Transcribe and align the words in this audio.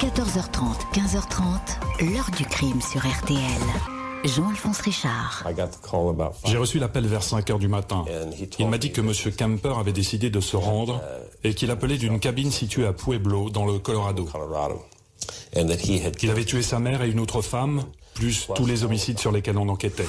14h30, 0.00 0.92
15h30, 0.92 2.12
l'heure 2.12 2.30
du 2.36 2.44
crime 2.44 2.80
sur 2.82 3.00
RTL. 3.00 3.38
Jean-Alphonse 4.24 4.80
Richard. 4.80 5.44
J'ai 6.44 6.56
reçu 6.56 6.78
l'appel 6.80 7.06
vers 7.06 7.22
5 7.22 7.48
heures 7.50 7.58
du 7.60 7.68
matin. 7.68 8.04
Il 8.58 8.68
m'a 8.68 8.78
dit 8.78 8.90
que 8.90 9.00
M. 9.00 9.12
Kemper 9.36 9.78
avait 9.78 9.92
décidé 9.92 10.30
de 10.30 10.40
se 10.40 10.56
rendre 10.56 11.00
et 11.44 11.54
qu'il 11.54 11.70
appelait 11.70 11.98
d'une 11.98 12.18
cabine 12.18 12.50
située 12.50 12.86
à 12.86 12.92
Pueblo, 12.92 13.50
dans 13.50 13.66
le 13.66 13.78
Colorado. 13.78 14.28
Qu'il 16.18 16.30
avait 16.30 16.44
tué 16.44 16.62
sa 16.62 16.80
mère 16.80 17.02
et 17.02 17.10
une 17.10 17.20
autre 17.20 17.40
femme, 17.40 17.84
plus 18.14 18.48
tous 18.56 18.66
les 18.66 18.82
homicides 18.82 19.20
sur 19.20 19.30
lesquels 19.30 19.58
on 19.58 19.68
enquêtait. 19.68 20.06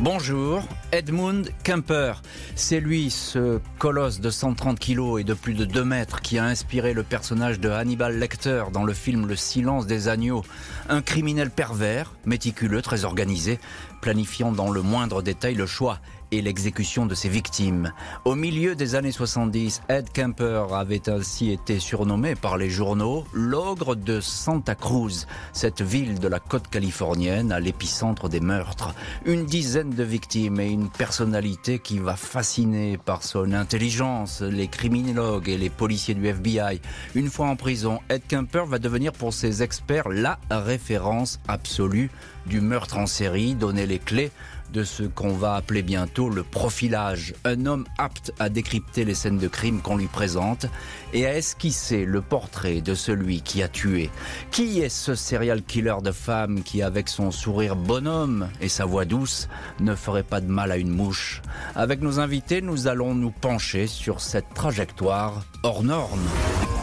Bonjour, 0.00 0.62
Edmund 0.92 1.50
Kemper. 1.64 2.20
C'est 2.54 2.80
lui, 2.80 3.08
ce 3.08 3.60
colosse 3.78 4.20
de 4.20 4.28
130 4.28 4.78
kilos 4.78 5.18
et 5.18 5.24
de 5.24 5.32
plus 5.32 5.54
de 5.54 5.64
2 5.64 5.84
mètres, 5.84 6.20
qui 6.20 6.38
a 6.38 6.44
inspiré 6.44 6.92
le 6.92 7.02
personnage 7.02 7.60
de 7.60 7.70
Hannibal 7.70 8.18
Lecter 8.18 8.64
dans 8.74 8.84
le 8.84 8.92
film 8.92 9.26
Le 9.26 9.36
silence 9.36 9.86
des 9.86 10.08
agneaux. 10.08 10.44
Un 10.90 11.00
criminel 11.00 11.48
pervers, 11.48 12.12
méticuleux, 12.26 12.82
très 12.82 13.06
organisé, 13.06 13.58
planifiant 14.02 14.52
dans 14.52 14.70
le 14.70 14.82
moindre 14.82 15.22
détail 15.22 15.54
le 15.54 15.66
choix 15.66 15.98
et 16.30 16.42
l'exécution 16.42 17.06
de 17.06 17.14
ses 17.14 17.28
victimes. 17.28 17.92
Au 18.24 18.34
milieu 18.34 18.74
des 18.74 18.94
années 18.94 19.12
70, 19.12 19.82
Ed 19.88 20.10
Kemper 20.12 20.66
avait 20.72 21.08
ainsi 21.08 21.50
été 21.50 21.78
surnommé 21.78 22.34
par 22.34 22.56
les 22.56 22.70
journaux 22.70 23.24
l'ogre 23.32 23.94
de 23.94 24.20
Santa 24.20 24.74
Cruz, 24.74 25.26
cette 25.52 25.82
ville 25.82 26.18
de 26.18 26.28
la 26.28 26.40
côte 26.40 26.68
californienne 26.68 27.52
à 27.52 27.60
l'épicentre 27.60 28.28
des 28.28 28.40
meurtres. 28.40 28.94
Une 29.24 29.46
dizaine 29.46 29.90
de 29.90 30.02
victimes 30.02 30.60
et 30.60 30.70
une 30.70 30.88
personnalité 30.88 31.78
qui 31.78 31.98
va 31.98 32.16
fasciner 32.16 32.98
par 32.98 33.22
son 33.22 33.52
intelligence 33.52 34.42
les 34.42 34.68
criminologues 34.68 35.48
et 35.48 35.58
les 35.58 35.70
policiers 35.70 36.14
du 36.14 36.26
FBI. 36.26 36.80
Une 37.14 37.30
fois 37.30 37.48
en 37.48 37.56
prison, 37.56 38.00
Ed 38.08 38.22
Kemper 38.28 38.64
va 38.66 38.78
devenir 38.78 39.12
pour 39.12 39.32
ses 39.32 39.62
experts 39.62 40.08
la 40.08 40.38
référence 40.50 41.40
absolue 41.48 42.10
du 42.46 42.60
meurtre 42.60 42.98
en 42.98 43.06
série, 43.06 43.54
donner 43.54 43.86
les 43.86 43.98
clés 43.98 44.30
de 44.72 44.84
ce 44.84 45.02
qu'on 45.02 45.32
va 45.32 45.54
appeler 45.54 45.82
bientôt 45.82 46.28
le 46.28 46.42
profilage. 46.42 47.34
Un 47.44 47.66
homme 47.66 47.86
apte 47.98 48.32
à 48.38 48.48
décrypter 48.48 49.04
les 49.04 49.14
scènes 49.14 49.38
de 49.38 49.48
crime 49.48 49.80
qu'on 49.80 49.96
lui 49.96 50.06
présente 50.06 50.66
et 51.12 51.26
à 51.26 51.36
esquisser 51.36 52.04
le 52.04 52.20
portrait 52.20 52.80
de 52.80 52.94
celui 52.94 53.40
qui 53.40 53.62
a 53.62 53.68
tué. 53.68 54.10
Qui 54.50 54.80
est 54.80 54.88
ce 54.88 55.14
serial 55.14 55.62
killer 55.62 55.96
de 56.02 56.12
femmes 56.12 56.62
qui, 56.62 56.82
avec 56.82 57.08
son 57.08 57.30
sourire 57.30 57.76
bonhomme 57.76 58.48
et 58.60 58.68
sa 58.68 58.84
voix 58.84 59.04
douce, 59.04 59.48
ne 59.80 59.94
ferait 59.94 60.22
pas 60.22 60.40
de 60.40 60.50
mal 60.50 60.72
à 60.72 60.76
une 60.76 60.90
mouche? 60.90 61.42
Avec 61.74 62.00
nos 62.00 62.20
invités, 62.20 62.60
nous 62.60 62.86
allons 62.88 63.14
nous 63.14 63.30
pencher 63.30 63.86
sur 63.86 64.20
cette 64.20 64.52
trajectoire 64.54 65.44
hors 65.62 65.82
norme. 65.82 66.26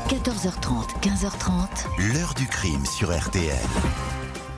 14h30, 0.10 1.02
15h30. 1.02 2.14
L'heure 2.14 2.34
du 2.36 2.46
crime 2.48 2.86
sur 2.86 3.16
RTL. 3.18 3.58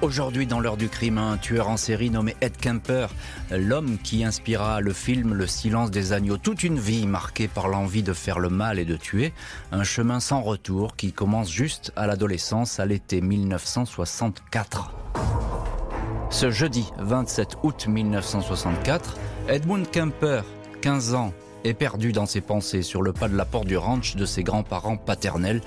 Aujourd'hui, 0.02 0.46
dans 0.46 0.60
l'heure 0.60 0.76
du 0.76 0.90
crime, 0.90 1.18
un 1.18 1.38
tueur 1.38 1.70
en 1.70 1.78
série 1.78 2.10
nommé 2.10 2.36
Ed 2.42 2.58
Kemper, 2.58 3.08
l'homme 3.50 3.98
qui 4.04 4.26
inspira 4.26 4.82
le 4.82 4.92
film 4.92 5.34
Le 5.34 5.48
silence 5.48 5.90
des 5.90 6.12
agneaux. 6.12 6.38
Toute 6.38 6.64
une 6.64 6.78
vie 6.78 7.08
marquée 7.08 7.48
par 7.48 7.70
l'envie 7.70 8.04
de 8.04 8.12
faire 8.12 8.40
le 8.40 8.50
mal 8.50 8.78
et 8.78 8.86
de 8.86 8.98
tuer. 8.98 9.34
Un 9.72 9.84
chemin 9.84 10.20
sans 10.20 10.42
retour 10.42 10.98
qui 10.98 11.14
commence 11.14 11.50
juste 11.50 11.94
à 11.96 12.08
l'adolescence, 12.08 12.80
à 12.80 12.86
l'été 12.86 13.22
1964. 13.22 14.92
Ce 16.30 16.52
jeudi 16.52 16.92
27 17.00 17.58
août 17.64 17.88
1964, 17.88 19.18
Edmund 19.48 19.90
Kemper, 19.90 20.42
15 20.82 21.16
ans, 21.16 21.34
est 21.64 21.74
perdu 21.74 22.12
dans 22.12 22.26
ses 22.26 22.42
pensées 22.42 22.84
sur 22.84 23.02
le 23.02 23.14
pas 23.14 23.30
de 23.30 23.36
la 23.36 23.46
porte 23.46 23.68
du 23.68 23.78
ranch 23.78 24.18
de 24.18 24.26
ses 24.26 24.44
grands-parents 24.44 24.98
paternels 24.98 25.62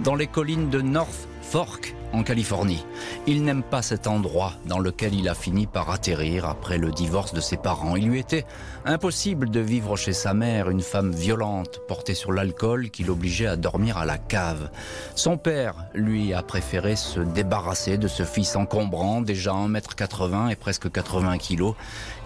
dans 0.00 0.14
les 0.14 0.26
collines 0.26 0.68
de 0.68 0.82
North 0.82 1.28
Fork 1.42 1.94
en 2.12 2.22
Californie. 2.22 2.84
Il 3.26 3.44
n'aime 3.44 3.62
pas 3.62 3.82
cet 3.82 4.06
endroit 4.06 4.52
dans 4.66 4.78
lequel 4.78 5.14
il 5.14 5.28
a 5.28 5.34
fini 5.34 5.66
par 5.66 5.90
atterrir 5.90 6.46
après 6.46 6.78
le 6.78 6.90
divorce 6.90 7.32
de 7.32 7.40
ses 7.40 7.56
parents. 7.56 7.96
Il 7.96 8.08
lui 8.08 8.18
était 8.18 8.46
impossible 8.84 9.50
de 9.50 9.60
vivre 9.60 9.96
chez 9.96 10.12
sa 10.12 10.34
mère, 10.34 10.70
une 10.70 10.80
femme 10.80 11.12
violente, 11.12 11.80
portée 11.86 12.14
sur 12.14 12.32
l'alcool 12.32 12.90
qui 12.90 13.04
l'obligeait 13.04 13.46
à 13.46 13.56
dormir 13.56 13.98
à 13.98 14.04
la 14.04 14.18
cave. 14.18 14.70
Son 15.14 15.36
père, 15.36 15.86
lui, 15.94 16.34
a 16.34 16.42
préféré 16.42 16.96
se 16.96 17.20
débarrasser 17.20 17.98
de 17.98 18.08
ce 18.08 18.24
fils 18.24 18.56
encombrant, 18.56 19.20
déjà 19.20 19.52
1m80 19.52 20.50
et 20.50 20.56
presque 20.56 20.90
80 20.90 21.38
kg, 21.38 21.74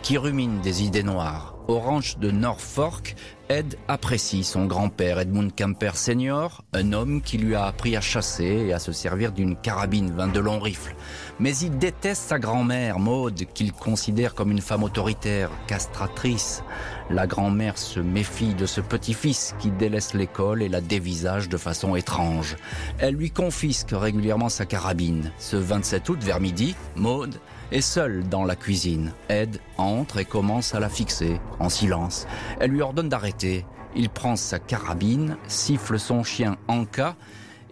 qui 0.02 0.18
rumine 0.18 0.60
des 0.60 0.82
idées 0.82 1.02
noires. 1.02 1.54
Ranch 1.66 2.18
de 2.18 2.30
Norfolk, 2.30 3.16
Ed 3.48 3.76
apprécie 3.88 4.44
son 4.44 4.66
grand-père 4.66 5.18
Edmund 5.18 5.54
Kemper 5.54 5.96
Senior, 5.96 6.62
un 6.72 6.92
homme 6.92 7.22
qui 7.22 7.38
lui 7.38 7.54
a 7.54 7.64
appris 7.66 7.96
à 7.96 8.00
chasser 8.00 8.66
et 8.66 8.72
à 8.72 8.78
se 8.78 8.92
servir 8.92 9.32
d'une 9.32 9.56
carabine 9.74 10.12
22 10.12 10.40
longs 10.40 10.60
rifles. 10.60 10.94
Mais 11.40 11.56
il 11.56 11.78
déteste 11.78 12.28
sa 12.28 12.38
grand-mère, 12.38 13.00
Maude, 13.00 13.44
qu'il 13.54 13.72
considère 13.72 14.36
comme 14.36 14.52
une 14.52 14.60
femme 14.60 14.84
autoritaire, 14.84 15.50
castratrice. 15.66 16.62
La 17.10 17.26
grand-mère 17.26 17.76
se 17.76 17.98
méfie 17.98 18.54
de 18.54 18.66
ce 18.66 18.80
petit-fils 18.80 19.56
qui 19.58 19.72
délaisse 19.72 20.14
l'école 20.14 20.62
et 20.62 20.68
la 20.68 20.80
dévisage 20.80 21.48
de 21.48 21.56
façon 21.56 21.96
étrange. 21.96 22.56
Elle 22.98 23.16
lui 23.16 23.32
confisque 23.32 23.90
régulièrement 23.90 24.48
sa 24.48 24.64
carabine. 24.64 25.32
Ce 25.38 25.56
27 25.56 26.08
août 26.08 26.22
vers 26.22 26.38
midi, 26.38 26.76
Maude 26.94 27.34
est 27.72 27.80
seule 27.80 28.28
dans 28.28 28.44
la 28.44 28.54
cuisine. 28.54 29.12
Ed 29.28 29.58
entre 29.76 30.18
et 30.18 30.24
commence 30.24 30.72
à 30.76 30.78
la 30.78 30.88
fixer, 30.88 31.40
en 31.58 31.68
silence. 31.68 32.28
Elle 32.60 32.70
lui 32.70 32.82
ordonne 32.82 33.08
d'arrêter. 33.08 33.66
Il 33.96 34.08
prend 34.08 34.36
sa 34.36 34.60
carabine, 34.60 35.36
siffle 35.48 35.98
son 35.98 36.22
chien 36.22 36.58
Anka 36.68 37.16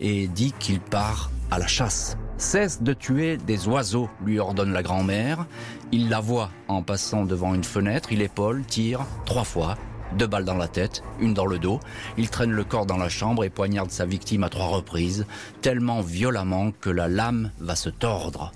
et 0.01 0.27
dit 0.27 0.53
qu'il 0.59 0.81
part 0.81 1.31
à 1.53 1.59
la 1.59 1.67
chasse. 1.67 2.17
Cesse 2.39 2.83
de 2.83 2.95
tuer 2.95 3.37
des 3.37 3.69
oiseaux, 3.69 4.09
lui 4.25 4.39
ordonne 4.39 4.73
la 4.73 4.83
grand-mère. 4.83 5.45
Il 5.93 6.09
la 6.09 6.19
voit 6.19 6.51
en 6.67 6.83
passant 6.83 7.27
devant 7.27 7.55
une 7.55 7.63
fenêtre, 7.63 8.11
il 8.11 8.23
épaule, 8.23 8.65
tire 8.65 9.01
trois 9.27 9.45
fois, 9.45 9.77
deux 10.17 10.27
balles 10.27 10.47
dans 10.47 10.57
la 10.57 10.67
tête, 10.67 11.03
une 11.21 11.35
dans 11.35 11.45
le 11.45 11.59
dos. 11.59 11.79
Il 12.17 12.31
traîne 12.31 12.53
le 12.53 12.65
corps 12.65 12.87
dans 12.87 12.97
la 12.97 13.11
chambre 13.11 13.45
et 13.45 13.51
poignarde 13.51 13.91
sa 13.91 14.07
victime 14.07 14.45
à 14.45 14.49
trois 14.49 14.69
reprises, 14.69 15.27
tellement 15.61 16.01
violemment 16.01 16.71
que 16.81 16.89
la 16.89 17.07
lame 17.07 17.51
va 17.61 17.77
se 17.77 17.91
tordre. 17.91 18.51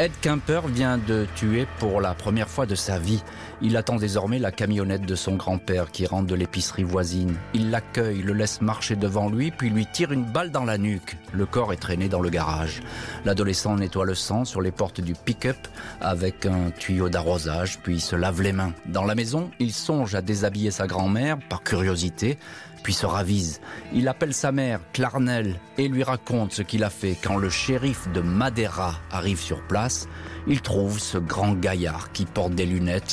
Ed 0.00 0.10
Kemper 0.22 0.62
vient 0.66 0.98
de 0.98 1.26
tuer 1.36 1.68
pour 1.78 2.00
la 2.00 2.14
première 2.14 2.48
fois 2.48 2.66
de 2.66 2.74
sa 2.74 2.98
vie. 2.98 3.22
Il 3.62 3.76
attend 3.76 3.96
désormais 3.96 4.38
la 4.38 4.50
camionnette 4.50 5.06
de 5.06 5.14
son 5.14 5.36
grand-père 5.36 5.90
qui 5.90 6.06
rentre 6.06 6.26
de 6.26 6.34
l'épicerie 6.34 6.82
voisine. 6.82 7.36
Il 7.54 7.70
l'accueille, 7.70 8.22
le 8.22 8.32
laisse 8.32 8.60
marcher 8.60 8.96
devant 8.96 9.28
lui, 9.28 9.50
puis 9.50 9.70
lui 9.70 9.86
tire 9.86 10.12
une 10.12 10.24
balle 10.24 10.50
dans 10.50 10.64
la 10.64 10.78
nuque. 10.78 11.16
Le 11.32 11.46
corps 11.46 11.72
est 11.72 11.76
traîné 11.76 12.08
dans 12.08 12.20
le 12.20 12.30
garage. 12.30 12.82
L'adolescent 13.24 13.76
nettoie 13.76 14.04
le 14.04 14.14
sang 14.14 14.44
sur 14.44 14.60
les 14.60 14.72
portes 14.72 15.00
du 15.00 15.14
pick-up 15.14 15.56
avec 16.00 16.46
un 16.46 16.70
tuyau 16.70 17.08
d'arrosage, 17.08 17.78
puis 17.82 18.00
se 18.00 18.16
lave 18.16 18.42
les 18.42 18.52
mains. 18.52 18.72
Dans 18.86 19.04
la 19.04 19.14
maison, 19.14 19.50
il 19.60 19.72
songe 19.72 20.14
à 20.14 20.22
déshabiller 20.22 20.70
sa 20.70 20.86
grand-mère 20.86 21.38
par 21.48 21.62
curiosité 21.62 22.38
puis 22.84 22.92
se 22.92 23.06
ravise. 23.06 23.60
Il 23.92 24.06
appelle 24.06 24.34
sa 24.34 24.52
mère, 24.52 24.78
Clarnell, 24.92 25.58
et 25.78 25.88
lui 25.88 26.04
raconte 26.04 26.52
ce 26.52 26.62
qu'il 26.62 26.84
a 26.84 26.90
fait 26.90 27.16
quand 27.20 27.36
le 27.36 27.48
shérif 27.48 28.12
de 28.12 28.20
Madeira 28.20 29.00
arrive 29.10 29.40
sur 29.40 29.66
place. 29.66 30.06
Il 30.46 30.60
trouve 30.60 31.00
ce 31.00 31.16
grand 31.16 31.54
gaillard 31.54 32.12
qui 32.12 32.26
porte 32.26 32.54
des 32.54 32.66
lunettes, 32.66 33.10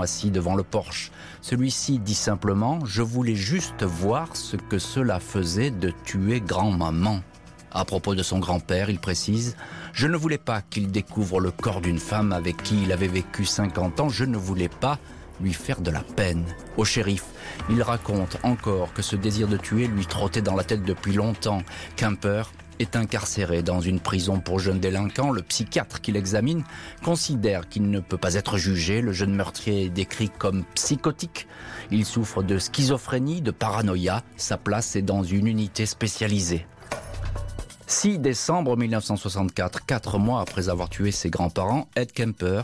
assis 0.00 0.30
devant 0.30 0.54
le 0.54 0.62
porche. 0.62 1.10
Celui-ci 1.40 1.98
dit 1.98 2.14
simplement 2.14 2.84
Je 2.84 3.02
voulais 3.02 3.34
juste 3.34 3.82
voir 3.82 4.36
ce 4.36 4.56
que 4.56 4.78
cela 4.78 5.20
faisait 5.20 5.70
de 5.70 5.92
tuer 6.04 6.40
grand-maman. 6.40 7.20
À 7.72 7.84
propos 7.84 8.14
de 8.14 8.22
son 8.22 8.38
grand-père, 8.38 8.90
il 8.90 8.98
précise 8.98 9.56
Je 9.92 10.06
ne 10.06 10.16
voulais 10.16 10.38
pas 10.38 10.62
qu'il 10.62 10.90
découvre 10.90 11.40
le 11.40 11.50
corps 11.50 11.80
d'une 11.80 11.98
femme 11.98 12.32
avec 12.32 12.62
qui 12.62 12.82
il 12.82 12.92
avait 12.92 13.08
vécu 13.08 13.44
50 13.44 14.00
ans, 14.00 14.08
je 14.08 14.24
ne 14.24 14.36
voulais 14.36 14.68
pas 14.68 14.98
lui 15.40 15.52
faire 15.52 15.80
de 15.80 15.90
la 15.90 16.00
peine. 16.00 16.44
Au 16.76 16.84
shérif, 16.84 17.24
il 17.68 17.82
raconte 17.82 18.38
encore 18.42 18.92
que 18.94 19.02
ce 19.02 19.16
désir 19.16 19.48
de 19.48 19.56
tuer 19.56 19.86
lui 19.86 20.06
trottait 20.06 20.42
dans 20.42 20.54
la 20.54 20.64
tête 20.64 20.82
depuis 20.82 21.12
longtemps. 21.12 21.62
Kemper 21.96 22.44
est 22.78 22.96
incarcéré 22.96 23.62
dans 23.62 23.80
une 23.80 24.00
prison 24.00 24.40
pour 24.40 24.58
jeunes 24.58 24.80
délinquants. 24.80 25.30
Le 25.30 25.42
psychiatre 25.42 26.00
qui 26.00 26.12
l'examine 26.12 26.64
considère 27.04 27.68
qu'il 27.68 27.90
ne 27.90 28.00
peut 28.00 28.16
pas 28.16 28.34
être 28.34 28.58
jugé. 28.58 29.00
Le 29.00 29.12
jeune 29.12 29.34
meurtrier 29.34 29.84
est 29.84 29.90
décrit 29.90 30.30
comme 30.30 30.64
psychotique. 30.74 31.46
Il 31.90 32.04
souffre 32.04 32.42
de 32.42 32.58
schizophrénie, 32.58 33.40
de 33.40 33.50
paranoïa. 33.50 34.22
Sa 34.36 34.56
place 34.56 34.96
est 34.96 35.02
dans 35.02 35.22
une 35.22 35.46
unité 35.46 35.86
spécialisée. 35.86 36.66
6 37.88 38.18
décembre 38.18 38.76
1964, 38.76 39.86
quatre 39.86 40.18
mois 40.18 40.40
après 40.40 40.68
avoir 40.68 40.88
tué 40.88 41.12
ses 41.12 41.30
grands-parents, 41.30 41.88
Ed 41.94 42.10
Kemper 42.10 42.62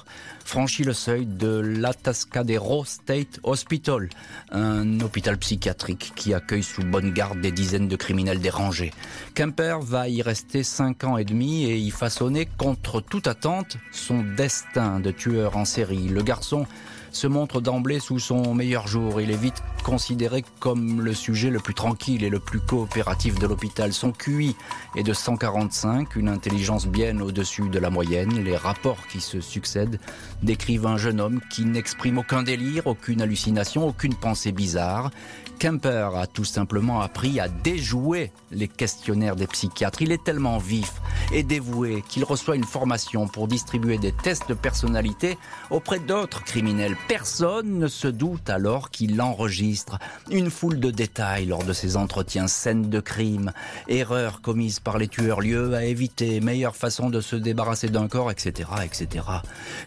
franchit 0.53 0.85
le 0.85 0.93
seuil 0.93 1.25
de 1.25 1.61
l'Atascadero 1.61 2.85
State 2.85 3.41
Hospital, 3.43 4.11
un 4.51 5.01
hôpital 5.01 5.39
psychiatrique 5.39 6.13
qui 6.15 6.35
accueille 6.35 6.63
sous 6.63 6.83
bonne 6.83 7.11
garde 7.15 7.41
des 7.41 7.53
dizaines 7.53 7.89
de 7.89 7.97
criminels 7.97 8.39
dérangés. 8.39 8.93
Kemper 9.35 9.79
va 9.81 10.11
y 10.11 10.21
rester 10.21 10.63
cinq 10.63 11.05
ans 11.05 11.17
et 11.17 11.25
demi 11.25 11.65
et 11.65 11.79
y 11.79 11.91
façonner 11.91 12.47
contre 12.59 13.01
toute 13.01 13.29
attente 13.29 13.79
son 13.93 14.23
destin 14.37 15.01
de 15.01 15.11
tueur 15.11 15.57
en 15.57 15.65
série. 15.65 16.09
Le 16.09 16.23
garçon 16.23 16.67
se 17.13 17.27
montre 17.27 17.61
d'emblée 17.61 18.01
sous 18.01 18.19
son 18.19 18.55
meilleur 18.55 18.87
jour. 18.89 19.21
Il 19.21 19.31
est 19.31 19.37
vite 19.37 19.63
considéré 19.85 20.45
comme 20.61 21.03
le 21.03 21.15
sujet 21.15 21.51
le 21.51 21.59
plus 21.61 21.75
tranquille 21.75 22.25
et 22.25 22.31
le 22.31 22.41
plus 22.41 22.61
coopératif 22.61 23.39
de 23.39 23.47
l'hôpital. 23.47 23.93
Son 23.93 24.13
QI 24.13 24.57
est 24.97 25.03
de 25.03 25.13
145, 25.13 26.17
une 26.17 26.29
intelligence 26.29 26.87
bien 26.87 27.21
au-dessus 27.21 27.69
de 27.69 27.79
la 27.79 27.91
moyenne. 27.91 28.43
Les 28.43 28.57
rapports 28.57 29.07
qui 29.09 29.21
se 29.21 29.41
succèdent 29.41 30.01
décrivent 30.43 30.87
un 30.87 30.97
jeune 30.97 31.21
homme 31.21 31.41
qui 31.51 31.65
n'exprime 31.65 32.19
aucun 32.19 32.43
délire, 32.43 32.87
aucune 32.87 33.23
hallucination, 33.23 33.87
aucune 33.87 34.15
pensée 34.15 34.53
bizarre. 34.53 35.11
Kemper 35.59 36.09
a 36.17 36.27
tout 36.27 36.45
simplement 36.45 37.01
appris 37.01 37.39
à 37.39 37.49
déjouer 37.49 38.33
les 38.51 38.67
questionnaires 38.67 39.37
des 39.37 39.47
psychiatres. 39.47 40.03
Il 40.03 40.11
est 40.11 40.25
tellement 40.25 40.59
vif 40.59 40.95
et 41.33 41.45
dévoué 41.45 42.03
qu'il 42.09 42.25
reçoit 42.25 42.57
une 42.57 42.65
formation 42.65 43.29
pour 43.29 43.47
distribuer 43.47 43.99
des 43.99 44.11
tests 44.11 44.49
de 44.49 44.55
personnalité 44.55 45.39
auprès 45.71 46.01
d'autres 46.01 46.43
criminels. 46.43 46.97
Personne 47.07 47.79
ne 47.79 47.87
se 47.87 48.09
doute 48.09 48.51
alors 48.51 48.91
qu'il 48.91 49.21
enregistre 49.23 49.99
une 50.31 50.51
foule 50.51 50.81
de 50.81 50.91
détails 50.91 51.47
lors 51.47 51.63
de 51.63 51.73
ses 51.73 51.97
entretiens, 51.97 52.49
scènes 52.49 52.91
de 52.91 53.01
crime, 53.01 53.53
erreurs 53.87 54.41
commises 54.41 54.81
par 54.81 54.99
les 54.99 55.09
tueurs, 55.09 55.41
lieux 55.41 55.75
à 55.75 55.85
éviter, 55.85 56.41
meilleure 56.41 56.77
façon 56.77 57.09
de 57.09 57.21
se 57.21 57.37
débarrasser 57.37 57.89
d'un 57.89 58.09
corps, 58.09 58.33
etc., 58.33 58.69
etc. 58.85 59.25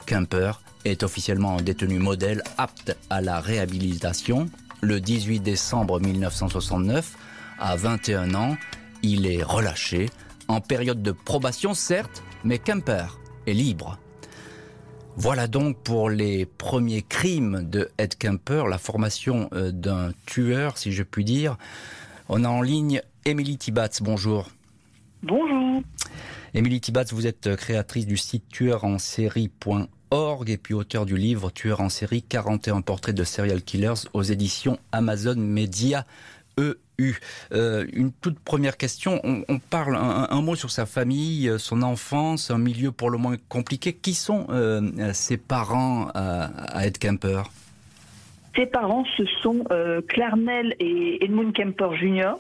Kemper 0.06 0.45
est 0.86 1.04
officiellement 1.04 1.58
un 1.58 1.62
détenu 1.62 2.00
modèle 2.00 2.42
apte 2.58 2.96
à 3.10 3.22
la 3.22 3.42
réhabilitation. 3.42 4.50
Le 4.82 5.02
18 5.02 5.40
décembre 5.42 6.00
1969, 6.00 7.18
à 7.60 7.76
21 7.76 8.36
ans, 8.36 8.56
il 9.04 9.26
est 9.26 9.44
relâché, 9.44 10.10
en 10.48 10.62
période 10.62 11.02
de 11.02 11.12
probation 11.12 11.74
certes, 11.74 12.24
mais 12.44 12.60
Kemper 12.60 13.20
est 13.48 13.54
libre. 13.54 13.98
Voilà 15.18 15.48
donc 15.48 15.78
pour 15.78 16.10
les 16.10 16.46
premiers 16.46 17.02
crimes 17.02 17.68
de 17.70 17.90
Ed 17.98 18.16
Kemper, 18.18 18.68
la 18.68 18.78
formation 18.78 19.50
euh, 19.54 19.72
d'un 19.72 20.12
tueur, 20.26 20.78
si 20.78 20.92
je 20.92 21.04
puis 21.04 21.24
dire. 21.24 21.58
On 22.28 22.44
a 22.44 22.50
en 22.50 22.62
ligne 22.62 23.02
Émilie 23.24 23.58
Tibatz, 23.58 24.02
bonjour. 24.02 24.50
Bonjour. 25.24 25.82
Émilie 26.54 26.82
Tibatz, 26.82 27.14
vous 27.14 27.28
êtes 27.28 27.56
créatrice 27.56 28.06
du 28.06 28.18
site 28.18 28.46
tueurensérie.org 30.16 30.50
et 30.50 30.58
puis 30.58 30.74
auteur 30.74 31.06
du 31.06 31.18
livre 31.18 31.52
Tueur 31.52 31.82
en 31.82 31.90
série 31.90 32.24
41 32.24 32.82
portraits 32.82 33.16
de 33.16 33.24
serial 33.24 33.62
killers 33.62 34.08
aux 34.14 34.24
éditions 34.24 34.78
Amazon 34.92 35.36
Media 35.36 36.06
EU. 36.58 37.14
Euh, 37.52 37.86
une 37.92 38.14
toute 38.14 38.40
première 38.40 38.78
question, 38.78 39.20
on, 39.24 39.60
parle 39.60 39.98
un, 39.98 40.42
mot 40.42 40.56
sur 40.56 40.72
sa 40.72 40.86
famille, 40.86 41.50
euh, 41.50 41.58
son 41.58 41.82
enfance, 41.82 42.50
un 42.50 42.58
milieu 42.58 42.92
pour 42.94 43.10
le 43.10 43.18
moins 43.18 43.36
compliqué. 43.50 43.94
Qui 43.94 44.14
sont 44.14 44.48
euh, 44.50 45.12
ses 45.12 45.38
parents 45.38 46.08
à, 46.16 46.86
Ed 46.86 46.98
Kemper? 46.98 47.44
Ses 48.56 48.68
parents, 48.68 49.04
ce 49.18 49.26
sont 49.42 49.66
Clarnell 50.08 50.76
et 50.80 51.26
Edmund 51.26 51.54
Kemper 51.54 51.90
Jr. 52.00 52.36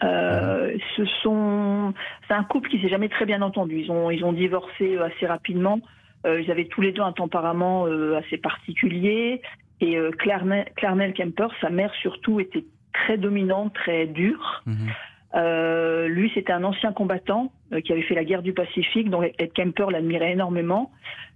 ce 0.00 1.04
sont, 1.22 1.92
c'est 2.26 2.32
un 2.34 2.44
couple 2.44 2.70
qui 2.70 2.80
s'est 2.80 2.88
jamais 2.88 3.10
très 3.10 3.26
bien 3.26 3.42
entendu. 3.42 3.80
Ils 3.80 3.90
ont, 3.90 4.10
ils 4.10 4.24
ont 4.24 4.32
divorcé 4.32 4.96
assez 4.96 5.26
rapidement. 5.26 5.78
Ils 6.24 6.50
avaient 6.50 6.66
tous 6.66 6.80
les 6.80 6.92
deux 6.92 7.02
un 7.02 7.12
tempérament 7.12 7.86
assez 8.16 8.38
particulier. 8.38 9.42
Et 9.80 9.98
Clarnell, 10.18 10.66
Clarnell 10.76 11.12
Kemper, 11.12 11.48
sa 11.60 11.68
mère 11.68 11.92
surtout, 12.00 12.40
était 12.40 12.64
très 12.92 13.18
dominante, 13.18 13.74
très 13.74 14.06
dure. 14.06 14.62
Mhm. 14.66 14.88
Euh, 15.34 16.06
lui, 16.08 16.30
c'était 16.34 16.52
un 16.52 16.64
ancien 16.64 16.92
combattant 16.92 17.52
euh, 17.72 17.80
qui 17.80 17.92
avait 17.92 18.02
fait 18.02 18.14
la 18.14 18.24
guerre 18.24 18.42
du 18.42 18.52
Pacifique, 18.52 19.10
donc 19.10 19.32
Ed 19.38 19.52
Kemper 19.52 19.86
l'admirait 19.90 20.32
énormément. 20.32 20.92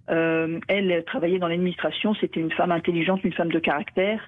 Euh, 0.08 0.61
elle 0.69 1.05
travaillait 1.05 1.38
dans 1.38 1.49
l'administration, 1.49 2.14
c'était 2.14 2.40
une 2.40 2.52
femme 2.52 2.70
intelligente, 2.70 3.23
une 3.25 3.32
femme 3.32 3.50
de 3.50 3.58
caractère. 3.58 4.20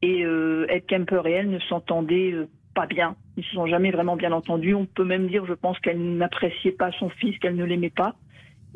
Et 0.00 0.20
Ed 0.20 0.86
Kemper 0.86 1.22
et 1.26 1.32
elle 1.32 1.50
ne 1.50 1.58
s'entendaient 1.58 2.32
pas 2.72 2.86
bien. 2.86 3.16
Ils 3.36 3.40
ne 3.40 3.44
se 3.44 3.54
sont 3.54 3.66
jamais 3.66 3.90
vraiment 3.90 4.14
bien 4.14 4.30
entendus. 4.30 4.72
On 4.72 4.86
peut 4.86 5.04
même 5.04 5.26
dire, 5.26 5.44
je 5.44 5.54
pense, 5.54 5.76
qu'elle 5.80 6.00
n'appréciait 6.16 6.70
pas 6.70 6.92
son 6.92 7.08
fils, 7.08 7.36
qu'elle 7.40 7.56
ne 7.56 7.64
l'aimait 7.64 7.90
pas. 7.90 8.14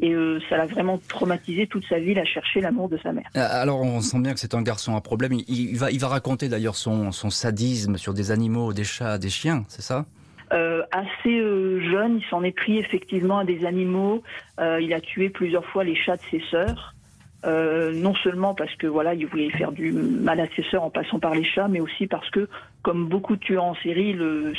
Et 0.02 0.12
euh, 0.12 0.40
ça 0.48 0.56
l'a 0.56 0.66
vraiment 0.66 1.00
traumatisé 1.08 1.68
toute 1.68 1.86
sa 1.86 2.00
vie, 2.00 2.18
à 2.18 2.24
chercher 2.24 2.60
l'amour 2.60 2.88
de 2.88 2.98
sa 2.98 3.12
mère. 3.12 3.28
Euh, 3.36 3.46
alors 3.50 3.80
on 3.80 4.00
sent 4.00 4.18
bien 4.18 4.34
que 4.34 4.40
c'est 4.40 4.54
un 4.54 4.62
garçon 4.62 4.96
à 4.96 5.00
problème. 5.00 5.32
Il, 5.46 5.76
va, 5.78 5.92
il 5.92 6.00
va 6.00 6.08
raconter 6.08 6.48
d'ailleurs 6.48 6.74
son, 6.74 7.12
son 7.12 7.30
sadisme 7.30 7.96
sur 7.96 8.12
des 8.12 8.32
animaux, 8.32 8.72
des 8.72 8.84
chats, 8.84 9.16
des 9.16 9.30
chiens, 9.30 9.64
c'est 9.68 9.82
ça? 9.82 10.04
Euh, 10.52 10.82
assez 10.90 11.38
jeune, 11.90 12.18
il 12.18 12.24
s'en 12.28 12.42
est 12.42 12.52
pris 12.52 12.78
effectivement 12.78 13.38
à 13.38 13.44
des 13.44 13.64
animaux. 13.64 14.22
il 14.58 14.92
a 14.92 15.00
tué 15.00 15.30
plusieurs 15.30 15.64
fois 15.64 15.84
les 15.84 15.94
chats 15.94 16.16
de 16.16 16.22
ses 16.30 16.42
sœurs. 16.50 16.91
Euh, 17.44 17.92
non 17.92 18.14
seulement 18.14 18.54
parce 18.54 18.74
que 18.76 18.86
voilà, 18.86 19.14
il 19.14 19.26
voulait 19.26 19.50
faire 19.50 19.72
du 19.72 19.90
mal 19.90 20.38
à 20.38 20.46
ses 20.54 20.62
sœurs 20.70 20.84
en 20.84 20.90
passant 20.90 21.18
par 21.18 21.34
les 21.34 21.42
chats, 21.42 21.66
mais 21.66 21.80
aussi 21.80 22.06
parce 22.06 22.28
que, 22.30 22.48
comme 22.82 23.08
beaucoup 23.08 23.34
de 23.34 23.40
tueurs 23.40 23.64
en 23.64 23.74
série, 23.76 24.16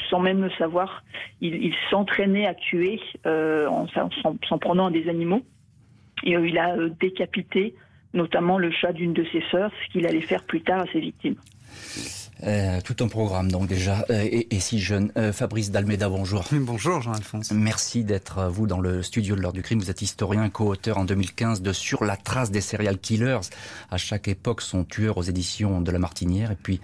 sans 0.10 0.20
même 0.20 0.42
le 0.42 0.50
savoir, 0.52 1.04
il, 1.40 1.56
il 1.64 1.74
s'entraînait 1.90 2.46
à 2.46 2.54
tuer 2.54 3.00
euh, 3.26 3.68
en 3.68 3.88
s'en 3.88 4.58
prenant 4.58 4.88
à 4.88 4.92
des 4.92 5.08
animaux. 5.08 5.44
Et 6.24 6.36
euh, 6.36 6.48
il 6.48 6.58
a 6.58 6.76
euh, 6.76 6.90
décapité 7.00 7.76
notamment 8.14 8.58
le 8.60 8.70
chat 8.72 8.94
d'une 8.94 9.14
de 9.14 9.26
ses 9.32 9.42
sœurs, 9.50 9.72
ce 9.84 9.92
qu'il 9.92 10.06
allait 10.06 10.22
faire 10.22 10.44
plus 10.44 10.62
tard 10.62 10.82
à 10.82 10.86
ses 10.94 11.00
victimes. 11.00 11.36
Euh, 12.46 12.82
tout 12.82 12.98
un 13.00 13.08
programme 13.08 13.50
donc 13.50 13.68
déjà 13.68 14.06
euh, 14.10 14.28
et, 14.30 14.60
si 14.60 14.80
jeune. 14.80 15.12
Euh, 15.18 15.32
Fabrice 15.32 15.72
Dalmeda, 15.72 16.10
bonjour. 16.10 16.44
Bonjour 16.52 17.02
Jean-Alphonse. 17.02 17.52
Merci 17.52 18.04
d'être 18.04 18.50
vous 18.50 18.68
dans 18.68 18.82
le 18.82 19.02
studio 19.02 19.36
de 19.36 19.42
l'heure 19.42 19.54
du 19.54 19.62
crime. 19.62 19.80
Vous 19.80 19.90
êtes 19.90 20.02
historien, 20.02 20.50
co-auteur 20.50 20.98
en 20.98 21.06
2015 21.06 21.62
de 21.62 21.72
Sur 21.72 22.04
la 22.04 22.18
trace 22.18 22.52
des 22.52 22.60
serial 22.60 22.98
killers. 22.98 23.40
À 23.92 23.98
chaque 23.98 24.28
époque, 24.28 24.62
son 24.62 24.84
tueur 24.84 25.18
aux 25.18 25.24
éditions 25.24 25.80
de 25.80 25.92
La 25.92 26.00
Martinière 26.00 26.52
et 26.52 26.58
puis 26.62 26.82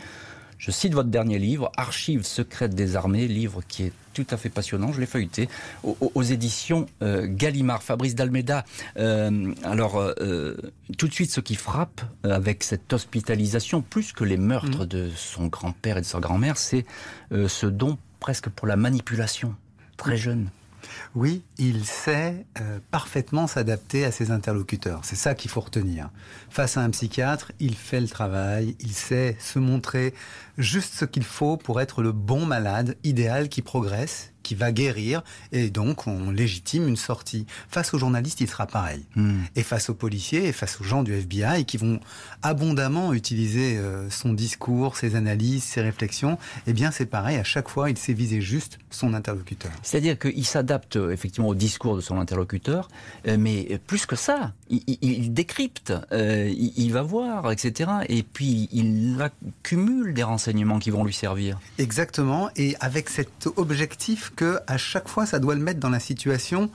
je 0.60 0.72
cite 0.72 0.94
votre 0.94 1.10
dernier 1.10 1.40
livre, 1.40 1.72
Archives 1.78 2.24
secrètes 2.24 2.76
des 2.76 2.98
armées, 2.98 3.28
livre 3.28 3.62
qui 3.66 3.84
est 3.84 3.94
tout 4.14 4.28
à 4.30 4.36
fait 4.36 4.50
passionnant. 4.50 4.92
Je 4.92 5.00
l'ai 5.00 5.06
feuilleté 5.06 5.48
aux, 5.84 6.22
éditions 6.22 6.86
euh, 7.02 7.28
Gallimard. 7.30 7.82
Fabrice 7.82 8.14
Dalmeda. 8.14 8.66
Euh, 8.98 9.54
alors, 9.64 9.98
euh, 9.98 10.58
tout 10.98 11.08
de 11.08 11.14
suite, 11.14 11.32
ce 11.32 11.40
qui 11.40 11.56
frappe 11.56 12.02
avec 12.24 12.64
cette 12.64 12.92
hospitalisation, 12.92 13.82
plus 13.82 14.12
que 14.12 14.26
les 14.26 14.36
meurtres 14.36 14.84
mmh. 14.84 14.88
de 14.88 15.10
son 15.16 15.48
grand-père 15.48 15.98
et 15.98 16.02
de 16.02 16.06
sa 16.06 16.20
grand-mère, 16.20 16.58
c'est 16.58 16.86
ce 17.32 17.66
don 17.66 17.98
presque 18.20 18.50
pour 18.50 18.68
la 18.68 18.76
manipulation, 18.76 19.56
très 19.96 20.18
jeune. 20.18 20.50
Oui, 21.16 21.44
il 21.58 21.86
sait 21.86 22.46
euh, 22.60 22.80
parfaitement 22.92 23.48
s'adapter 23.48 24.06
à 24.06 24.12
ses 24.12 24.32
interlocuteurs. 24.32 25.02
C'est 25.04 25.16
ça 25.16 25.36
qu'il 25.36 25.50
faut 25.50 25.62
retenir. 25.62 26.10
Face 26.50 26.78
à 26.78 26.82
un 26.82 26.90
psychiatre, 26.90 27.52
il 27.60 27.76
fait 27.76 28.02
le 28.02 28.08
travail, 28.08 28.76
il 28.80 28.94
sait 28.94 29.38
se 29.40 29.60
montrer 29.60 30.14
juste 30.58 30.94
ce 30.94 31.06
qu'il 31.06 31.24
faut 31.24 31.58
pour 31.58 31.82
être 31.82 32.02
le 32.02 32.12
bon 32.12 32.46
malade 32.46 32.98
idéal 33.04 33.50
qui 33.50 33.62
progresse, 33.62 34.29
qui 34.50 34.56
va 34.56 34.72
guérir, 34.72 35.22
et 35.52 35.70
donc 35.70 36.08
on 36.08 36.32
légitime 36.32 36.88
une 36.88 36.96
sortie. 36.96 37.46
Face 37.70 37.94
aux 37.94 38.00
journalistes, 38.00 38.42
il 38.42 38.50
sera 38.50 38.66
pareil. 38.66 39.06
Hmm. 39.16 39.42
Et 39.56 39.62
face 39.62 39.92
aux 39.92 39.94
policiers, 39.94 40.48
et 40.48 40.52
face 40.54 40.82
aux 40.82 40.84
gens 40.84 41.04
du 41.04 41.14
FBI, 41.14 41.66
qui 41.66 41.78
vont 41.78 42.00
abondamment 42.42 43.14
utiliser 43.14 43.78
euh, 43.78 44.10
son 44.10 44.34
discours, 44.34 44.98
ses 44.98 45.16
analyses, 45.16 45.64
ses 45.64 45.82
réflexions, 45.82 46.40
eh 46.66 46.74
bien 46.74 46.90
c'est 46.90 47.06
pareil, 47.06 47.38
à 47.38 47.44
chaque 47.44 47.70
fois, 47.70 47.92
il 47.92 47.98
sait 48.00 48.14
viser 48.14 48.42
juste 48.42 48.80
son 48.90 49.14
interlocuteur. 49.14 49.72
C'est-à-dire 49.84 50.18
qu'il 50.18 50.46
s'adapte 50.48 50.96
euh, 50.96 51.12
effectivement 51.12 51.50
au 51.50 51.56
discours 51.56 51.96
de 51.96 52.02
son 52.02 52.20
interlocuteur, 52.20 52.90
euh, 53.28 53.38
mais 53.40 53.80
plus 53.86 54.08
que 54.08 54.16
ça, 54.16 54.54
il, 54.70 55.34
décrypte, 55.34 55.94
il, 56.12 56.74
il, 56.78 56.94
va 56.94 57.02
voir, 57.02 57.52
etc. 57.52 57.92
Et 58.08 58.24
puis 58.24 58.70
il 58.72 59.18
accumule 59.22 60.14
des 60.14 60.24
renseignements 60.24 60.80
qui 60.80 60.90
vont 60.90 61.04
lui 61.04 61.14
servir. 61.14 61.60
Exactement, 61.78 62.50
et 62.56 62.76
avec 62.80 63.10
cet 63.10 63.48
objectif 63.56 64.32
que 64.36 64.60
à 64.68 64.78
chaque 64.78 65.08
fois, 65.08 65.26
ça 65.26 65.40
doit 65.40 65.56
le 65.56 65.62
mettre 65.62 65.80
dans 65.80 65.90
la 65.90 66.00
situation 66.00 66.70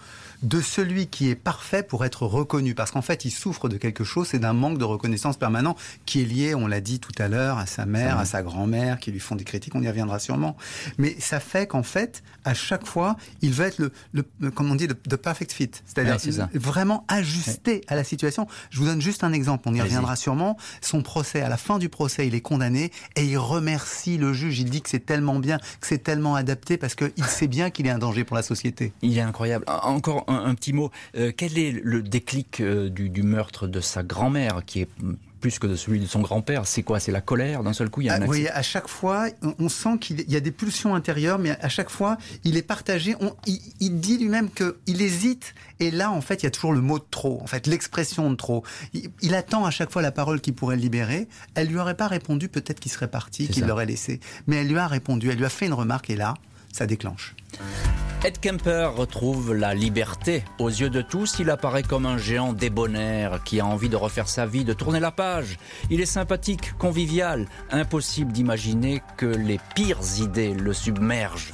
de 0.45 0.61
celui 0.61 1.07
qui 1.07 1.31
est 1.31 1.35
parfait 1.35 1.83
pour 1.83 2.05
être 2.05 2.27
reconnu. 2.27 2.75
Parce 2.75 2.91
qu'en 2.91 3.03
fait, 3.03 3.25
il 3.25 3.31
souffre 3.31 3.69
de 3.69 3.77
quelque 3.77 4.05
chose, 4.05 4.29
c'est 4.29 4.39
d'un 4.39 4.53
manque 4.53 4.79
de 4.79 4.85
reconnaissance 4.85 5.37
permanent 5.37 5.75
qui 6.07 6.23
est 6.23 6.25
lié, 6.25 6.55
on 6.55 6.67
l'a 6.67 6.81
dit 6.81 7.01
tout 7.01 7.13
à 7.19 7.29
l'heure, 7.29 7.59
à 7.59 7.67
sa 7.67 7.87
mère, 7.87 8.19
à 8.19 8.25
sa 8.25 8.43
grand-mère, 8.43 9.01
qui 9.01 9.11
lui 9.11 9.21
font 9.21 9.35
des 9.35 9.45
critiques, 9.45 9.75
on 9.75 9.83
y 9.83 9.89
reviendra 9.89 10.19
sûrement. 10.19 10.57
Mais 10.99 11.17
ça 11.19 11.41
fait 11.41 11.67
qu'en 11.67 11.83
fait, 11.83 12.23
à 12.45 12.55
chaque 12.55 12.87
fois, 12.87 13.17
il 13.41 13.53
veut 13.53 13.67
être 13.67 13.79
le, 13.79 13.93
le 14.13 14.51
comme 14.51 14.71
on 14.71 14.75
dit, 14.75 14.87
le, 14.87 14.95
perfect 15.17 15.53
fit. 15.53 15.71
C'est-à-dire 15.87 16.49
vraiment 16.55 17.05
ajusté 17.09 17.83
à 17.89 17.95
la 17.95 18.05
situation. 18.05 18.47
Je 18.71 18.79
vous 18.79 18.87
donne 18.87 19.01
juste 19.01 19.25
un 19.25 19.33
exemple, 19.33 19.69
on 19.69 19.75
y 19.75 19.81
reviendra 19.81 20.17
sûrement. 20.17 20.57
Son 20.81 21.03
procès, 21.03 21.41
à 21.41 21.49
la 21.49 21.57
fin 21.57 21.79
du 21.79 21.89
procès, 21.89 22.27
il 22.27 22.35
est 22.35 22.41
condamné 22.41 22.91
et 23.17 23.25
il 23.25 23.39
remercie 23.39 24.19
le 24.19 24.33
juge. 24.33 24.59
Il 24.59 24.71
dit 24.71 24.83
que 24.83 24.91
c'est 24.91 25.07
tellement 25.07 25.39
bien, 25.39 25.59
que 25.59 25.87
c'est 25.87 26.03
tellement 26.03 26.35
adapté 26.35 26.77
parce 26.77 26.95
qu'il 26.95 27.25
sait 27.25 27.47
bien 27.47 27.71
qu'il 27.71 27.87
est 27.87 27.91
un 27.91 27.99
danger 27.99 28.25
pour 28.25 28.37
la 28.37 28.43
société. 28.43 28.93
Il 29.03 29.17
est 29.17 29.23
incroyable. 29.23 29.65
Encore 29.69 30.25
un, 30.29 30.34
petit 30.55 30.73
mot. 30.73 30.91
Euh, 31.17 31.33
quel 31.37 31.59
est 31.59 31.73
le 31.73 32.03
déclic 32.03 32.61
euh, 32.61 32.89
du, 32.89 33.23
meurtre 33.23 33.67
de 33.67 33.81
sa 33.81 34.03
grand-mère, 34.03 34.63
qui 34.65 34.81
est 34.81 34.89
plus 35.41 35.59
que 35.59 35.67
de 35.67 35.77
celui 35.77 36.01
de 36.01 36.07
son 36.07 36.21
grand-père? 36.21 36.67
C'est 36.67 36.83
quoi? 36.83 37.01
C'est 37.01 37.13
la 37.13 37.21
colère 37.21 37.63
d'un 37.63 37.73
seul 37.73 37.91
coup 37.91 38.01
il 38.01 38.07
y 38.07 38.11
a 38.11 38.15
ah, 38.15 38.27
Oui, 38.27 38.49
à 38.49 38.63
chaque 38.63 38.89
fois, 38.89 39.27
on, 39.59 39.69
sent 39.69 39.99
qu'il 40.01 40.31
y 40.31 40.37
a 40.37 40.41
des 40.41 40.51
pulsions 40.51 40.95
intérieures, 40.95 41.39
mais 41.39 41.51
à 41.61 41.69
chaque 41.69 41.91
fois, 41.91 42.17
il 42.45 42.57
est 42.57 42.63
partagé. 42.63 43.15
il, 43.47 44.01
dit 44.01 44.19
lui-même 44.19 44.49
qu'il 44.51 45.03
hésite, 45.03 45.55
et 45.81 45.91
là, 45.91 46.11
en 46.11 46.21
fait, 46.21 46.43
il 46.43 46.45
y 46.45 46.47
a 46.47 46.51
toujours 46.51 46.73
le 46.73 46.81
mot 46.81 46.99
de 46.99 47.05
trop, 47.11 47.41
en 47.43 47.47
fait, 47.47 47.67
l'expression 47.67 48.31
de 48.31 48.37
trop. 48.37 48.65
Il, 49.23 49.35
attend 49.35 49.65
à 49.65 49.71
chaque 49.71 49.91
fois 49.91 50.03
la 50.03 50.13
parole 50.13 50.41
qui 50.41 50.53
pourrait 50.53 50.77
le 50.77 50.83
libérer. 50.83 51.29
Elle 51.55 51.69
lui 51.69 51.79
aurait 51.79 51.97
pas 51.97 52.09
répondu, 52.09 52.49
peut-être 52.49 52.81
qu'il 52.81 52.93
serait 52.93 53.09
parti, 53.09 53.49
qu'il 53.49 53.67
l'aurait 53.67 53.87
laissé. 53.87 54.21
Mais 54.47 54.57
elle 54.57 54.69
lui 54.69 54.79
a 54.79 54.87
répondu, 54.87 55.31
elle 55.31 55.39
lui 55.39 55.45
a 55.45 55.51
fait 55.51 55.67
une 55.67 55.75
remarque, 55.75 56.11
et 56.11 56.17
là, 56.17 56.35
ça 56.75 56.87
déclenche. 56.87 57.37
Ed 58.25 58.41
Kemper 58.41 58.89
retrouve 58.97 59.55
la 59.55 59.75
liberté. 59.75 60.43
Aux 60.59 60.71
yeux 60.71 60.91
de 60.91 61.03
tous, 61.03 61.37
il 61.39 61.51
apparaît 61.51 61.85
comme 61.85 62.05
un 62.05 62.19
géant 62.19 62.53
débonnaire 62.53 63.45
qui 63.45 63.61
a 63.61 63.67
envie 63.67 63.89
de 63.89 63.97
refaire 63.97 64.29
sa 64.29 64.45
vie, 64.45 64.65
de 64.65 64.73
tourner 64.73 64.99
la 64.99 65.13
page. 65.13 65.59
Il 65.91 66.01
est 66.01 66.07
sympathique, 66.07 66.77
convivial. 66.79 67.47
Impossible 67.71 68.33
d'imaginer 68.33 69.03
que 69.17 69.27
les 69.27 69.61
pires 69.77 70.01
idées 70.19 70.55
le 70.55 70.73
submergent. 70.73 71.53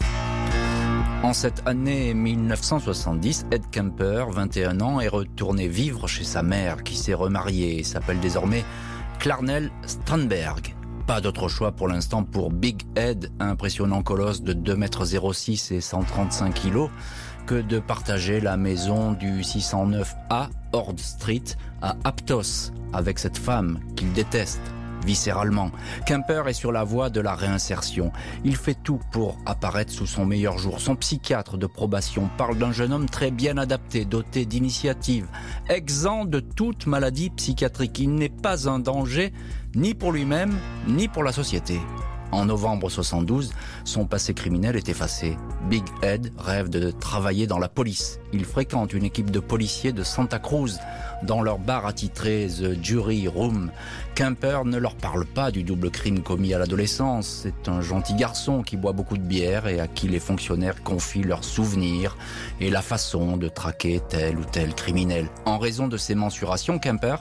En 1.23 1.35
cette 1.35 1.67
année 1.67 2.15
1970, 2.15 3.47
Ed 3.51 3.65
Kemper, 3.71 4.27
21 4.31 4.81
ans, 4.81 5.01
est 5.01 5.09
retourné 5.09 5.69
vivre 5.69 6.09
chez 6.09 6.25
sa 6.25 6.43
mère 6.43 6.83
qui 6.83 6.97
s'est 6.97 7.13
remariée 7.13 7.81
et 7.81 7.85
s'appelle 7.85 8.21
désormais 8.21 8.65
Clarnell 9.19 9.71
Strandberg. 9.85 10.80
Pas 11.11 11.21
d'autre 11.21 11.49
choix 11.49 11.73
pour 11.73 11.89
l'instant 11.89 12.23
pour 12.23 12.53
Big 12.53 12.83
Ed, 12.95 13.33
impressionnant 13.41 14.01
colosse 14.01 14.43
de 14.43 14.53
2,06 14.53 15.73
m 15.73 15.79
et 15.79 15.81
135 15.81 16.55
kg, 16.55 16.89
que 17.49 17.61
de 17.61 17.81
partager 17.81 18.39
la 18.39 18.57
maison 18.57 19.11
du 19.11 19.41
609A 19.41 20.51
Ord 20.73 20.95
Street 20.99 21.43
à 21.83 21.97
Aptos 22.05 22.71
avec 22.93 23.19
cette 23.19 23.39
femme 23.39 23.81
qu'il 23.97 24.13
déteste 24.13 24.61
viscéralement. 25.05 25.71
Kemper 26.07 26.49
est 26.49 26.53
sur 26.53 26.73
la 26.73 26.85
voie 26.85 27.11
de 27.11 27.21
la 27.21 27.35
réinsertion. 27.35 28.13
Il 28.45 28.57
fait 28.57 28.77
tout 28.83 29.01
pour 29.13 29.39
apparaître 29.47 29.93
sous 29.93 30.07
son 30.07 30.27
meilleur 30.27 30.59
jour. 30.59 30.81
Son 30.81 30.97
psychiatre 30.97 31.59
de 31.59 31.67
probation 31.67 32.29
parle 32.37 32.59
d'un 32.59 32.73
jeune 32.73 32.93
homme 32.93 33.09
très 33.09 33.31
bien 33.31 33.57
adapté, 33.57 34.05
doté 34.05 34.45
d'initiative, 34.47 35.27
exempt 35.69 36.27
de 36.27 36.41
toute 36.41 36.87
maladie 36.87 37.31
psychiatrique. 37.31 37.99
Il 37.99 38.15
n'est 38.15 38.29
pas 38.29 38.69
un 38.69 38.79
danger 38.79 39.33
ni 39.75 39.95
pour 39.95 40.13
lui-même, 40.13 40.59
ni 40.87 41.09
pour 41.09 41.23
la 41.23 41.33
société. 41.33 41.81
En 42.33 42.45
novembre 42.45 42.89
72, 42.89 43.53
son 43.85 44.07
passé 44.07 44.35
criminel 44.35 44.77
est 44.77 44.89
effacé. 44.89 45.37
Big 45.69 45.85
Ed 46.03 46.33
rêve 46.39 46.69
de 46.69 46.91
travailler 46.91 47.47
dans 47.47 47.59
la 47.59 47.69
police. 47.69 48.21
Il 48.33 48.45
fréquente 48.45 48.93
une 48.93 49.05
équipe 49.05 49.31
de 49.31 49.41
policiers 49.41 49.93
de 49.93 50.03
Santa 50.03 50.39
Cruz 50.39 50.79
dans 51.23 51.43
leur 51.43 51.59
bar 51.59 51.87
attitré 51.87 52.49
The 52.49 52.83
Jury 52.83 53.29
Room. 53.29 53.71
Kemper 54.15 54.65
ne 54.65 54.79
leur 54.79 54.95
parle 54.95 55.27
pas 55.27 55.51
du 55.51 55.63
double 55.63 55.91
crime 55.91 56.23
commis 56.23 56.55
à 56.55 56.59
l'adolescence. 56.59 57.41
C'est 57.43 57.69
un 57.69 57.81
gentil 57.81 58.15
garçon 58.15 58.63
qui 58.63 58.77
boit 58.77 58.93
beaucoup 58.93 59.17
de 59.17 59.23
bière 59.23 59.67
et 59.67 59.81
à 59.81 59.87
qui 59.87 60.09
les 60.09 60.21
fonctionnaires 60.21 60.83
confient 60.83 61.23
leurs 61.23 61.45
souvenirs 61.45 62.17
et 62.61 62.71
la 62.71 62.83
façon 62.83 63.37
de 63.37 63.49
traquer 63.49 64.01
tel 64.09 64.39
ou 64.39 64.45
tel 64.45 64.75
criminel. 64.75 65.27
En 65.45 65.59
raison 65.59 65.89
de 65.89 65.97
ces 65.97 66.15
mensurations, 66.15 66.79
Kemper 66.79 67.17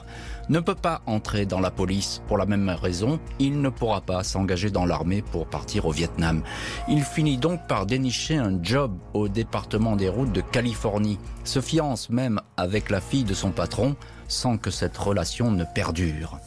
ne 0.50 0.58
peut 0.60 0.74
pas 0.74 1.00
entrer 1.06 1.46
dans 1.46 1.60
la 1.60 1.70
police. 1.70 2.22
Pour 2.26 2.36
la 2.36 2.44
même 2.44 2.68
raison, 2.68 3.20
il 3.38 3.60
ne 3.60 3.68
pourra 3.68 4.00
pas 4.00 4.24
s'engager 4.24 4.70
dans 4.70 4.84
l'armée 4.84 5.22
pour 5.22 5.46
partir 5.46 5.86
au 5.86 5.92
Vietnam. 5.92 6.42
Il 6.88 7.02
finit 7.02 7.38
donc 7.38 7.66
par 7.68 7.86
dénicher 7.86 8.36
un 8.36 8.62
job 8.62 8.92
au 9.14 9.28
département 9.28 9.96
des 9.96 10.08
routes 10.08 10.32
de 10.32 10.40
Californie, 10.40 11.18
se 11.44 11.60
fiance 11.60 12.10
même 12.10 12.40
avec 12.56 12.90
la 12.90 13.00
fille 13.00 13.24
de 13.24 13.34
son 13.34 13.50
patron 13.52 13.96
sans 14.26 14.58
que 14.58 14.70
cette 14.70 14.96
relation 14.98 15.50
ne 15.50 15.64
perdure. 15.64 16.38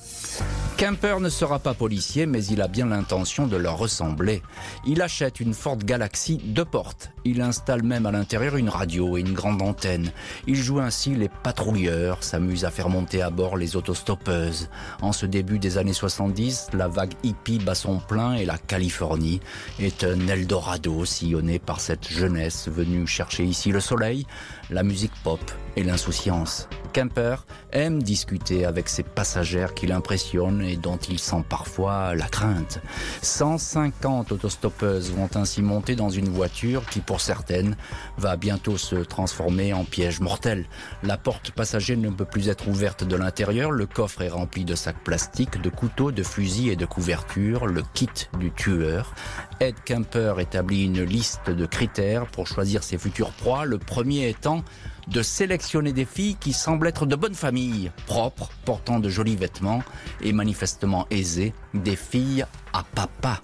Kemper 0.77 1.19
ne 1.21 1.29
sera 1.29 1.59
pas 1.59 1.73
policier, 1.73 2.25
mais 2.25 2.43
il 2.45 2.61
a 2.61 2.67
bien 2.67 2.87
l'intention 2.87 3.47
de 3.47 3.55
leur 3.55 3.77
ressembler. 3.77 4.41
Il 4.85 5.01
achète 5.01 5.39
une 5.39 5.53
Ford 5.53 5.77
Galaxy 5.77 6.41
deux 6.43 6.65
portes. 6.65 7.11
Il 7.25 7.41
installe 7.41 7.83
même 7.83 8.05
à 8.05 8.11
l'intérieur 8.11 8.57
une 8.57 8.69
radio 8.69 9.15
et 9.15 9.21
une 9.21 9.33
grande 9.33 9.61
antenne. 9.61 10.11
Il 10.47 10.55
joue 10.55 10.79
ainsi 10.79 11.15
les 11.15 11.29
patrouilleurs, 11.29 12.23
s'amuse 12.23 12.65
à 12.65 12.71
faire 12.71 12.89
monter 12.89 13.21
à 13.21 13.29
bord 13.29 13.55
les 13.55 13.75
autostoppeuses. 13.75 14.69
En 15.01 15.13
ce 15.13 15.25
début 15.25 15.59
des 15.59 15.77
années 15.77 15.93
70, 15.93 16.69
la 16.73 16.87
vague 16.87 17.13
hippie 17.23 17.59
bat 17.59 17.75
son 17.75 17.99
plein 17.99 18.33
et 18.33 18.45
la 18.45 18.57
Californie 18.57 19.41
est 19.79 20.03
un 20.03 20.27
Eldorado 20.27 21.05
sillonné 21.05 21.59
par 21.59 21.79
cette 21.79 22.09
jeunesse 22.09 22.67
venue 22.67 23.07
chercher 23.07 23.45
ici 23.45 23.71
le 23.71 23.79
soleil, 23.79 24.25
la 24.69 24.83
musique 24.83 25.13
pop 25.23 25.39
et 25.75 25.83
l'insouciance. 25.83 26.67
Kemper 26.93 27.45
aime 27.71 28.03
discuter 28.03 28.65
avec 28.65 28.89
ses 28.89 29.03
passagères 29.03 29.73
qui 29.73 29.87
l'impressionnent 29.87 30.22
et 30.61 30.77
dont 30.77 30.97
il 31.09 31.19
sent 31.19 31.43
parfois 31.49 32.15
la 32.15 32.27
crainte. 32.27 32.79
150 33.21 34.31
autostoppeuses 34.31 35.11
vont 35.11 35.29
ainsi 35.35 35.61
monter 35.61 35.95
dans 35.95 36.09
une 36.09 36.29
voiture 36.29 36.85
qui, 36.85 37.01
pour 37.01 37.21
certaines, 37.21 37.75
va 38.17 38.35
bientôt 38.37 38.77
se 38.77 38.95
transformer 38.95 39.73
en 39.73 39.83
piège 39.83 40.21
mortel. 40.21 40.65
La 41.03 41.17
porte 41.17 41.51
passager 41.51 41.95
ne 41.95 42.09
peut 42.09 42.25
plus 42.25 42.49
être 42.49 42.67
ouverte 42.67 43.03
de 43.03 43.15
l'intérieur, 43.15 43.71
le 43.71 43.85
coffre 43.85 44.21
est 44.21 44.29
rempli 44.29 44.65
de 44.65 44.75
sacs 44.75 45.03
plastiques, 45.03 45.61
de 45.61 45.69
couteaux, 45.69 46.11
de 46.11 46.23
fusils 46.23 46.69
et 46.69 46.75
de 46.75 46.85
couvertures, 46.85 47.65
le 47.65 47.83
kit 47.93 48.09
du 48.39 48.51
tueur. 48.51 49.13
Ed 49.59 49.75
Kemper 49.85 50.35
établit 50.39 50.85
une 50.85 51.03
liste 51.03 51.49
de 51.49 51.65
critères 51.65 52.27
pour 52.27 52.47
choisir 52.47 52.83
ses 52.83 52.97
futures 52.97 53.31
proies, 53.31 53.65
le 53.65 53.77
premier 53.77 54.29
étant 54.29 54.63
de 55.07 55.21
sélectionner 55.21 55.93
des 55.93 56.05
filles 56.05 56.35
qui 56.39 56.53
semblent 56.53 56.87
être 56.87 57.05
de 57.05 57.15
bonne 57.15 57.35
famille, 57.35 57.91
propres, 58.05 58.49
portant 58.65 58.99
de 58.99 59.09
jolis 59.09 59.35
vêtements 59.35 59.83
et 60.21 60.33
manifestement 60.33 61.07
aisées, 61.11 61.53
des 61.73 61.95
filles 61.95 62.45
à 62.73 62.83
papa. 62.95 63.41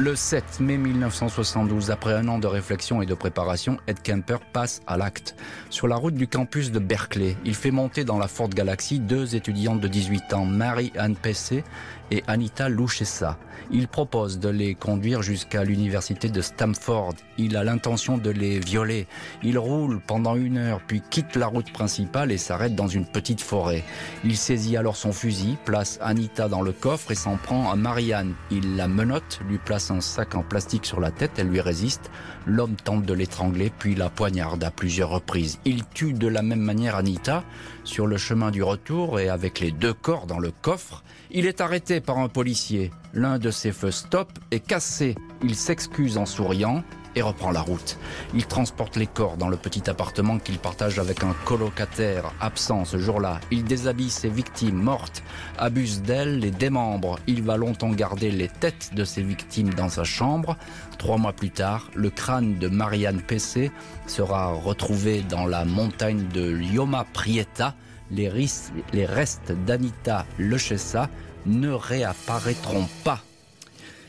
Le 0.00 0.14
7 0.14 0.60
mai 0.60 0.76
1972, 0.76 1.90
après 1.90 2.12
un 2.12 2.28
an 2.28 2.38
de 2.38 2.46
réflexion 2.46 3.02
et 3.02 3.06
de 3.06 3.14
préparation, 3.14 3.78
Ed 3.88 4.00
Kemper 4.00 4.36
passe 4.52 4.80
à 4.86 4.96
l'acte. 4.96 5.34
Sur 5.70 5.88
la 5.88 5.96
route 5.96 6.14
du 6.14 6.28
campus 6.28 6.70
de 6.70 6.78
Berkeley, 6.78 7.36
il 7.44 7.56
fait 7.56 7.72
monter 7.72 8.04
dans 8.04 8.16
la 8.16 8.28
Ford 8.28 8.48
Galaxy 8.48 9.00
deux 9.00 9.34
étudiantes 9.34 9.80
de 9.80 9.88
18 9.88 10.34
ans, 10.34 10.44
Mary-Anne 10.44 11.16
Pessé 11.16 11.64
et 12.10 12.22
Anita 12.26 12.68
Luchessa. 12.68 13.38
Il 13.70 13.86
propose 13.86 14.38
de 14.38 14.48
les 14.48 14.74
conduire 14.74 15.20
jusqu'à 15.20 15.62
l'université 15.62 16.28
de 16.30 16.40
Stamford. 16.40 17.14
Il 17.36 17.56
a 17.56 17.64
l'intention 17.64 18.16
de 18.16 18.30
les 18.30 18.58
violer. 18.58 19.06
Il 19.42 19.58
roule 19.58 20.00
pendant 20.00 20.36
une 20.36 20.56
heure, 20.56 20.80
puis 20.86 21.02
quitte 21.10 21.36
la 21.36 21.48
route 21.48 21.70
principale 21.70 22.32
et 22.32 22.38
s'arrête 22.38 22.74
dans 22.74 22.88
une 22.88 23.04
petite 23.04 23.42
forêt. 23.42 23.84
Il 24.24 24.36
saisit 24.36 24.76
alors 24.76 24.96
son 24.96 25.12
fusil, 25.12 25.58
place 25.66 25.98
Anita 26.00 26.48
dans 26.48 26.62
le 26.62 26.72
coffre 26.72 27.10
et 27.10 27.14
s'en 27.14 27.36
prend 27.36 27.70
à 27.70 27.76
Marianne. 27.76 28.34
Il 28.50 28.76
la 28.76 28.88
menotte, 28.88 29.40
lui 29.46 29.58
place 29.58 29.90
un 29.90 30.00
sac 30.00 30.34
en 30.34 30.42
plastique 30.42 30.86
sur 30.86 31.00
la 31.00 31.10
tête, 31.10 31.32
elle 31.36 31.48
lui 31.48 31.60
résiste. 31.60 32.10
L'homme 32.46 32.76
tente 32.76 33.04
de 33.04 33.12
l'étrangler, 33.12 33.70
puis 33.78 33.94
la 33.94 34.08
poignarde 34.08 34.64
à 34.64 34.70
plusieurs 34.70 35.10
reprises. 35.10 35.58
Il 35.66 35.84
tue 35.84 36.14
de 36.14 36.28
la 36.28 36.40
même 36.40 36.62
manière 36.62 36.96
Anita 36.96 37.44
sur 37.84 38.06
le 38.06 38.16
chemin 38.16 38.50
du 38.50 38.62
retour 38.62 39.20
et 39.20 39.28
avec 39.28 39.60
les 39.60 39.72
deux 39.72 39.92
corps 39.92 40.26
dans 40.26 40.38
le 40.38 40.52
coffre. 40.62 41.02
Il 41.30 41.44
est 41.44 41.60
arrêté 41.60 42.00
par 42.00 42.18
un 42.18 42.28
policier. 42.28 42.90
L'un 43.12 43.38
de 43.38 43.50
ses 43.50 43.70
feux 43.70 43.90
stop 43.90 44.30
est 44.50 44.60
cassé. 44.60 45.14
Il 45.42 45.54
s'excuse 45.54 46.16
en 46.16 46.24
souriant 46.24 46.82
et 47.16 47.20
reprend 47.20 47.50
la 47.50 47.60
route. 47.60 47.98
Il 48.32 48.46
transporte 48.46 48.96
les 48.96 49.06
corps 49.06 49.36
dans 49.36 49.50
le 49.50 49.58
petit 49.58 49.90
appartement 49.90 50.38
qu'il 50.38 50.58
partage 50.58 50.98
avec 50.98 51.22
un 51.24 51.34
colocataire 51.44 52.32
absent 52.40 52.86
ce 52.86 52.96
jour-là. 52.96 53.40
Il 53.50 53.64
déshabille 53.64 54.08
ses 54.08 54.30
victimes 54.30 54.80
mortes, 54.80 55.22
abuse 55.58 56.00
d'elles, 56.00 56.38
les 56.38 56.50
démembre. 56.50 57.18
Il 57.26 57.42
va 57.42 57.58
longtemps 57.58 57.90
garder 57.90 58.30
les 58.30 58.48
têtes 58.48 58.94
de 58.94 59.04
ses 59.04 59.22
victimes 59.22 59.74
dans 59.74 59.90
sa 59.90 60.04
chambre. 60.04 60.56
Trois 60.96 61.18
mois 61.18 61.34
plus 61.34 61.50
tard, 61.50 61.90
le 61.94 62.08
crâne 62.08 62.56
de 62.56 62.68
Marianne 62.68 63.20
Pessé 63.20 63.70
sera 64.06 64.52
retrouvé 64.52 65.22
dans 65.28 65.44
la 65.44 65.66
montagne 65.66 66.26
de 66.32 66.48
Lioma 66.48 67.04
Prieta. 67.12 67.74
Les, 68.10 68.28
restes 68.28 69.52
d'Anita 69.66 70.26
Lechessa 70.38 71.10
ne 71.46 71.70
réapparaîtront 71.70 72.88
pas. 73.04 73.22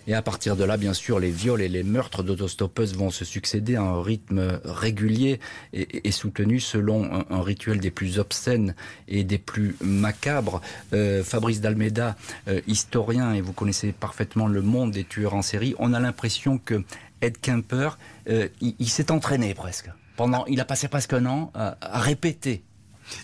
Et 0.07 0.15
à 0.15 0.23
partir 0.23 0.55
de 0.55 0.63
là, 0.63 0.77
bien 0.77 0.95
sûr, 0.95 1.19
les 1.19 1.29
viols 1.29 1.61
et 1.61 1.69
les 1.69 1.83
meurtres 1.83 2.23
d'autostoppeuses 2.23 2.95
vont 2.95 3.11
se 3.11 3.25
succéder 3.25 3.75
à 3.75 3.83
un 3.83 4.01
rythme 4.01 4.59
régulier 4.63 5.39
et, 5.71 6.11
soutenu 6.11 6.59
selon 6.59 7.25
un, 7.29 7.41
rituel 7.43 7.79
des 7.79 7.91
plus 7.91 8.17
obscènes 8.17 8.73
et 9.07 9.23
des 9.23 9.37
plus 9.37 9.75
macabres. 9.81 10.61
Euh, 10.93 11.23
Fabrice 11.23 11.61
Dalmeda, 11.61 12.15
euh, 12.47 12.59
historien, 12.65 13.33
et 13.33 13.41
vous 13.41 13.53
connaissez 13.53 13.91
parfaitement 13.91 14.47
le 14.47 14.63
monde 14.63 14.89
des 14.89 15.03
tueurs 15.03 15.35
en 15.35 15.43
série, 15.43 15.75
on 15.77 15.93
a 15.93 15.99
l'impression 15.99 16.57
que 16.57 16.83
Ed 17.21 17.37
Kemper, 17.39 17.99
euh, 18.29 18.47
il, 18.61 18.89
s'est 18.89 19.11
entraîné 19.11 19.53
presque. 19.53 19.91
Pendant, 20.15 20.43
il 20.47 20.59
a 20.59 20.65
passé 20.65 20.87
presque 20.87 21.13
un 21.13 21.27
an 21.27 21.51
à 21.53 21.99
répéter 21.99 22.63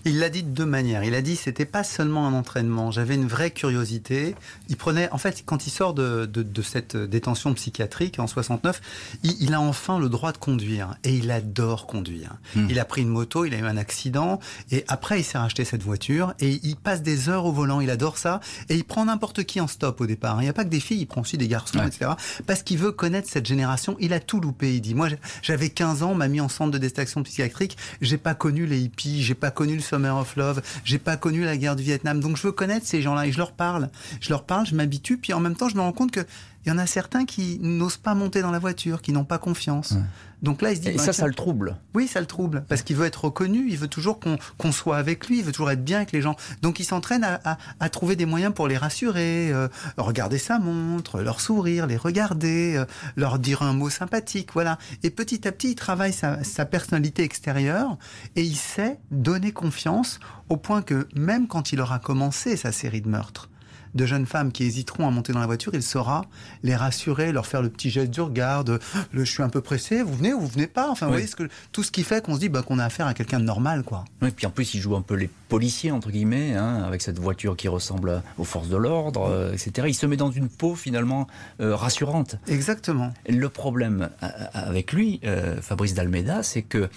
Il 0.06 0.20
l'a 0.20 0.30
dit 0.30 0.44
de 0.44 0.50
deux 0.50 0.66
manières. 0.66 1.04
Il 1.04 1.16
a 1.16 1.22
dit 1.22 1.36
c'était 1.36 1.66
pas 1.66 1.84
seulement 1.84 2.28
un 2.28 2.34
entraînement, 2.34 2.92
j'avais 2.92 3.16
une 3.16 3.28
vraie 3.28 3.52
curiosité. 3.52 4.36
Il 4.70 4.78
prenait, 4.78 5.10
en 5.12 5.18
fait, 5.18 5.44
quand 5.46 5.68
il 5.68 5.70
sort 5.70 5.94
de, 5.94 6.26
de, 6.26 6.62
cette 6.62 6.98
détention 6.98 7.54
psychiatrique 7.54 8.20
en 8.20 8.28
69, 8.28 8.82
il, 9.24 9.54
a 9.54 9.62
enfin 9.62 10.00
le 10.00 10.10
droit 10.10 10.32
de 10.32 10.38
conduire 10.38 10.96
et 11.04 11.14
il 11.14 11.32
adore 11.32 11.88
conduire. 11.88 12.38
Hmm. 12.56 12.68
Il 12.70 12.80
a 12.80 12.86
pris 12.86 13.02
une 13.02 13.10
moto, 13.10 13.46
il 13.46 13.54
a 13.54 13.58
eu 13.58 13.66
un 13.66 13.78
accident 13.78 14.40
et 14.72 14.84
après 14.88 15.20
il 15.20 15.24
s'est 15.24 15.38
racheté 15.38 15.66
cette 15.66 15.84
voiture 15.84 16.34
et 16.40 16.60
il 16.64 16.76
passe 16.76 17.02
des 17.02 17.30
heures 17.30 17.46
au 17.46 17.52
volant. 17.52 17.82
Il 17.82 17.90
adore 17.90 18.18
ça 18.18 18.40
et 18.70 18.76
il 18.76 18.84
prend 18.84 19.06
n'importe 19.06 19.44
qui 19.44 19.62
en 19.62 19.68
stop 19.68 20.02
au 20.02 20.06
départ. 20.06 20.42
Il 20.42 20.44
n'y 20.44 20.50
a 20.50 20.54
pas 20.54 20.64
que 20.64 20.70
des 20.70 20.80
filles, 20.80 21.02
il 21.02 21.06
prend 21.06 21.22
aussi 21.22 21.38
des 21.38 21.48
garçons, 21.48 21.86
etc. 21.86 22.12
Parce 22.48 22.64
qu'il 22.64 22.78
veut 22.78 22.92
connaître 22.92 23.30
cette 23.30 23.46
génération. 23.46 23.96
Il 24.00 24.14
a 24.14 24.20
tout 24.20 24.40
loupé. 24.40 24.76
Il 24.76 24.82
dit 24.82 24.96
moi 24.96 25.10
j'avais 25.42 25.70
15 25.70 26.04
ans, 26.04 26.16
m'a 26.16 26.28
mis 26.28 26.42
en 26.42 26.50
centre 26.50 26.72
de 26.72 26.78
distraction 26.78 27.24
psychiatrique, 27.24 27.78
j'ai 28.02 28.18
pas 28.18 28.36
connu 28.36 28.66
les 28.66 28.80
hippies, 28.80 29.22
j'ai 29.22 29.36
pas 29.36 29.52
connu 29.52 29.75
le 29.76 29.82
Summer 29.82 30.16
of 30.18 30.36
Love, 30.36 30.62
j'ai 30.84 31.00
pas 31.00 31.18
connu 31.18 31.44
la 31.44 31.58
guerre 31.58 31.76
du 31.76 31.84
Vietnam. 31.84 32.20
Donc 32.20 32.38
je 32.38 32.44
veux 32.44 32.52
connaître 32.52 32.86
ces 32.86 33.02
gens-là 33.02 33.28
et 33.28 33.32
je 33.32 33.38
leur 33.38 33.52
parle. 33.52 33.90
Je 34.22 34.30
leur 34.30 34.46
parle, 34.46 34.66
je 34.66 34.76
m'habitue, 34.76 35.18
puis 35.18 35.34
en 35.34 35.40
même 35.40 35.56
temps 35.56 35.70
je 35.70 35.76
me 35.76 35.82
rends 35.82 35.94
compte 35.94 36.12
que 36.12 36.26
il 36.66 36.70
y 36.70 36.72
en 36.72 36.78
a 36.78 36.88
certains 36.88 37.26
qui 37.26 37.60
n'osent 37.62 37.98
pas 37.98 38.16
monter 38.16 38.42
dans 38.42 38.52
la 38.52 38.60
voiture, 38.60 39.02
qui 39.02 39.12
n'ont 39.12 39.26
pas 39.26 39.38
confiance. 39.38 39.94
Donc 40.42 40.62
là, 40.62 40.72
il 40.72 40.78
se 40.78 40.82
dit. 40.82 40.90
Et 40.90 40.98
ça, 40.98 41.14
ça 41.14 41.28
le 41.28 41.34
trouble. 41.34 41.78
Oui, 41.94 42.08
ça 42.08 42.20
le 42.20 42.26
trouble. 42.26 42.66
Parce 42.68 42.82
qu'il 42.82 42.96
veut 42.96 43.06
être 43.06 43.26
reconnu, 43.26 43.68
il 43.70 43.78
veut 43.78 43.88
toujours 43.88 44.20
qu'on 44.20 44.72
soit 44.72 44.98
avec 44.98 45.28
lui, 45.28 45.40
il 45.40 45.44
veut 45.44 45.52
toujours 45.52 45.72
être 45.72 45.84
bien 45.84 45.98
avec 45.98 46.12
les 46.12 46.22
gens. 46.22 46.36
Donc 46.62 46.80
il 46.80 46.84
s'entraîne 46.84 47.24
à, 47.24 47.90
trouver 47.90 48.16
des 48.16 48.26
moyens 48.26 48.54
pour 48.54 48.68
les 48.68 48.78
rassurer, 48.78 49.52
euh, 49.52 49.68
regarder 49.98 50.38
sa 50.38 50.60
montre, 50.60 51.22
leur 51.22 51.40
sourire, 51.40 51.88
les 51.88 51.98
regarder, 51.98 52.76
euh, 52.76 52.86
leur 53.16 53.40
dire 53.40 53.62
un 53.62 53.74
mot 53.74 53.90
sympathique. 53.90 54.50
Voilà. 54.54 54.78
Et 55.04 55.10
petit 55.10 55.48
à 55.48 55.52
petit, 55.52 55.72
il 55.72 55.76
travaille 55.76 56.14
sa, 56.14 56.44
sa 56.44 56.66
personnalité 56.66 57.24
extérieure 57.24 57.98
et 58.36 58.44
il 58.44 58.56
sait 58.56 59.00
donner 59.12 59.52
confiance 59.52 60.20
au 60.50 60.58
point 60.58 60.82
que 60.82 61.08
même 61.16 61.48
quand 61.48 61.72
il 61.72 61.80
aura 61.80 62.00
commencé 62.00 62.58
sa 62.58 62.72
série 62.72 63.02
de 63.02 63.10
meurtres, 63.10 63.50
de 63.96 64.06
jeunes 64.06 64.26
femmes 64.26 64.52
qui 64.52 64.64
hésiteront 64.64 65.08
à 65.08 65.12
monter 65.12 65.34
dans 65.34 65.40
la 65.40 65.46
voiture, 65.46 65.74
il 65.74 65.82
saura 65.82 66.26
les 66.64 66.76
rassurer, 66.76 67.32
leur 67.32 67.48
faire 67.48 67.62
le 67.62 67.70
petit 67.70 67.90
geste 67.90 68.12
du 68.12 68.22
regard, 68.22 68.64
le, 68.66 68.80
je 69.14 69.32
suis 69.32 69.44
un 69.44 69.50
peu 69.50 69.62
pressé, 69.62 70.04
vous 70.04 70.14
venez 70.14 70.34
ou 70.34 70.42
vous 70.42 70.48
venez 70.48 70.68
pas? 70.68 70.90
Enfin, 70.90 71.08
vous 71.08 71.14
voyez 71.14 71.28
ce 71.28 71.36
que, 71.36 71.50
tout 71.72 71.84
ce 71.84 71.92
qui 71.92 72.04
fait 72.04 72.24
qu'on 72.24 72.36
se 72.36 72.40
dit 72.40 72.50
bah, 72.50 72.62
qu'on 72.62 72.80
a 72.80 72.86
affaire 72.86 73.08
à 73.08 73.14
quelqu'un 73.14 73.40
de 73.40 73.46
normal, 73.46 73.84
quoi. 73.84 74.06
Et 74.22 74.32
puis 74.32 74.46
en 74.46 74.52
plus, 74.52 74.74
il 74.74 74.82
joue 74.82 74.96
un 74.96 75.02
peu 75.02 75.16
les 75.16 75.30
policiers 75.50 75.92
entre 75.92 76.12
guillemets, 76.12 76.56
hein, 76.56 76.84
avec 76.84 77.02
cette 77.02 77.20
voiture 77.20 77.56
qui 77.56 77.68
ressemble 77.68 78.22
aux 78.38 78.44
forces 78.44 78.70
de 78.70 78.78
l'ordre, 78.78 79.30
euh, 79.30 79.54
etc. 79.54 79.88
Il 79.88 79.94
se 79.96 80.06
met 80.06 80.18
dans 80.18 80.32
une 80.32 80.50
peau 80.50 80.76
finalement 80.76 81.28
euh, 81.62 81.76
rassurante. 81.76 82.36
Exactement. 82.48 83.14
Le 83.30 83.50
problème 83.50 84.10
euh, 84.22 84.28
avec 84.54 84.92
lui, 84.92 85.22
Fabrice 85.62 85.94
Dalmeda, 85.94 86.44
c'est 86.44 86.62
que 86.62 86.90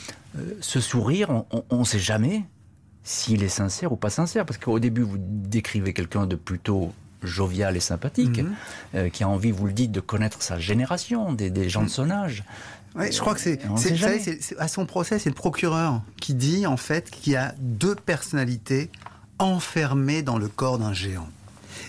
ce 0.61 0.81
sourire, 0.81 1.45
on 1.71 1.79
ne 1.79 1.85
sait 1.85 1.99
jamais 1.99 2.45
s'il 3.09 3.43
est 3.43 3.49
sincère 3.49 3.91
ou 3.91 3.97
pas 3.97 4.11
sincère. 4.11 4.45
Parce 4.45 4.59
qu'au 4.59 4.79
début, 4.79 5.03
vous 5.03 5.17
décrivez 5.19 5.95
quelqu'un 5.95 6.27
de 6.27 6.37
plutôt 6.37 6.93
jovial 7.23 7.77
et 7.77 7.81
sympathique, 7.81 8.43
mhm. 8.43 8.55
euh, 8.95 9.09
qui 9.09 9.25
a 9.25 9.29
envie, 9.29 9.51
vous 9.51 9.67
le 9.67 9.73
dites, 9.73 9.91
de 9.91 10.01
connaître 10.01 10.43
sa 10.43 10.59
génération, 10.59 11.33
des, 11.33 11.69
gens 11.69 11.83
de 11.83 11.89
son 11.89 12.11
âge. 12.11 12.45
Oui, 12.95 13.11
je 13.11 13.19
crois 13.19 13.35
que 13.35 13.41
c'est, 13.41 13.61
à 14.59 14.69
son 14.69 14.87
procès, 14.87 15.19
c'est 15.19 15.31
le 15.31 15.35
procureur 15.35 16.03
qui 16.21 16.35
dit 16.35 16.67
en 16.67 16.77
fait 16.77 17.11
qu'il 17.11 17.33
y 17.33 17.37
a 17.37 17.55
deux 17.59 17.95
personnalités 17.95 18.91
enfermées 19.39 20.23
dans 20.23 20.39
le 20.39 20.49
corps 20.49 20.79
d'un 20.79 20.93
géant. 20.93 21.29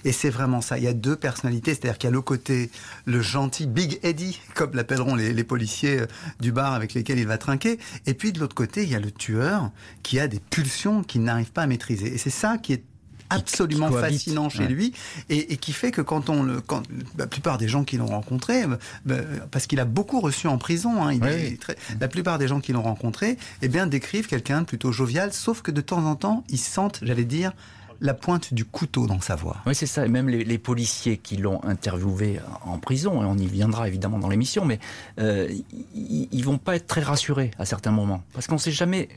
Et 0.06 0.12
c'est 0.12 0.30
vraiment 0.30 0.62
ça. 0.62 0.78
Il 0.78 0.84
y 0.84 0.88
a 0.88 0.94
deux 0.94 1.16
personnalités, 1.16 1.74
c'est-à-dire 1.74 1.98
qu'il 1.98 2.08
y 2.10 2.12
a 2.12 2.14
le 2.14 2.22
côté 2.22 2.70
le 3.06 3.22
gentil 3.22 3.68
Big 3.68 4.00
Eddie, 4.04 4.40
comme 4.56 4.72
l'appelleront 4.74 5.16
les, 5.16 5.44
policiers 5.44 6.02
euh, 6.02 6.08
du 6.40 6.52
bar 6.52 6.74
avec 6.74 6.94
lesquels 6.94 7.20
il 7.20 7.28
va 7.28 7.38
trinquer. 7.38 7.80
Et 8.06 8.14
puis 8.14 8.32
de 8.32 8.40
l'autre 8.40 8.56
côté, 8.56 8.84
il 8.84 8.90
y 8.90 8.96
a 8.96 9.00
le 9.00 9.12
tueur 9.12 9.72
qui 10.04 10.20
a 10.20 10.28
des 10.28 10.40
pulsions 10.40 11.04
qu'il 11.04 11.24
n'arrive 11.24 11.52
pas 11.52 11.64
à 11.64 11.68
maîtriser. 11.68 12.14
Et 12.14 12.18
c'est 12.18 12.30
ça 12.30 12.58
qui 12.58 12.74
est 12.74 12.84
absolument 13.30 13.92
fascinant 13.92 14.50
chez 14.50 14.68
lui 14.68 14.94
et, 15.30 15.58
qui 15.58 15.72
fait 15.72 15.92
que 15.92 16.02
quand 16.02 16.30
on 16.30 16.44
le, 16.44 16.62
quand 16.62 16.84
la 17.18 17.28
plupart 17.28 17.58
des 17.58 17.68
gens 17.68 17.84
qui 17.84 17.98
l'ont 17.98 18.08
rencontré, 18.08 18.64
euh, 18.64 18.78
bah, 19.06 19.16
parce 19.52 19.68
qu'il 19.68 19.80
a 19.80 19.86
beaucoup 19.86 20.20
reçu 20.20 20.48
en 20.48 20.58
prison, 20.58 21.04
hein, 21.04 21.18
la 22.00 22.08
plupart 22.08 22.38
des 22.38 22.48
gens 22.48 22.60
qui 22.60 22.74
l'ont 22.74 22.82
rencontré, 22.82 23.38
eh 23.62 23.68
bien 23.68 23.88
décrivent 23.88 24.28
quelqu'un 24.28 24.62
de 24.62 24.66
plutôt 24.66 24.92
jovial, 24.92 25.34
sauf 25.34 25.62
que 25.62 25.72
de 25.72 25.82
temps 25.82 26.06
en 26.06 26.16
temps 26.16 26.44
ils 26.50 26.58
sentent, 26.58 27.00
j'allais 27.04 27.26
dire, 27.26 27.54
la 28.02 28.14
pointe 28.14 28.54
du 28.54 28.66
couteau 28.66 29.08
dans 29.08 29.22
sa 29.22 29.36
voix. 29.36 29.58
Oui, 29.66 29.76
c'est 29.76 29.86
ça. 29.86 30.06
Et 30.06 30.10
même 30.10 30.30
les, 30.30 30.58
policiers 30.58 31.18
qui 31.18 31.38
l'ont 31.38 31.64
interviewé 31.64 32.40
en 32.64 32.78
prison, 32.78 33.22
et 33.22 33.26
on 33.26 33.38
y 33.38 33.48
viendra 33.48 33.88
évidemment 33.88 34.20
dans 34.20 34.30
l'émission, 34.30 34.66
mais 34.66 34.80
euh, 35.20 35.50
ils, 35.94 36.44
vont 36.44 36.58
pas 36.58 36.76
être 36.76 36.88
très 36.88 37.02
rassurés 37.02 37.52
à 37.58 37.66
certains 37.66 37.92
moments, 37.92 38.24
parce 38.34 38.48
qu'on 38.48 38.56
ne 38.56 38.60
sait 38.60 38.72
jamais 38.72 39.10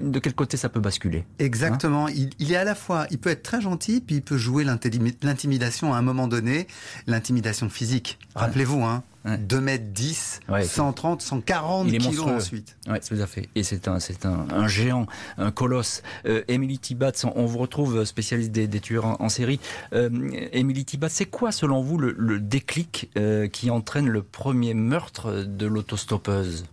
de 0.00 0.18
quel 0.18 0.34
côté 0.34 0.56
ça 0.56 0.68
peut 0.68 0.80
basculer. 0.80 1.24
Exactement. 1.38 2.08
il, 2.08 2.30
il, 2.38 2.52
est 2.52 2.56
à 2.56 2.64
la 2.64 2.74
fois, 2.74 3.06
il 3.10 3.18
peut 3.18 3.30
être 3.30 3.42
très 3.42 3.60
gentil, 3.60 4.00
puis 4.00 4.16
il 4.16 4.22
peut 4.22 4.36
jouer 4.36 4.64
l'intimidation 4.64 5.94
à 5.94 5.98
un 5.98 6.02
moment 6.02 6.28
donné, 6.28 6.66
l'intimidation 7.06 7.68
physique. 7.68 8.18
Rappelez-vous, 8.34 8.82
hein, 8.82 9.02
2 9.26 9.60
mètres 9.60 9.84
10, 9.88 10.40
130, 10.62 11.20
140 11.20 11.88
kilos 11.88 12.26
ensuite. 12.26 12.76
Oui, 12.88 12.98
tout 13.00 13.20
à 13.20 13.26
fait. 13.26 13.48
Et 13.54 13.62
c'est 13.62 13.88
un, 13.88 13.98
c'est 13.98 14.24
un, 14.24 14.68
géant, 14.68 15.06
un 15.38 15.50
colosse. 15.50 16.02
Euh, 16.26 16.42
Emily 16.48 16.78
Tibatz, 16.78 17.24
on 17.24 17.44
vous 17.44 17.58
retrouve 17.58 18.04
spécialiste 18.04 18.52
des, 18.52 18.80
tueurs 18.80 19.20
en, 19.20 19.28
série. 19.28 19.60
Euh, 19.92 20.08
Emily 20.52 20.84
Tibatz, 20.84 21.12
c'est 21.12 21.26
quoi 21.26 21.50
selon 21.50 21.80
vous 21.80 21.98
le, 21.98 22.38
déclic 22.38 23.10
euh, 23.16 23.48
qui 23.48 23.70
entraîne 23.70 24.08
le 24.08 24.22
premier 24.22 24.74
meurtre 24.74 25.44
de 25.44 25.66
l'autostoppeuse? 25.66 26.66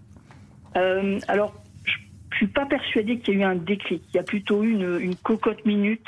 Alors, 1.28 1.54
je 1.86 2.38
suis 2.38 2.48
pas 2.48 2.66
persuadée 2.66 3.20
qu'il 3.20 3.36
y 3.36 3.38
ait 3.38 3.40
eu 3.42 3.44
un 3.44 3.56
déclic. 3.56 4.04
Il 4.14 4.18
y 4.18 4.20
a 4.20 4.24
plutôt 4.24 4.64
eu 4.64 4.72
une, 4.72 5.00
une 5.00 5.16
cocotte 5.16 5.66
minute 5.66 6.08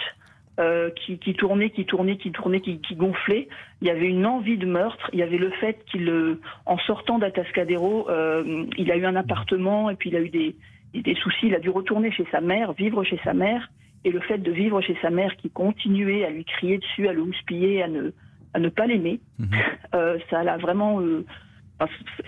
euh, 0.59 0.89
qui, 0.91 1.17
qui, 1.19 1.33
tournait, 1.33 1.69
qui 1.69 1.85
tournait, 1.85 2.17
qui 2.17 2.31
tournait, 2.31 2.61
qui, 2.61 2.79
qui, 2.79 2.95
gonflait. 2.95 3.47
Il 3.81 3.87
y 3.87 3.91
avait 3.91 4.07
une 4.07 4.25
envie 4.25 4.57
de 4.57 4.65
meurtre. 4.65 5.09
Il 5.13 5.19
y 5.19 5.23
avait 5.23 5.37
le 5.37 5.49
fait 5.51 5.83
qu'il, 5.85 6.07
euh, 6.09 6.39
en 6.65 6.77
sortant 6.79 7.19
d'Atascadero, 7.19 8.09
euh, 8.09 8.65
il 8.77 8.91
a 8.91 8.97
eu 8.97 9.05
un 9.05 9.15
appartement 9.15 9.89
et 9.89 9.95
puis 9.95 10.09
il 10.09 10.15
a 10.15 10.21
eu 10.21 10.29
des, 10.29 10.55
des 10.93 11.15
soucis. 11.15 11.47
Il 11.47 11.55
a 11.55 11.59
dû 11.59 11.69
retourner 11.69 12.11
chez 12.11 12.25
sa 12.31 12.41
mère, 12.41 12.73
vivre 12.73 13.03
chez 13.03 13.19
sa 13.23 13.33
mère. 13.33 13.69
Et 14.03 14.11
le 14.11 14.19
fait 14.19 14.37
de 14.37 14.51
vivre 14.51 14.81
chez 14.81 14.97
sa 15.01 15.09
mère 15.09 15.35
qui 15.35 15.49
continuait 15.49 16.25
à 16.25 16.29
lui 16.29 16.45
crier 16.45 16.77
dessus, 16.77 17.07
à 17.07 17.13
le 17.13 17.21
houspiller, 17.21 17.81
à 17.81 17.87
ne, 17.87 18.11
à 18.53 18.59
ne 18.59 18.69
pas 18.69 18.85
l'aimer, 18.85 19.19
euh, 19.95 20.19
ça 20.29 20.43
l'a 20.43 20.57
vraiment, 20.57 21.01
euh, 21.01 21.25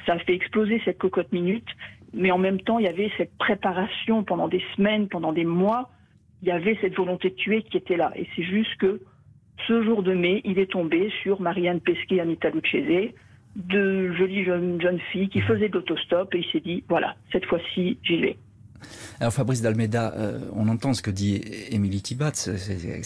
ça 0.06 0.14
a 0.14 0.20
fait 0.20 0.34
exploser 0.34 0.82
cette 0.84 0.98
cocotte 0.98 1.32
minute 1.32 1.68
mais 2.14 2.32
en 2.32 2.38
même 2.38 2.60
temps, 2.60 2.80
il 2.80 2.86
y 2.86 2.90
avait 2.90 3.12
cette 3.18 3.38
préparation 3.38 4.24
pendant 4.24 4.48
des 4.48 4.64
semaines, 4.76 5.08
pendant 5.08 5.34
des 5.34 5.46
mois. 5.46 5.90
Il 6.42 6.48
y 6.48 6.52
avait 6.52 6.78
cette 6.82 6.96
volonté 6.96 7.30
de 7.30 7.36
tuer 7.36 7.64
qui 7.64 7.78
était 7.78 7.98
là. 7.98 8.12
Et 8.16 8.28
c'est 8.36 8.44
juste 8.44 8.76
que 8.78 9.02
ce 9.68 9.84
jour 9.84 10.04
de 10.04 10.14
mai, 10.14 10.42
il 10.46 10.60
est 10.60 10.72
tombé 10.72 11.12
sur 11.24 11.42
Marianne 11.42 11.82
Pesquet 11.82 12.16
et 12.16 12.22
Anita 12.22 12.50
Lucchese, 12.50 13.12
deux 13.56 14.14
jolies 14.14 14.44
jeunes, 14.46 15.00
filles 15.12 15.30
qui 15.30 15.42
faisaient 15.42 15.70
de 15.70 15.74
l'autostop 15.74 16.34
et 16.36 16.40
il 16.40 16.52
s'est 16.52 16.60
dit, 16.60 16.84
voilà, 16.88 17.16
cette 17.32 17.46
fois-ci, 17.46 17.98
j'y 18.04 18.18
vais. 18.18 18.38
Alors 19.20 19.34
Fabrice 19.34 19.62
Dalmeda, 19.62 20.14
euh, 20.16 20.40
on 20.54 20.68
entend 20.68 20.94
ce 20.94 21.02
que 21.02 21.10
dit 21.10 21.42
Émilie 21.70 22.02
Tibat, 22.02 22.32
c'est 22.34 22.58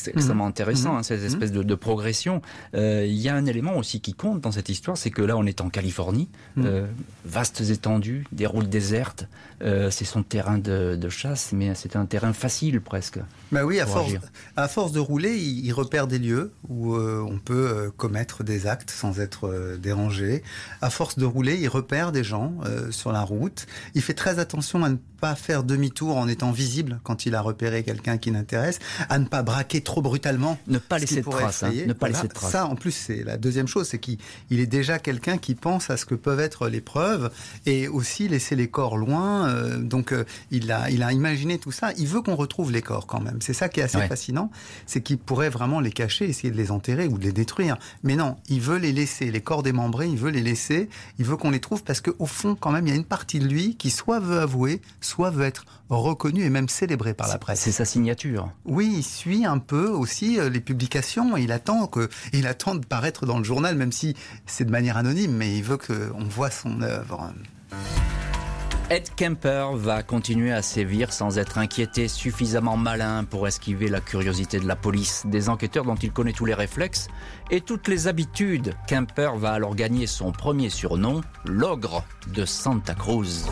extrêmement 0.08 0.44
mhm. 0.44 0.50
intéressant, 0.50 0.98
hein, 0.98 1.04
cette 1.04 1.22
mhm. 1.22 1.28
espèce 1.28 1.52
de, 1.52 1.76
progression. 1.76 2.42
Euh, 2.76 3.06
il 3.08 3.18
y 3.18 3.30
a 3.30 3.36
un 3.36 3.46
élément 3.46 3.78
aussi 3.78 4.02
qui 4.02 4.14
compte 4.14 4.42
dans 4.42 4.52
cette 4.52 4.70
histoire, 4.70 4.98
c'est 4.98 5.10
que 5.10 5.22
là 5.22 5.38
on 5.38 5.46
est 5.46 5.62
en 5.62 5.70
Californie, 5.70 6.30
mhm. 6.58 6.66
euh, 6.66 6.86
vastes 7.26 7.62
étendues, 7.62 8.26
des 8.32 8.46
routes 8.46 8.70
désertes, 8.70 9.28
c'est 9.62 10.06
son 10.06 10.24
terrain 10.24 10.58
de, 10.58 11.10
chasse, 11.10 11.52
mais 11.54 11.76
c'est 11.76 11.96
un 11.96 12.06
terrain 12.06 12.34
facile 12.34 12.82
presque. 12.82 13.20
Bah 13.52 13.64
oui, 13.66 13.80
à 13.80 13.86
force, 13.86 14.14
à 14.56 14.68
force 14.68 14.92
de 14.92 15.00
rouler, 15.00 15.38
il, 15.38 15.72
repère 15.72 16.08
des 16.08 16.20
lieux 16.20 16.52
où 16.68 16.96
on 16.96 17.38
peut 17.38 17.92
commettre 17.96 18.44
des 18.44 18.66
actes 18.66 18.90
sans 18.90 19.20
être 19.20 19.78
dérangé. 19.78 20.44
À 20.82 20.90
force 20.90 21.18
de 21.18 21.26
rouler, 21.26 21.58
il 21.60 21.68
repère 21.68 22.12
des 22.12 22.24
gens 22.24 22.54
sur 22.90 23.12
la 23.12 23.22
route. 23.22 23.68
Il 23.94 24.02
fait 24.02 24.14
très 24.14 24.40
attention 24.40 24.84
à 24.84 24.90
ne 24.90 24.98
pas 25.22 25.36
faire 25.36 25.64
demi-tour 25.72 26.18
en 26.18 26.28
étant 26.28 26.52
visible 26.52 27.00
quand 27.04 27.26
il 27.26 27.36
a 27.36 27.42
repéré 27.42 27.84
quelqu'un 27.84 28.18
qui 28.18 28.32
l'intéresse, 28.32 28.80
à 29.10 29.20
ne 29.20 29.26
pas 29.26 29.44
braquer 29.44 29.82
trop 29.82 30.02
brutalement. 30.02 30.58
Ne 30.68 30.78
pas 30.78 31.00
laisser 31.00 31.22
de 31.22 31.30
traces. 31.30 31.64
Hein, 31.64 31.72
ne 31.88 31.94
pas 31.94 32.08
laisser 32.08 32.28
de 32.28 32.38
Ça, 32.38 32.66
en 32.66 32.76
plus, 32.76 32.92
c'est 32.92 33.24
la 33.24 33.38
deuxième 33.38 33.68
chose, 33.68 33.88
c'est 33.88 34.00
qu'il 34.00 34.18
est 34.52 34.66
déjà 34.66 35.00
quelqu'un 35.00 35.38
qui 35.38 35.56
pense 35.56 35.90
à 35.90 35.98
ce 35.98 36.06
que 36.06 36.16
peuvent 36.16 36.40
être 36.40 36.68
les 36.68 36.82
preuves 36.82 37.32
et 37.66 37.88
aussi 37.88 38.28
laisser 38.28 38.56
les 38.56 38.68
corps 38.68 38.98
loin. 38.98 39.48
Euh, 39.50 39.78
donc, 39.78 40.12
euh, 40.12 40.26
il, 40.52 40.72
a, 40.72 40.90
il 40.90 41.04
a 41.04 41.12
imaginé 41.12 41.58
tout 41.58 41.72
ça. 41.72 41.94
Il 41.98 42.08
veut 42.08 42.22
qu'on 42.22 42.36
retrouve 42.36 42.72
les 42.72 42.82
corps 42.82 43.08
quand 43.08 43.22
même. 43.22 43.40
C'est 43.42 43.54
ça 43.54 43.70
qui 43.70 43.80
est 43.80 43.84
assez 43.84 44.02
fascinant, 44.08 44.52
c'est 44.86 45.02
qu'il 45.02 45.18
pourrait 45.18 45.50
vraiment 45.50 45.80
les 45.80 45.92
cacher, 45.92 46.26
essayer 46.26 46.52
de 46.52 46.58
les 46.58 46.72
enterrer 46.72 47.08
ou 47.08 47.18
de 47.18 47.24
les 47.24 47.32
détruire. 47.32 47.78
Mais 48.04 48.16
non, 48.16 48.38
il 48.50 48.62
veut 48.62 48.78
les 48.78 48.92
laisser, 48.92 49.32
les 49.32 49.42
corps 49.42 49.64
démembrés, 49.64 50.08
il 50.08 50.18
veut 50.18 50.32
les 50.32 50.42
laisser, 50.42 50.90
il 51.20 51.26
veut 51.26 51.38
qu'on 51.38 51.52
les 51.52 51.60
trouve 51.60 51.84
parce 51.84 52.02
qu'au 52.02 52.26
fond, 52.26 52.56
quand 52.56 52.72
même, 52.72 52.88
il 52.88 52.90
y 52.90 52.94
a 52.94 52.96
une 52.96 53.06
partie 53.06 53.40
de 53.40 53.48
lui 53.48 53.76
qui 53.76 53.90
soit 53.90 54.20
veut 54.20 54.40
avouer, 54.40 54.82
soit 55.00 55.30
veut 55.30 55.46
être 55.46 55.51
reconnu 55.90 56.44
et 56.44 56.50
même 56.50 56.70
célébré 56.70 57.14
par 57.14 57.28
la 57.28 57.38
presse. 57.38 57.62
C'est 57.62 57.72
sa 57.72 57.86
signature. 57.86 58.52
Oui, 58.66 58.92
il 58.98 59.04
suit 59.04 59.46
un 59.46 59.58
peu 59.58 59.88
aussi 59.88 60.40
euh, 60.40 60.50
les 60.50 60.62
publications. 60.62 61.38
Il 61.38 61.52
attend 61.52 61.88
que, 61.88 62.10
il 62.34 62.48
attend 62.48 62.76
de 62.76 62.86
paraître 62.86 63.26
dans 63.26 63.38
le 63.38 63.44
journal, 63.44 63.76
même 63.76 63.92
si 63.92 64.16
c'est 64.46 64.66
de 64.66 64.72
manière 64.72 64.98
anonyme, 64.98 65.34
mais 65.36 65.56
il 65.56 65.64
veut 65.64 65.78
qu'on 65.78 66.24
voit 66.24 66.52
son 66.52 66.82
œuvre. 66.82 67.32
Ed 68.92 69.08
Kemper 69.16 69.68
va 69.76 70.04
continuer 70.04 70.52
à 70.52 70.62
sévir 70.62 71.14
sans 71.14 71.38
être 71.38 71.58
inquiété, 71.58 72.10
suffisamment 72.10 72.76
malin 72.76 73.24
pour 73.24 73.48
esquiver 73.48 73.88
la 73.88 74.02
curiosité 74.02 74.60
de 74.60 74.68
la 74.68 74.76
police, 74.76 75.24
des 75.28 75.48
enquêteurs 75.48 75.86
dont 75.86 75.96
il 75.96 76.12
connaît 76.12 76.34
tous 76.34 76.44
les 76.44 76.54
réflexes 76.54 77.08
et 77.52 77.62
toutes 77.62 77.88
les 77.88 78.10
habitudes. 78.10 78.74
Kemper 78.90 79.38
va 79.38 79.54
alors 79.54 79.76
gagner 79.76 80.08
son 80.08 80.34
premier 80.34 80.70
surnom, 80.70 81.22
l'ogre 81.46 82.04
de 82.36 82.44
Santa 82.44 82.94
Cruz. 82.94 83.46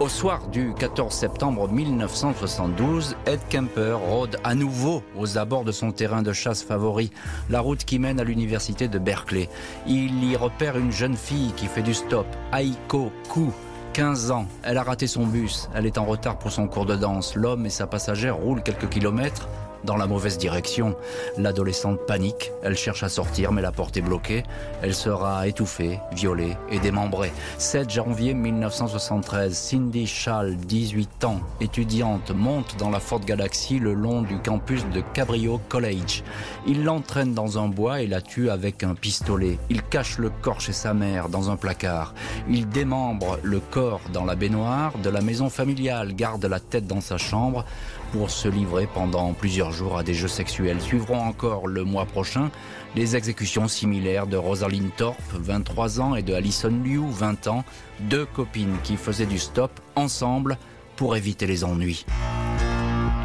Au 0.00 0.08
soir 0.08 0.46
du 0.46 0.74
14 0.74 1.12
septembre 1.12 1.68
1972, 1.68 3.16
Ed 3.26 3.40
Kemper 3.50 3.94
rôde 3.94 4.36
à 4.44 4.54
nouveau 4.54 5.02
aux 5.16 5.38
abords 5.38 5.64
de 5.64 5.72
son 5.72 5.90
terrain 5.90 6.22
de 6.22 6.32
chasse 6.32 6.62
favori, 6.62 7.10
la 7.50 7.58
route 7.58 7.84
qui 7.84 7.98
mène 7.98 8.20
à 8.20 8.24
l'université 8.24 8.86
de 8.86 9.00
Berkeley. 9.00 9.48
Il 9.88 10.22
y 10.22 10.36
repère 10.36 10.78
une 10.78 10.92
jeune 10.92 11.16
fille 11.16 11.52
qui 11.56 11.66
fait 11.66 11.82
du 11.82 11.94
stop, 11.94 12.26
Aiko 12.56 13.10
Ku. 13.28 13.50
15 13.92 14.30
ans, 14.30 14.46
elle 14.62 14.78
a 14.78 14.84
raté 14.84 15.08
son 15.08 15.26
bus, 15.26 15.68
elle 15.74 15.84
est 15.84 15.98
en 15.98 16.04
retard 16.04 16.38
pour 16.38 16.52
son 16.52 16.68
cours 16.68 16.86
de 16.86 16.94
danse. 16.94 17.34
L'homme 17.34 17.66
et 17.66 17.70
sa 17.70 17.88
passagère 17.88 18.36
roulent 18.36 18.62
quelques 18.62 18.88
kilomètres 18.88 19.48
dans 19.84 19.96
la 19.96 20.06
mauvaise 20.06 20.38
direction. 20.38 20.96
L'adolescente 21.36 22.00
panique, 22.06 22.52
elle 22.62 22.76
cherche 22.76 23.02
à 23.02 23.08
sortir 23.08 23.52
mais 23.52 23.62
la 23.62 23.72
porte 23.72 23.96
est 23.96 24.02
bloquée. 24.02 24.42
Elle 24.82 24.94
sera 24.94 25.46
étouffée, 25.46 26.00
violée 26.12 26.56
et 26.70 26.78
démembrée. 26.78 27.32
7 27.58 27.90
janvier 27.90 28.34
1973, 28.34 29.56
Cindy 29.56 30.06
Schall, 30.06 30.56
18 30.56 31.24
ans, 31.24 31.40
étudiante, 31.60 32.30
monte 32.30 32.76
dans 32.78 32.90
la 32.90 33.00
Ford 33.00 33.20
Galaxy 33.20 33.78
le 33.78 33.94
long 33.94 34.22
du 34.22 34.38
campus 34.38 34.84
de 34.92 35.00
Cabrio 35.14 35.60
College. 35.68 36.22
Il 36.66 36.84
l'entraîne 36.84 37.34
dans 37.34 37.58
un 37.58 37.68
bois 37.68 38.02
et 38.02 38.06
la 38.06 38.20
tue 38.20 38.50
avec 38.50 38.82
un 38.82 38.94
pistolet. 38.94 39.58
Il 39.70 39.82
cache 39.82 40.18
le 40.18 40.30
corps 40.30 40.60
chez 40.60 40.72
sa 40.72 40.94
mère 40.94 41.28
dans 41.28 41.50
un 41.50 41.56
placard. 41.56 42.14
Il 42.48 42.68
démembre 42.68 43.38
le 43.42 43.60
corps 43.60 44.00
dans 44.12 44.24
la 44.24 44.34
baignoire 44.34 44.92
de 44.98 45.10
la 45.10 45.20
maison 45.20 45.50
familiale, 45.50 46.14
garde 46.14 46.44
la 46.44 46.60
tête 46.60 46.86
dans 46.86 47.00
sa 47.00 47.18
chambre 47.18 47.64
pour 48.12 48.30
se 48.30 48.48
livrer 48.48 48.88
pendant 48.92 49.32
plusieurs 49.32 49.72
jours 49.72 49.98
à 49.98 50.02
des 50.02 50.14
jeux 50.14 50.28
sexuels. 50.28 50.80
Suivront 50.80 51.20
encore 51.20 51.66
le 51.66 51.84
mois 51.84 52.06
prochain 52.06 52.50
les 52.96 53.16
exécutions 53.16 53.68
similaires 53.68 54.26
de 54.26 54.36
Rosalind 54.36 54.90
Thorpe, 54.96 55.20
23 55.34 56.00
ans, 56.00 56.14
et 56.14 56.22
de 56.22 56.34
Alison 56.34 56.72
Liu, 56.84 57.02
20 57.10 57.46
ans, 57.46 57.64
deux 58.00 58.24
copines 58.26 58.76
qui 58.82 58.96
faisaient 58.96 59.26
du 59.26 59.38
stop 59.38 59.70
ensemble 59.94 60.58
pour 60.96 61.16
éviter 61.16 61.46
les 61.46 61.64
ennuis. 61.64 62.04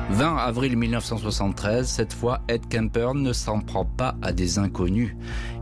20 0.09 0.37
avril 0.37 0.77
1973, 0.77 1.87
cette 1.87 2.13
fois, 2.13 2.41
Ed 2.47 2.67
Kemper 2.69 3.13
ne 3.15 3.33
s'en 3.33 3.61
prend 3.61 3.85
pas 3.85 4.15
à 4.21 4.31
des 4.31 4.59
inconnus. 4.59 5.15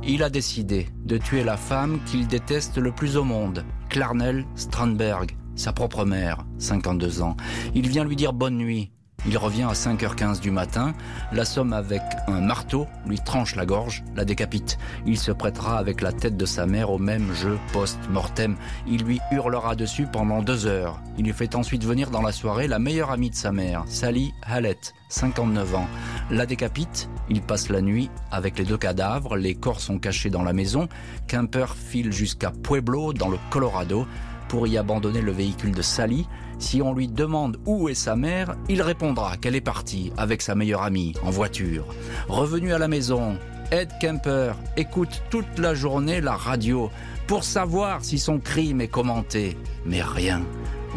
Il 0.03 0.23
a 0.23 0.29
décidé 0.29 0.89
de 1.05 1.17
tuer 1.17 1.43
la 1.43 1.55
femme 1.57 1.99
qu'il 2.05 2.27
déteste 2.27 2.77
le 2.77 2.91
plus 2.91 3.15
au 3.15 3.23
monde, 3.23 3.63
Clarnell 3.89 4.45
Strandberg, 4.55 5.37
sa 5.55 5.71
propre 5.71 6.03
mère, 6.05 6.45
52 6.57 7.21
ans. 7.21 7.37
Il 7.75 7.87
vient 7.87 8.03
lui 8.03 8.15
dire 8.15 8.33
bonne 8.33 8.57
nuit, 8.57 8.91
il 9.25 9.37
revient 9.37 9.63
à 9.63 9.73
5h15 9.73 10.39
du 10.39 10.51
matin, 10.51 10.93
l'assomme 11.31 11.73
avec 11.73 12.01
un 12.27 12.41
marteau, 12.41 12.87
lui 13.05 13.19
tranche 13.19 13.55
la 13.55 13.65
gorge, 13.65 14.03
la 14.15 14.25
décapite. 14.25 14.77
Il 15.05 15.17
se 15.17 15.31
prêtera 15.31 15.77
avec 15.77 16.01
la 16.01 16.11
tête 16.11 16.37
de 16.37 16.45
sa 16.45 16.65
mère 16.65 16.89
au 16.89 16.97
même 16.97 17.31
jeu 17.33 17.59
post-mortem. 17.71 18.55
Il 18.87 19.03
lui 19.03 19.19
hurlera 19.31 19.75
dessus 19.75 20.07
pendant 20.11 20.41
deux 20.41 20.65
heures. 20.65 20.99
Il 21.17 21.25
lui 21.25 21.33
fait 21.33 21.55
ensuite 21.55 21.85
venir 21.85 22.09
dans 22.09 22.21
la 22.21 22.31
soirée 22.31 22.67
la 22.67 22.79
meilleure 22.79 23.11
amie 23.11 23.29
de 23.29 23.35
sa 23.35 23.51
mère, 23.51 23.83
Sally 23.87 24.33
Hallett, 24.41 24.93
59 25.09 25.75
ans. 25.75 25.87
La 26.31 26.45
décapite, 26.45 27.09
il 27.29 27.41
passe 27.41 27.69
la 27.69 27.81
nuit 27.81 28.09
avec 28.31 28.57
les 28.57 28.65
deux 28.65 28.77
cadavres, 28.77 29.35
les 29.35 29.55
corps 29.55 29.81
sont 29.81 29.99
cachés 29.99 30.29
dans 30.29 30.43
la 30.43 30.53
maison. 30.53 30.87
Kemper 31.27 31.75
file 31.75 32.11
jusqu'à 32.11 32.51
Pueblo, 32.51 33.13
dans 33.13 33.29
le 33.29 33.37
Colorado, 33.49 34.07
pour 34.51 34.67
y 34.67 34.77
abandonner 34.77 35.21
le 35.21 35.31
véhicule 35.31 35.71
de 35.71 35.81
Sally. 35.81 36.27
Si 36.59 36.81
on 36.81 36.93
lui 36.93 37.07
demande 37.07 37.57
où 37.65 37.87
est 37.87 37.93
sa 37.93 38.17
mère, 38.17 38.57
il 38.67 38.81
répondra 38.81 39.37
qu'elle 39.37 39.55
est 39.55 39.61
partie 39.61 40.11
avec 40.17 40.41
sa 40.41 40.55
meilleure 40.55 40.81
amie 40.81 41.13
en 41.23 41.29
voiture. 41.29 41.85
Revenu 42.27 42.73
à 42.73 42.77
la 42.77 42.89
maison, 42.89 43.37
Ed 43.71 43.87
Kemper 44.01 44.51
écoute 44.75 45.23
toute 45.29 45.57
la 45.57 45.73
journée 45.73 46.19
la 46.19 46.35
radio 46.35 46.91
pour 47.27 47.45
savoir 47.45 48.03
si 48.03 48.19
son 48.19 48.39
crime 48.39 48.81
est 48.81 48.89
commenté. 48.89 49.57
Mais 49.85 50.01
rien, 50.01 50.41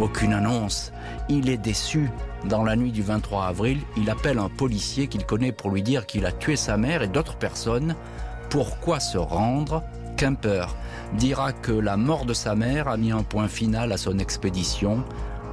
aucune 0.01 0.33
annonce. 0.33 0.93
Il 1.29 1.49
est 1.49 1.57
déçu. 1.57 2.11
Dans 2.47 2.65
la 2.65 2.75
nuit 2.75 2.91
du 2.91 3.03
23 3.03 3.45
avril, 3.45 3.79
il 3.97 4.11
appelle 4.11 4.41
un 4.41 4.49
policier 4.49 5.07
qu'il 5.07 5.25
connaît 5.25 5.53
pour 5.53 5.71
lui 5.71 5.85
dire 5.85 6.07
qu'il 6.07 6.27
a 6.27 6.33
tué 6.33 6.57
sa 6.57 6.77
mère 6.77 7.03
et 7.03 7.09
d'autres 7.09 7.37
personnes. 7.37 7.95
Pourquoi 8.51 8.99
se 8.99 9.17
rendre? 9.17 9.85
Kemper 10.17 10.67
dira 11.15 11.53
que 11.53 11.73
la 11.73 11.97
mort 11.97 12.25
de 12.25 12.35
sa 12.35 12.55
mère 12.55 12.89
a 12.89 12.97
mis 12.97 13.13
un 13.13 13.23
point 13.23 13.49
final 13.49 13.93
à 13.93 13.97
son 13.97 14.19
expédition 14.19 15.05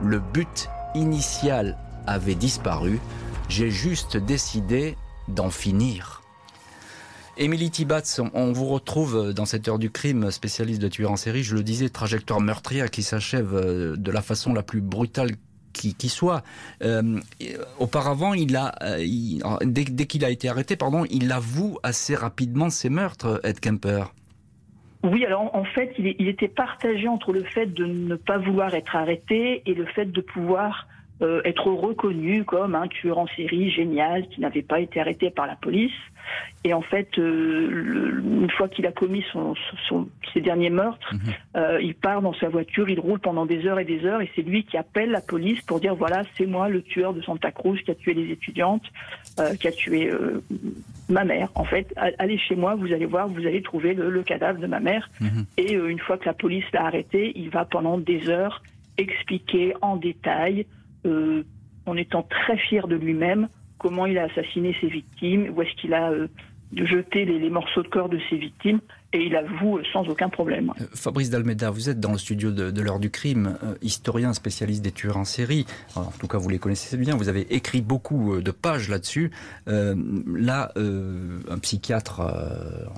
le 0.03 0.19
but 0.19 0.69
initial 0.95 1.77
avait 2.07 2.35
disparu. 2.35 2.99
J'ai 3.49 3.69
juste 3.69 4.17
décidé 4.17 4.97
d'en 5.27 5.49
finir. 5.49 6.21
Émilie 7.37 7.71
Tibatz, 7.71 8.19
on 8.33 8.51
vous 8.51 8.67
retrouve 8.67 9.33
dans 9.33 9.45
cette 9.45 9.67
heure 9.67 9.79
du 9.79 9.89
crime, 9.89 10.31
spécialiste 10.31 10.81
de 10.81 10.87
tueur 10.89 11.11
en 11.11 11.15
série. 11.15 11.43
Je 11.43 11.55
le 11.55 11.63
disais, 11.63 11.89
trajectoire 11.89 12.41
meurtrière 12.41 12.91
qui 12.91 13.03
s'achève 13.03 13.55
euh, 13.55 13.95
de 13.95 14.11
la 14.11 14.21
façon 14.21 14.53
la 14.53 14.63
plus 14.63 14.81
brutale 14.81 15.31
qui, 15.73 16.09
soit. 16.09 16.43
Euh, 16.83 17.19
auparavant, 17.79 18.33
euh, 18.35 19.57
dès, 19.63 20.05
qu'il 20.05 20.25
a 20.25 20.29
été 20.29 20.49
arrêté, 20.49 20.77
il 21.09 21.31
avoue 21.31 21.79
assez 21.81 22.13
rapidement 22.13 22.69
ses 22.69 22.89
meurtres, 22.89 23.39
Ed 23.43 23.59
Kemper. 23.61 24.13
Oui, 25.03 25.25
alors 25.25 25.55
en 25.55 25.63
fait, 25.63 25.93
il, 25.97 26.27
était 26.27 26.47
partagé 26.47 27.07
entre 27.07 27.33
le 27.33 27.43
fait 27.43 27.65
de 27.65 27.85
ne 27.85 28.15
pas 28.15 28.37
vouloir 28.37 28.73
être 28.75 28.95
arrêté 28.95 29.63
et 29.65 29.73
le 29.73 29.85
fait 29.85 30.05
de 30.05 30.21
pouvoir 30.21 30.87
euh, 31.23 31.41
être 31.43 31.71
reconnu 31.71 32.43
comme 32.43 32.75
un 32.75 32.87
tueur 32.87 33.17
en 33.17 33.27
série 33.27 33.71
génial 33.71 34.27
qui 34.27 34.41
n'avait 34.41 34.61
pas 34.61 34.79
été 34.79 34.99
arrêté 34.99 35.31
par 35.31 35.47
la 35.47 35.55
police. 35.55 35.91
Et 36.63 36.73
en 36.73 36.81
fait, 36.81 37.17
euh, 37.17 38.21
une 38.23 38.49
fois 38.51 38.67
qu'il 38.67 38.85
a 38.85 38.91
commis 38.91 39.23
son, 39.31 39.55
ses 40.31 40.41
derniers 40.41 40.69
meurtres, 40.69 41.11
mhm. 41.13 41.19
euh, 41.57 41.81
il 41.81 41.95
part 41.95 42.21
dans 42.21 42.33
sa 42.35 42.49
voiture, 42.49 42.87
il 42.87 42.99
roule 42.99 43.19
pendant 43.19 43.47
des 43.47 43.65
heures 43.65 43.79
et 43.79 43.85
des 43.85 44.05
heures, 44.05 44.21
et 44.21 44.29
c'est 44.35 44.43
lui 44.43 44.63
qui 44.63 44.77
appelle 44.77 45.09
la 45.09 45.21
police 45.21 45.59
pour 45.61 45.79
dire 45.79 45.95
voilà, 45.95 46.23
c'est 46.37 46.45
moi 46.45 46.69
le 46.69 46.83
tueur 46.83 47.13
de 47.13 47.21
Santa 47.21 47.51
Cruz 47.51 47.79
qui 47.83 47.89
a 47.89 47.95
tué 47.95 48.13
les 48.13 48.31
étudiantes, 48.31 48.83
euh, 49.39 49.55
qui 49.55 49.67
a 49.67 49.71
tué 49.71 50.11
ma 51.09 51.23
mère. 51.23 51.49
En 51.55 51.63
fait, 51.63 51.93
allez 51.95 52.37
chez 52.37 52.55
moi, 52.55 52.75
vous 52.75 52.93
allez 52.93 53.07
voir, 53.07 53.27
vous 53.27 53.45
allez 53.47 53.63
trouver 53.63 53.95
le, 53.95 54.21
cadavre 54.21 54.59
de 54.59 54.67
ma 54.67 54.79
mère. 54.79 55.09
Mhm. 55.19 55.45
Et 55.57 55.73
une 55.73 55.99
fois 55.99 56.17
que 56.17 56.25
la 56.25 56.33
police 56.33 56.65
l'a 56.73 56.85
arrêté, 56.85 57.31
il 57.35 57.49
va 57.49 57.65
pendant 57.65 57.97
des 57.97 58.29
heures 58.29 58.61
expliquer 58.97 59.73
en 59.81 59.95
détail, 59.95 60.67
en 61.05 61.97
étant 61.97 62.21
très 62.21 62.57
fier 62.57 62.87
de 62.87 62.95
lui-même, 62.95 63.47
comment 63.81 64.05
il 64.05 64.19
a 64.19 64.25
assassiné 64.25 64.75
ses 64.79 64.87
victimes, 64.87 65.51
où 65.55 65.61
est-ce 65.63 65.73
qu'il 65.81 65.95
a 65.95 66.11
euh, 66.11 66.27
jeté 66.75 67.25
les, 67.25 67.49
morceaux 67.49 67.81
de 67.81 67.87
corps 67.87 68.09
de 68.09 68.19
ses 68.29 68.37
victimes, 68.37 68.79
et 69.13 69.25
il 69.25 69.35
avoue 69.35 69.77
euh, 69.77 69.83
sans 69.91 70.07
aucun 70.07 70.29
problème. 70.29 70.71
Euh, 70.79 70.85
Fabrice 70.93 71.29
Dalmeda, 71.29 71.69
vous 71.69 71.89
êtes 71.89 71.99
dans 71.99 72.11
le 72.11 72.17
studio 72.17 72.51
de, 72.51 72.81
l'heure 72.81 72.99
du 72.99 73.09
crime, 73.09 73.57
historien 73.81 74.33
spécialiste 74.33 74.81
des 74.81 74.91
tueurs 74.91 75.17
en 75.17 75.25
série. 75.25 75.65
en 75.95 76.11
tout 76.19 76.27
cas, 76.27 76.37
vous 76.37 76.49
les 76.49 76.59
connaissez 76.59 76.97
bien. 76.97 77.15
Vous 77.15 77.29
avez 77.29 77.53
écrit 77.53 77.81
beaucoup 77.81 78.41
de 78.41 78.51
pages 78.51 78.89
là-dessus. 78.89 79.31
là, 79.67 80.71
un 80.75 81.59
psychiatre, 81.59 82.21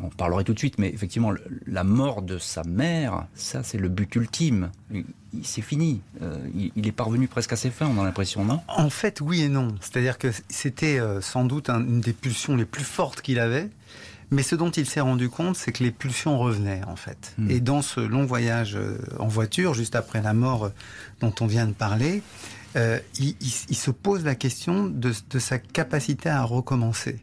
on 0.02 0.10
parlerait 0.10 0.44
tout 0.44 0.54
de 0.54 0.60
suite, 0.60 0.78
mais 0.78 0.90
effectivement, 0.90 1.32
la 1.68 1.84
mort 1.84 2.22
de 2.22 2.38
sa 2.38 2.64
mère, 2.64 3.26
ça, 3.34 3.64
c'est 3.64 3.78
le 3.78 3.90
but 3.90 4.16
ultime 4.16 4.72
c'est 5.42 5.62
fini. 5.62 6.02
Euh, 6.22 6.38
il, 6.76 6.88
est 6.88 6.92
parvenu 6.92 7.28
presque 7.28 7.54
à 7.54 7.56
ses 7.56 7.72
fins, 7.72 7.88
on 7.88 8.00
a 8.00 8.04
l'impression, 8.04 8.46
non? 8.46 8.62
En 8.68 8.90
fait, 8.90 9.22
oui 9.22 9.42
et 9.42 9.50
non. 9.50 9.70
C'est-à-dire 9.82 10.18
que 10.18 10.28
c'était 10.50 11.00
euh, 11.00 11.22
sans 11.22 11.46
doute 11.46 11.70
une 11.70 12.02
des 12.02 12.14
pulsions 12.14 12.56
les 12.56 12.66
plus 12.66 12.84
fortes 12.84 13.22
qu'il 13.22 13.40
avait. 13.40 13.70
Mais 14.34 14.44
ce 14.44 14.56
dont 14.56 14.72
il 14.72 14.86
s'est 14.86 15.02
rendu 15.02 15.30
compte, 15.30 15.56
c'est 15.56 15.72
que 15.72 15.84
les 15.84 15.92
pulsions 15.92 16.38
revenaient, 16.38 16.82
en 16.88 16.96
fait. 16.96 17.34
Hmm. 17.38 17.50
Et 17.50 17.60
dans 17.60 17.82
ce 17.82 18.00
long 18.00 18.26
voyage 18.26 18.76
euh, 18.76 18.98
en 19.20 19.28
voiture, 19.28 19.74
juste 19.74 19.96
après 19.96 20.22
la 20.22 20.34
mort 20.34 20.72
dont 21.22 21.34
on 21.42 21.46
vient 21.46 21.68
de 21.68 21.74
parler, 21.74 22.22
il, 23.20 23.76
se 23.76 23.92
pose 23.92 24.26
la 24.26 24.34
question 24.34 24.88
de 24.88 25.40
sa 25.40 25.60
capacité 25.60 26.30
à 26.30 26.42
recommencer. 26.42 27.22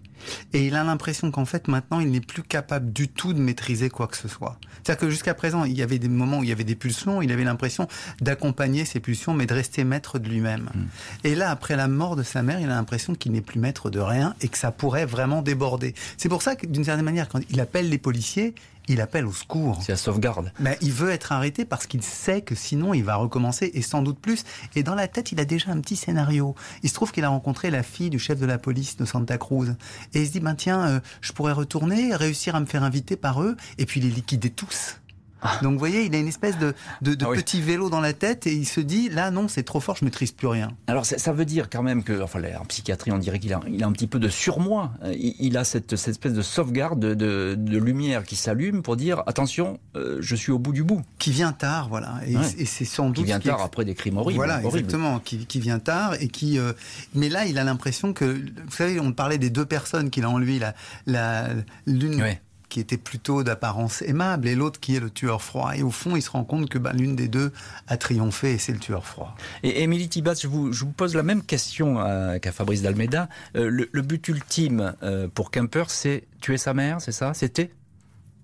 Et 0.53 0.67
il 0.67 0.75
a 0.75 0.85
l'impression 0.85 1.31
qu'en 1.31 1.45
fait, 1.45 1.69
maintenant, 1.69 2.01
il 2.01 2.11
n'est 2.11 2.21
plus 2.21 2.43
capable 2.43 2.93
du 2.93 3.09
tout 3.09 3.33
de 3.33 3.41
maîtriser 3.41 3.91
quoi 3.91 4.07
que 4.07 4.17
ce 4.17 4.29
soit. 4.29 4.59
C'est-à-dire 4.83 5.01
que 5.01 5.11
jusqu'à 5.11 5.35
présent, 5.35 5.65
il 5.65 5.77
y 5.77 5.83
avait 5.83 5.99
des 5.99 6.09
moments 6.09 6.39
où 6.39 6.43
il 6.43 6.49
y 6.49 6.53
avait 6.53 6.65
des 6.65 6.75
pulsions, 6.75 7.23
il 7.23 7.33
avait 7.33 7.45
l'impression 7.45 7.89
d'accompagner 8.21 8.85
ces 8.85 9.01
pulsions, 9.01 9.35
mais 9.35 9.47
de 9.47 9.55
rester 9.55 9.85
maître 9.85 10.19
de 10.19 10.29
lui-même. 10.29 10.71
Mm. 10.75 10.87
Et 11.25 11.35
là, 11.35 11.51
après 11.51 11.77
la 11.77 11.89
mort 11.89 12.17
de 12.17 12.23
sa 12.23 12.43
mère, 12.43 12.61
il 12.61 12.67
a 12.67 12.75
l'impression 12.75 13.15
qu'il 13.15 13.33
n'est 13.33 13.41
plus 13.41 13.61
maître 13.61 13.91
de 13.91 14.01
rien 14.01 14.35
et 14.41 14.49
que 14.49 14.59
ça 14.59 14.73
pourrait 14.73 15.07
vraiment 15.07 15.43
déborder. 15.43 15.95
C'est 16.17 16.29
pour 16.29 16.43
ça 16.43 16.57
que, 16.57 16.67
d'une 16.67 16.85
certaine 16.85 17.05
manière, 17.05 17.29
quand 17.29 17.41
il 17.51 17.61
appelle 17.61 17.89
les 17.89 17.99
policiers, 17.99 18.55
il 18.91 19.01
appelle 19.01 19.27
au 19.27 19.33
secours. 19.33 19.79
C'est 19.83 19.93
la 19.93 19.97
sauvegarde. 19.97 20.53
Mais 20.59 20.77
il 20.81 20.93
veut 20.93 21.11
être 21.11 21.31
arrêté 21.31 21.65
parce 21.65 21.87
qu'il 21.87 22.03
sait 22.03 22.43
que 22.43 22.57
sinon 22.57 22.93
il 22.93 23.05
va 23.05 23.15
recommencer 23.15 23.71
et 23.73 23.83
sans 23.83 24.03
doute 24.03 24.19
plus. 24.19 24.45
Et 24.75 24.83
dans 24.83 24.97
la 24.97 25.07
tête, 25.07 25.31
il 25.31 25.39
a 25.39 25.45
déjà 25.45 25.71
un 25.71 25.81
petit 25.81 25.97
scénario. 25.97 26.57
Il 26.83 26.89
se 26.89 26.95
trouve 26.95 27.13
qu'il 27.13 27.25
a 27.25 27.29
rencontré 27.29 27.71
la 27.71 27.85
fille 27.85 28.11
du 28.11 28.19
chef 28.19 28.41
de 28.41 28.47
la 28.47 28.59
police 28.59 28.97
de 28.97 29.05
Santa 29.05 29.39
Cruz. 29.39 29.77
Et 30.13 30.23
il 30.23 30.27
se 30.27 30.33
dit, 30.33 30.41
ben 30.41 30.57
tiens, 30.57 30.89
euh, 30.89 31.01
je 31.21 31.33
pourrais 31.33 31.53
retourner, 31.53 32.15
réussir 32.15 32.57
à 32.57 32.61
me 32.61 32.67
faire 32.67 32.83
inviter 32.83 33.17
par 33.17 33.43
eux 33.43 33.57
et 33.79 33.87
puis 33.87 34.01
les 34.01 34.11
liquider 34.11 34.51
tous. 34.51 34.97
Donc 35.63 35.73
vous 35.73 35.79
voyez, 35.79 36.05
il 36.05 36.15
a 36.15 36.19
une 36.19 36.29
espèce 36.29 36.59
de, 36.59 36.75
de, 37.03 37.17
ah 37.25 37.31
petit 37.33 37.61
vélo 37.61 37.91
dans 37.91 38.01
la 38.01 38.13
tête 38.13 38.47
et 38.47 38.53
il 38.53 38.67
se 38.67 38.81
dit 38.81 39.09
là 39.09 39.31
non 39.31 39.49
c'est 39.49 39.63
trop 39.63 39.81
fort, 39.81 39.97
je 39.97 40.05
maîtrise 40.05 40.33
plus 40.33 40.49
rien. 40.49 40.73
Alors 40.87 41.07
ça, 41.07 41.33
veut 41.33 41.45
dire 41.45 41.71
quand 41.71 41.83
même 41.83 42.03
que, 42.03 42.21
enfin 42.23 42.41
en 42.61 42.65
psychiatrie 42.65 43.13
on 43.13 43.19
dirait 43.19 43.39
qu'il 43.39 43.53
a, 43.53 43.61
il 43.69 43.83
a 43.83 43.87
un 43.87 43.93
petit 43.93 44.07
peu 44.07 44.19
de 44.19 44.29
surmoi. 44.29 44.93
Il, 45.19 45.57
a 45.57 45.65
cette, 45.65 45.97
cette, 45.97 46.13
espèce 46.13 46.33
de 46.33 46.43
sauvegarde 46.43 47.01
de, 47.01 47.55
de, 47.55 47.79
lumière 47.79 48.25
qui 48.25 48.37
s'allume 48.37 48.83
pour 48.83 48.97
dire 48.97 49.23
attention, 49.27 49.79
euh, 49.97 50.19
je 50.21 50.37
suis 50.37 50.53
au 50.53 50.59
bout 50.59 50.73
du 50.73 50.83
bout. 50.83 51.03
Qui 51.19 51.31
vient 51.31 51.53
tard, 51.53 51.89
voilà. 51.89 52.21
Et, 52.27 52.65
c'est 52.65 52.85
sans 52.85 53.07
doute 53.07 53.17
qui 53.17 53.25
vient 53.25 53.41
tard 53.41 53.63
après 53.63 53.85
des 53.85 53.95
crimes 53.95 54.19
horribles. 54.19 54.37
Voilà, 54.37 54.63
exactement. 54.63 55.19
Qui, 55.21 55.47
qui, 55.47 55.61
vient 55.61 55.79
tard 55.79 56.15
et 56.21 56.29
qui. 56.29 56.59
Euh, 56.59 56.73
mais 57.15 57.29
là, 57.29 57.47
il 57.47 57.59
a 57.59 57.65
l'impression 57.65 58.13
que, 58.13 58.25
vous 58.25 58.71
savez, 58.71 59.01
on 59.01 59.13
parlait 59.13 59.39
des 59.39 59.51
deux 59.51 59.67
personnes 59.67 60.11
qu'il 60.11 60.25
a 60.25 60.31
en 60.31 60.39
lui, 60.39 60.59
la, 60.59 60.75
la 61.07 61.49
l'une 61.87 62.23
qui 62.71 62.81
était 62.81 62.97
plutôt 62.97 63.43
d'apparence 63.43 64.01
aimable 64.03 64.49
et 64.49 64.55
l'autre 64.55 64.81
qui 64.81 64.97
est 64.97 65.01
le 65.01 65.11
tueur 65.11 65.43
froid. 65.43 65.73
Et 65.77 65.83
au 65.83 65.91
fond, 65.91 66.17
il 66.17 66.23
se 66.23 66.31
rend 66.31 66.45
compte 66.45 66.71
que 66.71 66.79
ben, 66.79 66.93
l'une 66.95 67.17
des 67.17 67.29
deux 67.29 67.53
a 67.89 67.99
triomphé 67.99 68.53
et 68.53 68.59
c'est 68.59 68.73
le 68.73 68.79
tueur 68.79 69.05
froid. 69.05 69.35
Et 69.63 69.83
Émilie 69.83 70.09
Tibat, 70.09 70.35
je 70.41 70.49
vous, 70.49 70.73
je 70.73 70.85
vous, 70.85 70.93
pose 70.93 71.15
la 71.15 71.23
même 71.23 71.45
question 71.45 71.97
qu'à 72.41 72.53
Fabrice 72.53 72.83
Dalmeda. 72.83 73.29
Euh, 73.57 73.87
le, 73.93 74.03
but 74.03 74.29
ultime 74.29 74.95
euh, 75.03 75.29
pour 75.29 75.51
Kemper, 75.51 75.85
c'est 75.89 76.25
tuer 76.41 76.57
sa 76.57 76.75
mère, 76.75 77.01
c'est 77.01 77.13
ça? 77.13 77.35
C'était? 77.35 77.71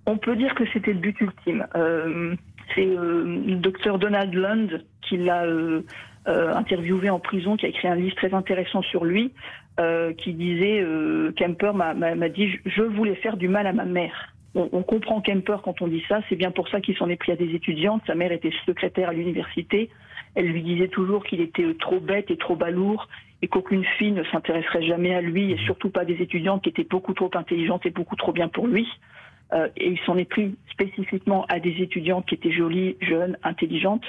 On 0.05 0.17
peut 0.17 0.35
dire 0.35 0.53
que 0.55 0.63
c'était 0.71 0.93
le 0.93 0.99
but 0.99 1.19
ultime. 1.19 1.65
Euh, 1.75 2.35
c'est 2.75 2.85
le 2.85 3.55
docteur 3.55 3.99
Donald 3.99 4.33
Lund 4.33 4.83
qui 5.01 5.17
l'a 5.17 5.45
interviewé 6.25 7.09
en 7.09 7.19
prison, 7.19 7.55
qui 7.55 7.65
a 7.65 7.69
écrit 7.69 7.87
un 7.87 7.95
livre 7.95 8.15
très 8.15 8.33
intéressant 8.33 8.81
sur 8.81 9.05
lui. 9.05 9.31
Euh, 9.79 10.11
qui 10.11 10.33
disait 10.33 10.81
euh, 10.81 11.31
Kemper 11.37 11.71
m'a 11.75 12.29
dit 12.29 12.49
je 12.65 12.81
voulais 12.81 13.13
faire 13.13 13.37
du 13.37 13.47
mal 13.47 13.67
à 13.67 13.73
ma 13.73 13.85
mère. 13.85 14.33
On, 14.55 14.81
comprend 14.81 15.21
Kemper 15.21 15.57
quand 15.63 15.83
on 15.83 15.87
dit 15.87 16.03
ça, 16.09 16.21
c'est 16.27 16.35
bien 16.35 16.49
pour 16.49 16.67
ça 16.69 16.81
qu'il 16.81 16.97
s'en 16.97 17.07
est 17.09 17.15
pris 17.15 17.31
à 17.31 17.35
des 17.35 17.53
étudiantes. 17.53 18.01
Sa 18.07 18.15
mère 18.15 18.31
était 18.31 18.49
secrétaire 18.65 19.09
à 19.09 19.13
l'université. 19.13 19.91
Elle 20.33 20.47
lui 20.47 20.63
disait 20.63 20.87
toujours 20.87 21.23
qu'il 21.23 21.41
était 21.41 21.75
trop 21.75 21.99
bête 21.99 22.31
et 22.31 22.37
trop 22.37 22.55
balourd 22.55 23.07
et 23.43 23.47
qu'aucune 23.47 23.85
fille 23.99 24.13
ne 24.13 24.23
s'intéresserait 24.23 24.81
jamais 24.81 25.13
à 25.13 25.21
lui 25.21 25.51
et 25.51 25.57
surtout 25.57 25.91
pas 25.91 26.05
des 26.05 26.23
étudiantes 26.23 26.63
qui 26.63 26.69
étaient 26.69 26.83
beaucoup 26.83 27.13
trop 27.13 27.29
intelligentes 27.35 27.85
et 27.85 27.91
beaucoup 27.91 28.15
trop 28.15 28.31
bien 28.31 28.47
pour 28.47 28.65
lui. 28.65 28.87
Euh, 29.53 29.67
et 29.77 29.89
il 29.89 29.99
s'en 30.07 30.17
est 30.17 30.25
pris 30.25 30.55
spécifiquement 30.71 31.45
à 31.49 31.59
des 31.59 31.83
étudiantes 31.83 32.25
qui 32.25 32.33
étaient 32.33 32.51
jolies, 32.51 32.97
jeunes, 33.01 33.37
intelligentes. 33.43 34.05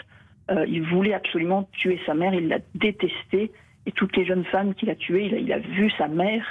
Il 0.67 0.81
voulait 0.85 1.13
absolument 1.13 1.69
tuer 1.73 2.01
sa 2.07 2.15
mère, 2.15 2.33
il 2.33 2.49
l'a 2.49 2.61
détestée 2.75 3.53
et 3.89 3.93
toutes 3.93 4.15
les 4.19 4.27
jeunes 4.27 4.45
femmes 4.45 4.75
qu'il 4.75 4.91
a 4.91 4.95
tuées, 4.95 5.33
il 5.41 5.51
a, 5.51 5.59
vu 5.59 5.91
sa 5.97 6.09
mère 6.09 6.45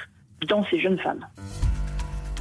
dans 0.50 0.66
ces 0.66 0.80
jeunes 0.80 0.98
femmes. 0.98 1.26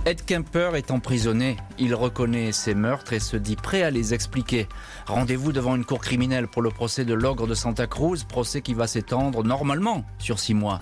Ed 0.07 0.25
Kemper 0.25 0.71
est 0.75 0.91
emprisonné. 0.91 1.57
Il 1.79 1.95
reconnaît 1.95 2.51
ses 2.53 2.75
meurtres 2.75 3.13
et 3.13 3.21
se 3.21 3.37
dit 3.37 3.57
prêt 3.57 3.83
à 3.83 3.91
les 3.91 4.15
expliquer. 4.15 4.69
Rendez-vous 5.07 5.53
devant 5.53 5.77
une 5.77 5.85
cour 5.85 6.01
criminelle 6.01 6.49
pour 6.49 6.63
le 6.63 6.71
procès 6.71 7.05
de 7.05 7.13
l'ogre 7.13 7.47
de 7.47 7.55
Santa 7.55 7.87
Cruz, 7.87 8.25
procès 8.27 8.63
qui 8.63 8.73
va 8.73 8.87
s'étendre 8.87 9.45
normalement 9.45 10.05
sur 10.19 10.39
six 10.39 10.55
mois. 10.55 10.81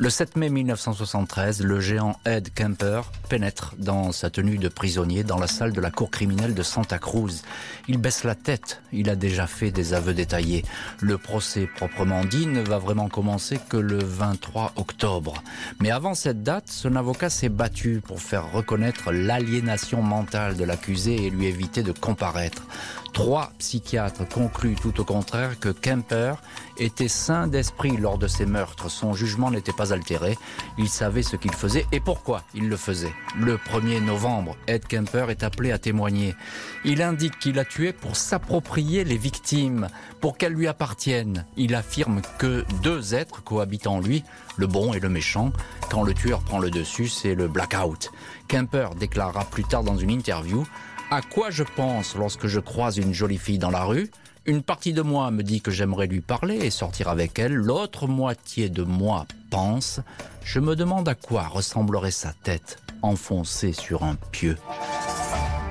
Le 0.00 0.10
7 0.10 0.36
mai 0.36 0.48
1973, 0.48 1.64
le 1.64 1.80
géant 1.80 2.20
Ed 2.24 2.54
Kemper 2.54 3.00
pénètre 3.28 3.74
dans 3.78 4.12
sa 4.12 4.30
tenue 4.30 4.56
de 4.56 4.68
prisonnier 4.68 5.24
dans 5.24 5.38
la 5.40 5.48
salle 5.48 5.72
de 5.72 5.80
la 5.80 5.90
cour 5.90 6.08
criminelle 6.08 6.54
de 6.54 6.62
Santa 6.62 7.00
Cruz. 7.00 7.42
Il 7.88 7.98
baisse 7.98 8.22
la 8.22 8.36
tête, 8.36 8.80
il 8.92 9.10
a 9.10 9.16
déjà 9.16 9.48
fait 9.48 9.72
des 9.72 9.94
aveux 9.94 10.14
détaillés. 10.14 10.64
Le 11.00 11.18
procès 11.18 11.68
proprement 11.74 12.24
dit 12.24 12.46
ne 12.46 12.60
va 12.60 12.78
vraiment 12.78 13.08
commencer 13.08 13.58
que 13.68 13.76
le 13.76 13.98
23 13.98 14.74
octobre. 14.76 15.42
Mais 15.80 15.90
avant 15.90 16.14
cette 16.14 16.44
date, 16.44 16.68
son 16.68 16.94
avocat 16.94 17.28
s'est 17.28 17.48
battu 17.48 18.00
pour 18.00 18.22
faire 18.22 18.52
reconnaître 18.52 19.10
l'aliénation 19.10 20.00
mentale 20.00 20.56
de 20.56 20.62
l'accusé 20.62 21.26
et 21.26 21.30
lui 21.30 21.46
éviter 21.46 21.82
de 21.82 21.90
comparaître. 21.90 22.62
Trois 23.12 23.52
psychiatres 23.58 24.28
concluent 24.28 24.76
tout 24.76 25.00
au 25.00 25.04
contraire 25.04 25.58
que 25.58 25.70
Kemper 25.70 26.34
était 26.76 27.08
sain 27.08 27.48
d'esprit 27.48 27.96
lors 27.96 28.18
de 28.18 28.28
ses 28.28 28.46
meurtres. 28.46 28.90
Son 28.90 29.12
jugement 29.12 29.50
n'était 29.50 29.72
pas 29.72 29.92
altéré. 29.92 30.38
Il 30.78 30.88
savait 30.88 31.22
ce 31.22 31.36
qu'il 31.36 31.52
faisait 31.52 31.86
et 31.90 32.00
pourquoi 32.00 32.42
il 32.54 32.68
le 32.68 32.76
faisait. 32.76 33.12
Le 33.36 33.56
1er 33.56 34.04
novembre, 34.04 34.56
Ed 34.66 34.86
Kemper 34.86 35.26
est 35.30 35.42
appelé 35.42 35.72
à 35.72 35.78
témoigner. 35.78 36.36
Il 36.84 37.02
indique 37.02 37.38
qu'il 37.38 37.58
a 37.58 37.64
tué 37.64 37.92
pour 37.92 38.16
s'approprier 38.16 39.04
les 39.04 39.16
victimes, 39.16 39.88
pour 40.20 40.38
qu'elles 40.38 40.52
lui 40.52 40.68
appartiennent. 40.68 41.44
Il 41.56 41.74
affirme 41.74 42.20
que 42.38 42.64
deux 42.82 43.14
êtres 43.14 43.42
cohabitent 43.42 43.88
en 43.88 44.00
lui, 44.00 44.22
le 44.56 44.66
bon 44.66 44.94
et 44.94 45.00
le 45.00 45.08
méchant. 45.08 45.52
Quand 45.90 46.02
le 46.02 46.14
tueur 46.14 46.40
prend 46.40 46.58
le 46.58 46.70
dessus, 46.70 47.08
c'est 47.08 47.34
le 47.34 47.48
blackout. 47.48 48.10
Kemper 48.46 48.90
déclarera 48.98 49.44
plus 49.44 49.64
tard 49.64 49.82
dans 49.82 49.96
une 49.96 50.10
interview 50.10 50.64
à 51.10 51.22
quoi 51.22 51.50
je 51.50 51.62
pense 51.62 52.14
lorsque 52.16 52.46
je 52.46 52.60
croise 52.60 52.98
une 52.98 53.14
jolie 53.14 53.38
fille 53.38 53.58
dans 53.58 53.70
la 53.70 53.84
rue? 53.84 54.10
Une 54.46 54.62
partie 54.62 54.92
de 54.92 55.02
moi 55.02 55.30
me 55.30 55.42
dit 55.42 55.60
que 55.60 55.70
j'aimerais 55.70 56.06
lui 56.06 56.20
parler 56.20 56.56
et 56.56 56.70
sortir 56.70 57.08
avec 57.08 57.38
elle, 57.38 57.54
l'autre 57.54 58.06
moitié 58.06 58.68
de 58.68 58.82
moi 58.82 59.26
pense, 59.50 60.00
je 60.44 60.60
me 60.60 60.76
demande 60.76 61.08
à 61.08 61.14
quoi 61.14 61.46
ressemblerait 61.46 62.10
sa 62.10 62.32
tête 62.32 62.78
enfoncée 63.02 63.72
sur 63.72 64.04
un 64.04 64.16
pieu. 64.32 64.56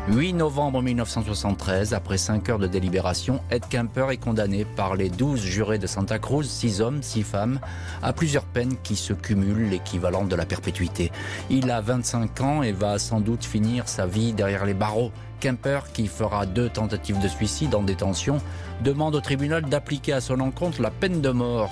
8 0.09 0.33
novembre 0.33 0.81
1973, 0.81 1.93
après 1.93 2.17
5 2.17 2.47
heures 2.47 2.59
de 2.59 2.67
délibération, 2.67 3.41
Ed 3.51 3.63
Kemper 3.69 4.09
est 4.11 4.17
condamné 4.17 4.63
par 4.63 4.95
les 4.95 5.09
12 5.09 5.41
jurés 5.41 5.79
de 5.79 5.87
Santa 5.87 6.17
Cruz, 6.17 6.45
6 6.45 6.79
hommes, 6.79 7.03
6 7.03 7.23
femmes, 7.23 7.59
à 8.01 8.13
plusieurs 8.13 8.45
peines 8.45 8.77
qui 8.83 8.95
se 8.95 9.11
cumulent 9.11 9.69
l'équivalent 9.69 10.23
de 10.23 10.35
la 10.37 10.45
perpétuité. 10.45 11.11
Il 11.49 11.69
a 11.69 11.81
25 11.81 12.39
ans 12.39 12.63
et 12.63 12.71
va 12.71 12.99
sans 12.99 13.19
doute 13.19 13.43
finir 13.43 13.89
sa 13.89 14.05
vie 14.05 14.31
derrière 14.31 14.65
les 14.65 14.73
barreaux. 14.73 15.11
Kemper, 15.41 15.91
qui 15.93 16.07
fera 16.07 16.45
deux 16.45 16.69
tentatives 16.69 17.19
de 17.19 17.27
suicide 17.27 17.75
en 17.75 17.83
détention, 17.83 18.39
demande 18.83 19.15
au 19.15 19.21
tribunal 19.21 19.63
d'appliquer 19.63 20.13
à 20.13 20.21
son 20.21 20.39
encontre 20.39 20.81
la 20.81 20.91
peine 20.91 21.21
de 21.21 21.29
mort. 21.29 21.71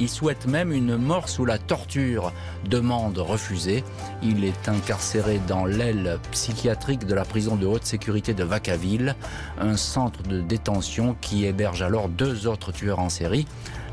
Il 0.00 0.08
souhaite 0.08 0.46
même 0.46 0.72
une 0.72 0.96
mort 0.96 1.28
sous 1.28 1.44
la 1.44 1.58
torture. 1.58 2.32
Demande 2.68 3.18
refusée. 3.18 3.84
Il 4.22 4.44
est 4.44 4.68
incarcéré 4.68 5.40
dans 5.46 5.64
l'aile 5.64 6.18
psychiatrique 6.32 7.06
de 7.06 7.14
la 7.14 7.24
prison 7.24 7.56
de 7.56 7.66
haute 7.66 7.84
sécurité 7.84 8.34
de 8.34 8.44
Vacaville, 8.44 9.16
un 9.60 9.76
centre 9.76 10.22
de 10.22 10.40
détention 10.40 11.16
qui 11.20 11.46
héberge 11.46 11.82
alors 11.82 12.08
deux 12.08 12.46
autres 12.46 12.72
tueurs 12.72 13.00
en 13.00 13.08
série, 13.08 13.46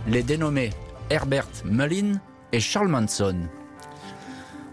les 0.07 0.23
dénommés 0.23 0.71
Herbert 1.09 1.47
Mullin 1.65 2.19
et 2.51 2.59
Charles 2.59 2.87
Manson. 2.87 3.47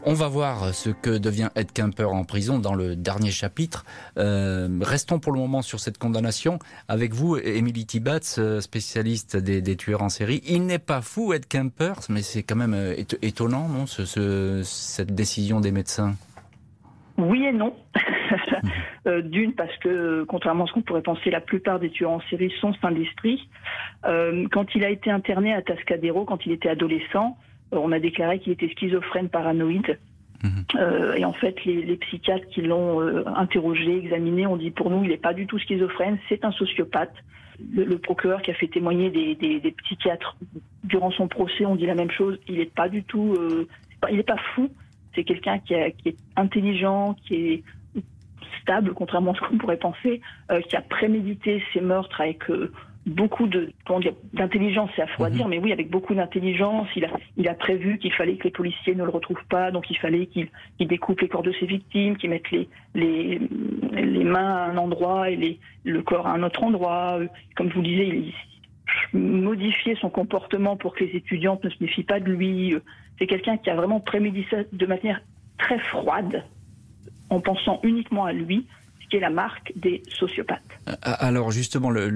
On 0.07 0.15
va 0.15 0.29
voir 0.29 0.75
ce 0.75 0.89
que 0.89 1.19
devient 1.19 1.51
Ed 1.57 1.73
Kemper 1.73 2.11
en 2.11 2.25
prison 2.25 2.59
dans 2.59 2.75
le 2.75 2.97
dernier 2.97 3.31
chapitre. 3.31 3.85
Euh, 4.17 4.67
restons 4.81 5.19
pour 5.19 5.31
le 5.31 5.39
moment 5.39 5.61
sur 5.61 5.79
cette 5.79 5.99
condamnation. 5.99 6.59
Avec 6.89 7.13
vous, 7.13 7.37
Emily 7.37 7.85
Tibatz, 7.85 8.41
spécialiste 8.61 9.37
des, 9.37 9.77
tueurs 9.77 10.01
en 10.01 10.09
série. 10.09 10.41
Il 10.49 10.65
n'est 10.65 10.79
pas 10.79 11.03
fou, 11.03 11.35
Ed 11.35 11.47
Kemper, 11.47 11.93
mais 12.09 12.23
c'est 12.23 12.43
quand 12.43 12.57
même 12.57 12.73
euh, 12.73 12.95
étonnant, 13.21 13.69
non, 13.69 13.85
cette 13.87 15.15
décision 15.15 15.61
des 15.61 15.71
médecins? 15.71 16.15
Oui 17.19 17.45
et 17.45 17.53
non. 17.53 17.75
Euh, 19.07 19.23
d'une, 19.23 19.55
parce 19.55 19.75
que, 19.79 20.25
contrairement 20.25 20.65
à 20.65 20.67
ce 20.67 20.75
qu'on 20.75 20.83
pourrait 20.83 21.01
penser, 21.01 21.31
la 21.31 21.41
plupart 21.41 21.81
des 21.81 21.89
tueurs 21.89 22.11
en 22.11 22.21
série 22.29 22.53
sont 22.61 22.75
sains 22.83 22.93
d'esprit. 22.93 23.49
quand 24.05 24.75
il 24.75 24.85
a 24.85 24.91
été 24.91 25.11
interné 25.11 25.55
à 25.55 25.63
Tascadero, 25.63 26.27
quand 26.27 26.45
il 26.45 26.53
était 26.53 26.69
adolescent, 26.69 27.35
euh, 27.35 27.50
on 27.73 27.93
a 27.93 27.99
déclaré 27.99 28.39
qu'il 28.39 28.53
était 28.53 28.69
schizophrène 28.69 29.29
paranoïde. 29.29 29.99
Mhm. 30.43 30.65
Euh, 30.77 31.15
et 31.15 31.25
en 31.25 31.33
fait, 31.33 31.65
les, 31.65 31.97
psychiatres 31.97 32.47
qui 32.49 32.63
l'ont 32.63 33.01
euh, 33.01 33.25
interrogé, 33.37 33.99
examiné, 33.99 34.47
ont 34.47 34.57
dit 34.57 34.71
pour 34.71 34.91
nous, 34.91 35.05
il 35.05 35.11
n'est 35.11 35.19
pas 35.19 35.35
du 35.35 35.47
tout 35.47 35.59
schizophrène, 35.59 36.19
c'est 36.29 36.45
un 36.45 36.53
sociopathe. 36.53 37.15
Le, 37.75 37.99
procureur 37.99 38.41
qui 38.41 38.51
a 38.51 38.55
fait 38.55 38.69
témoigner 38.69 39.11
des, 39.11 39.75
psychiatres 39.85 40.35
durant 40.83 41.11
son 41.11 41.29
procès 41.29 41.67
ont 41.67 41.77
dit 41.77 41.85
la 41.85 41.95
même 41.95 42.11
chose. 42.11 42.39
Il 42.49 42.57
n'est 42.57 42.65
pas 42.65 42.89
du 42.89 43.03
tout, 43.03 43.37
il 44.09 44.17
n'est 44.17 44.23
pas 44.23 44.39
fou. 44.55 44.71
C'est 45.15 45.25
quelqu'un 45.25 45.59
qui, 45.59 45.75
qui, 45.99 46.09
est 46.09 46.17
intelligent, 46.37 47.17
qui 47.27 47.35
est 47.35 47.63
stable, 48.63 48.95
contrairement 48.95 49.33
à 49.33 49.35
ce 49.35 49.41
qu'on 49.41 49.59
pourrait 49.59 49.77
penser, 49.77 50.23
qui 50.71 50.75
a 50.75 50.81
prémédité 50.81 51.63
ses 51.75 51.83
meurtres 51.83 52.23
avec 52.23 52.45
beaucoup 53.07 53.47
de 53.47 53.73
d'intelligence, 54.35 54.91
c'est 54.95 55.03
à 55.03 55.31
dire, 55.31 55.47
mhm. 55.47 55.51
mais 55.51 55.59
oui, 55.59 55.73
avec 55.73 55.91
beaucoup 55.91 56.15
d'intelligence. 56.15 56.87
Il 56.97 57.05
a, 57.05 57.11
il 57.37 57.49
a 57.49 57.55
prévu 57.55 57.99
qu'il 57.99 58.13
fallait 58.13 58.37
que 58.37 58.45
les 58.45 58.51
policiers 58.51 58.95
ne 58.95 59.05
le 59.05 59.11
retrouvent 59.11 59.45
pas, 59.49 59.71
donc 59.71 59.91
il 59.91 59.99
fallait 59.99 60.27
qu'il 60.27 60.49
découpe 60.79 61.21
les 61.21 61.29
corps 61.29 61.43
de 61.43 61.53
ses 61.53 61.67
victimes, 61.67 62.17
qu'il 62.17 62.31
mette 62.31 62.51
les, 62.51 62.69
les, 62.95 63.41
les 63.93 64.25
mains 64.25 64.55
à 64.55 64.71
un 64.71 64.77
endroit 64.77 65.31
et 65.31 65.37
les, 65.37 65.59
le 65.85 66.03
corps 66.03 66.27
à 66.27 66.33
un 66.33 66.43
autre 66.43 66.63
endroit. 66.63 67.19
Comme 67.57 67.71
je 67.71 67.75
vous 67.75 67.83
disais, 67.83 68.07
il, 68.07 68.35
modifier 69.13 69.97
son 69.97 70.11
comportement 70.11 70.77
pour 70.77 70.95
que 70.95 71.05
les 71.05 71.17
étudiantes 71.17 71.65
ne 71.65 71.71
se 71.71 71.77
méfient 71.81 72.05
pas 72.05 72.21
de 72.21 72.31
lui. 72.31 72.75
C'est 73.19 73.27
quelqu'un 73.27 73.57
qui 73.57 73.71
a 73.71 73.75
vraiment 73.75 74.01
prémédité 74.01 74.67
de 74.73 74.87
manière 74.87 75.21
très 75.59 75.79
froide, 75.79 76.45
en 77.29 77.41
pensant 77.41 77.81
uniquement 77.83 78.25
à 78.25 78.33
lui, 78.33 78.67
qui 79.11 79.17
est 79.17 79.21
la 79.21 79.31
marque 79.31 79.73
des 79.77 80.03
sociopathes. 80.09 80.63
Alors 81.03 81.51
justement, 81.51 81.91
le, 81.91 82.11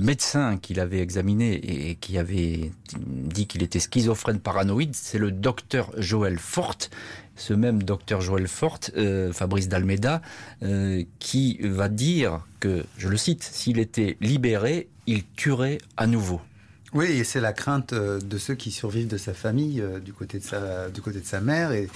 médecin 0.00 0.58
qu'il 0.58 0.80
avait 0.80 0.98
examiné 0.98 1.54
et 1.90 1.94
qui 1.94 2.18
avait 2.18 2.72
dit 2.96 3.46
qu'il 3.46 3.62
était 3.62 3.80
schizophrène 3.80 4.40
paranoïde, 4.40 4.94
c'est 4.94 5.18
le 5.18 5.30
docteur 5.30 5.90
Joël 5.96 6.38
Forte 6.38 6.90
ce 7.36 7.52
même 7.52 7.82
docteur 7.82 8.20
Joël 8.20 8.46
Forte, 8.46 8.92
euh, 8.96 9.32
Fabrice 9.32 9.68
Dalmeda, 9.68 10.22
euh, 10.62 11.02
qui 11.18 11.58
va 11.62 11.88
dire 11.88 12.46
que, 12.60 12.84
je 12.96 13.08
le 13.08 13.16
cite, 13.16 13.42
s'il 13.42 13.78
était 13.78 14.16
libéré, 14.20 14.88
il 15.06 15.24
tuerait 15.36 15.78
à 15.96 16.06
nouveau. 16.06 16.40
Oui, 16.92 17.06
et 17.06 17.24
c'est 17.24 17.40
la 17.40 17.52
crainte 17.52 17.92
euh, 17.92 18.20
de 18.20 18.38
ceux 18.38 18.54
qui 18.54 18.70
survivent 18.70 19.08
de 19.08 19.16
sa 19.16 19.34
famille, 19.34 19.82
du, 20.04 20.12
côté 20.12 20.38
de 20.38 20.44
sa, 20.44 20.88
du 20.90 21.00
côté 21.00 21.20
de 21.20 21.26
sa 21.26 21.40
mère, 21.40 21.72
et, 21.72 21.88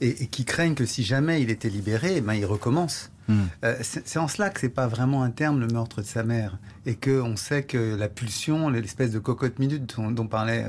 et, 0.00 0.26
qui 0.28 0.44
craignent 0.44 0.74
que 0.74 0.86
si 0.86 1.02
jamais 1.02 1.42
il 1.42 1.50
était 1.50 1.70
libéré, 1.70 2.14
eh 2.18 2.20
ben, 2.20 2.34
il 2.34 2.46
recommence. 2.46 3.10
Hmm. 3.28 3.44
c'est 3.80 4.18
en 4.18 4.28
cela 4.28 4.50
que 4.50 4.60
c'est 4.60 4.68
pas 4.68 4.86
vraiment 4.86 5.22
un 5.22 5.30
terme 5.30 5.60
le 5.60 5.66
meurtre 5.66 6.02
de 6.02 6.06
sa 6.06 6.22
mère 6.22 6.58
et 6.86 6.94
que 6.94 7.20
on 7.20 7.36
sait 7.36 7.62
que 7.62 7.94
la 7.94 8.08
pulsion, 8.08 8.68
l'espèce 8.68 9.10
de 9.10 9.18
cocotte 9.18 9.58
minute 9.58 9.94
dont, 9.96 10.26
parlait 10.26 10.66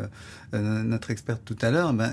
euh, 0.53 0.83
notre 0.83 1.11
experte 1.11 1.41
tout 1.43 1.57
à 1.61 1.71
l'heure, 1.71 1.93
ben, 1.93 2.11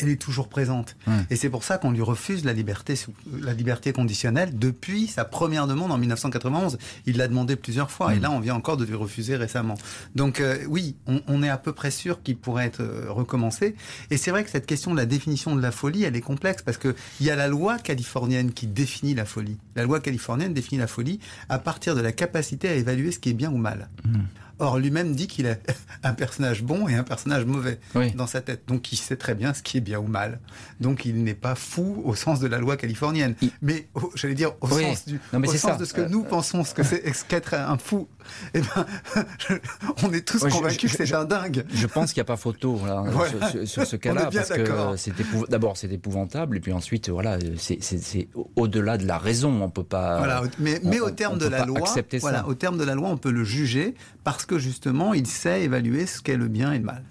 elle 0.00 0.08
est 0.08 0.20
toujours 0.20 0.48
présente. 0.48 0.96
Et 1.30 1.36
c'est 1.36 1.50
pour 1.50 1.64
ça 1.64 1.78
qu'on 1.78 1.90
lui 1.90 2.00
refuse 2.00 2.44
la 2.44 2.52
liberté, 2.52 2.94
la 3.40 3.52
liberté 3.52 3.92
conditionnelle 3.92 4.58
depuis 4.58 5.06
sa 5.06 5.24
première 5.24 5.66
demande 5.66 5.92
en 5.92 5.98
1991. 5.98 6.78
Il 7.06 7.18
l'a 7.18 7.28
demandé 7.28 7.56
plusieurs 7.56 7.90
fois 7.90 8.14
et 8.14 8.18
là 8.18 8.30
on 8.30 8.40
vient 8.40 8.54
encore 8.54 8.76
de 8.76 8.84
lui 8.84 8.94
refuser 8.94 9.36
récemment. 9.36 9.74
Donc 10.14 10.40
euh, 10.40 10.58
oui, 10.68 10.96
on, 11.06 11.42
est 11.42 11.48
à 11.48 11.58
peu 11.58 11.72
près 11.72 11.90
sûr 11.90 12.22
qu'il 12.22 12.36
pourrait 12.36 12.66
être 12.66 12.80
euh, 12.80 13.06
recommencé. 13.08 13.74
Et 14.10 14.16
c'est 14.16 14.30
vrai 14.30 14.44
que 14.44 14.50
cette 14.50 14.66
question 14.66 14.92
de 14.92 14.96
la 14.96 15.06
définition 15.06 15.54
de 15.54 15.60
la 15.60 15.72
folie, 15.72 16.04
elle 16.04 16.16
est 16.16 16.20
complexe 16.20 16.62
parce 16.62 16.78
que 16.78 16.94
il 17.20 17.26
y 17.26 17.30
a 17.30 17.36
la 17.36 17.48
loi 17.48 17.78
californienne 17.78 18.52
qui 18.52 18.66
définit 18.66 19.14
la 19.14 19.24
folie. 19.24 19.58
La 19.76 19.84
loi 19.84 20.00
californienne 20.00 20.54
définit 20.54 20.80
la 20.80 20.86
folie 20.86 21.20
à 21.48 21.58
partir 21.58 21.94
de 21.94 22.00
la 22.00 22.12
capacité 22.12 22.68
à 22.68 22.74
évaluer 22.74 23.12
ce 23.12 23.18
qui 23.18 23.30
est 23.30 23.34
bien 23.34 23.52
ou 23.52 23.58
mal. 23.58 23.88
Hmm. 24.04 24.22
Or, 24.58 24.78
lui-même 24.78 25.14
dit 25.14 25.26
qu'il 25.26 25.46
est 25.46 25.60
un 26.02 26.14
personnage 26.14 26.62
bon 26.62 26.88
et 26.88 26.94
un 26.94 27.02
personnage 27.02 27.44
mauvais 27.44 27.78
dans 28.14 28.26
sa 28.26 28.40
tête. 28.40 28.62
Donc, 28.66 28.92
il 28.92 28.96
sait 28.96 29.16
très 29.16 29.34
bien 29.34 29.52
ce 29.54 29.62
qui 29.62 29.78
est 29.78 29.80
bien 29.80 29.98
ou 29.98 30.06
mal. 30.06 30.40
Donc, 30.80 31.04
il 31.04 31.22
n'est 31.22 31.34
pas 31.34 31.54
fou 31.54 32.02
au 32.04 32.14
sens 32.14 32.40
de 32.40 32.46
la 32.46 32.58
loi 32.58 32.76
californienne. 32.76 33.34
Mais, 33.60 33.88
j'allais 34.14 34.34
dire, 34.34 34.52
au 34.60 34.68
sens, 34.68 35.06
du, 35.06 35.20
au 35.32 35.54
sens 35.54 35.78
de 35.78 35.84
ce 35.84 35.92
que 35.92 36.00
nous 36.00 36.22
euh, 36.22 36.28
pensons, 36.28 36.64
ce 36.64 36.74
que 36.74 36.82
c'est 36.82 37.02
qu'être 37.28 37.54
un 37.54 37.78
fou. 37.78 38.08
Eh 38.54 38.60
ben, 38.60 38.86
on 40.02 40.12
est 40.12 40.26
tous 40.26 40.40
convaincus 40.40 40.96
que 40.96 41.04
c'est 41.04 41.14
un 41.14 41.24
dingue. 41.24 41.64
Je 41.72 41.86
pense 41.86 42.12
qu'il 42.12 42.20
n'y 42.20 42.26
a 42.26 42.26
pas 42.26 42.36
photo 42.36 42.80
sur, 43.64 43.86
ce 43.86 43.96
cas-là. 43.96 44.30
Parce 44.32 44.48
que 44.48 45.50
d'abord, 45.50 45.76
c'est 45.76 45.92
épouvantable. 45.92 46.56
Et 46.56 46.60
puis 46.60 46.72
ensuite, 46.72 47.08
voilà, 47.08 47.38
c'est 47.58 48.28
au-delà 48.56 48.96
de 48.96 49.06
la 49.06 49.18
raison. 49.18 49.62
On 49.62 49.70
peut 49.70 49.84
pas. 49.84 50.18
Voilà, 50.18 50.42
mais, 50.58 50.80
mais 50.82 51.00
au 51.00 51.10
terme 51.10 51.38
de 51.38 51.46
la 51.46 51.64
loi, 51.64 51.94
voilà, 52.20 52.46
au 52.46 52.54
terme 52.54 52.78
de 52.78 52.84
la 52.84 52.94
loi, 52.94 53.08
on 53.08 53.16
peut 53.16 53.30
le 53.30 53.44
juger 53.44 53.94
parce 54.24 54.45
que 54.46 54.58
justement, 54.58 55.14
il 55.14 55.26
sait 55.26 55.62
évaluer 55.62 56.06
ce 56.06 56.20
qu'est 56.20 56.36
le 56.36 56.48
bien 56.48 56.72
et 56.72 56.78
le 56.78 56.84
mal. 56.84 57.02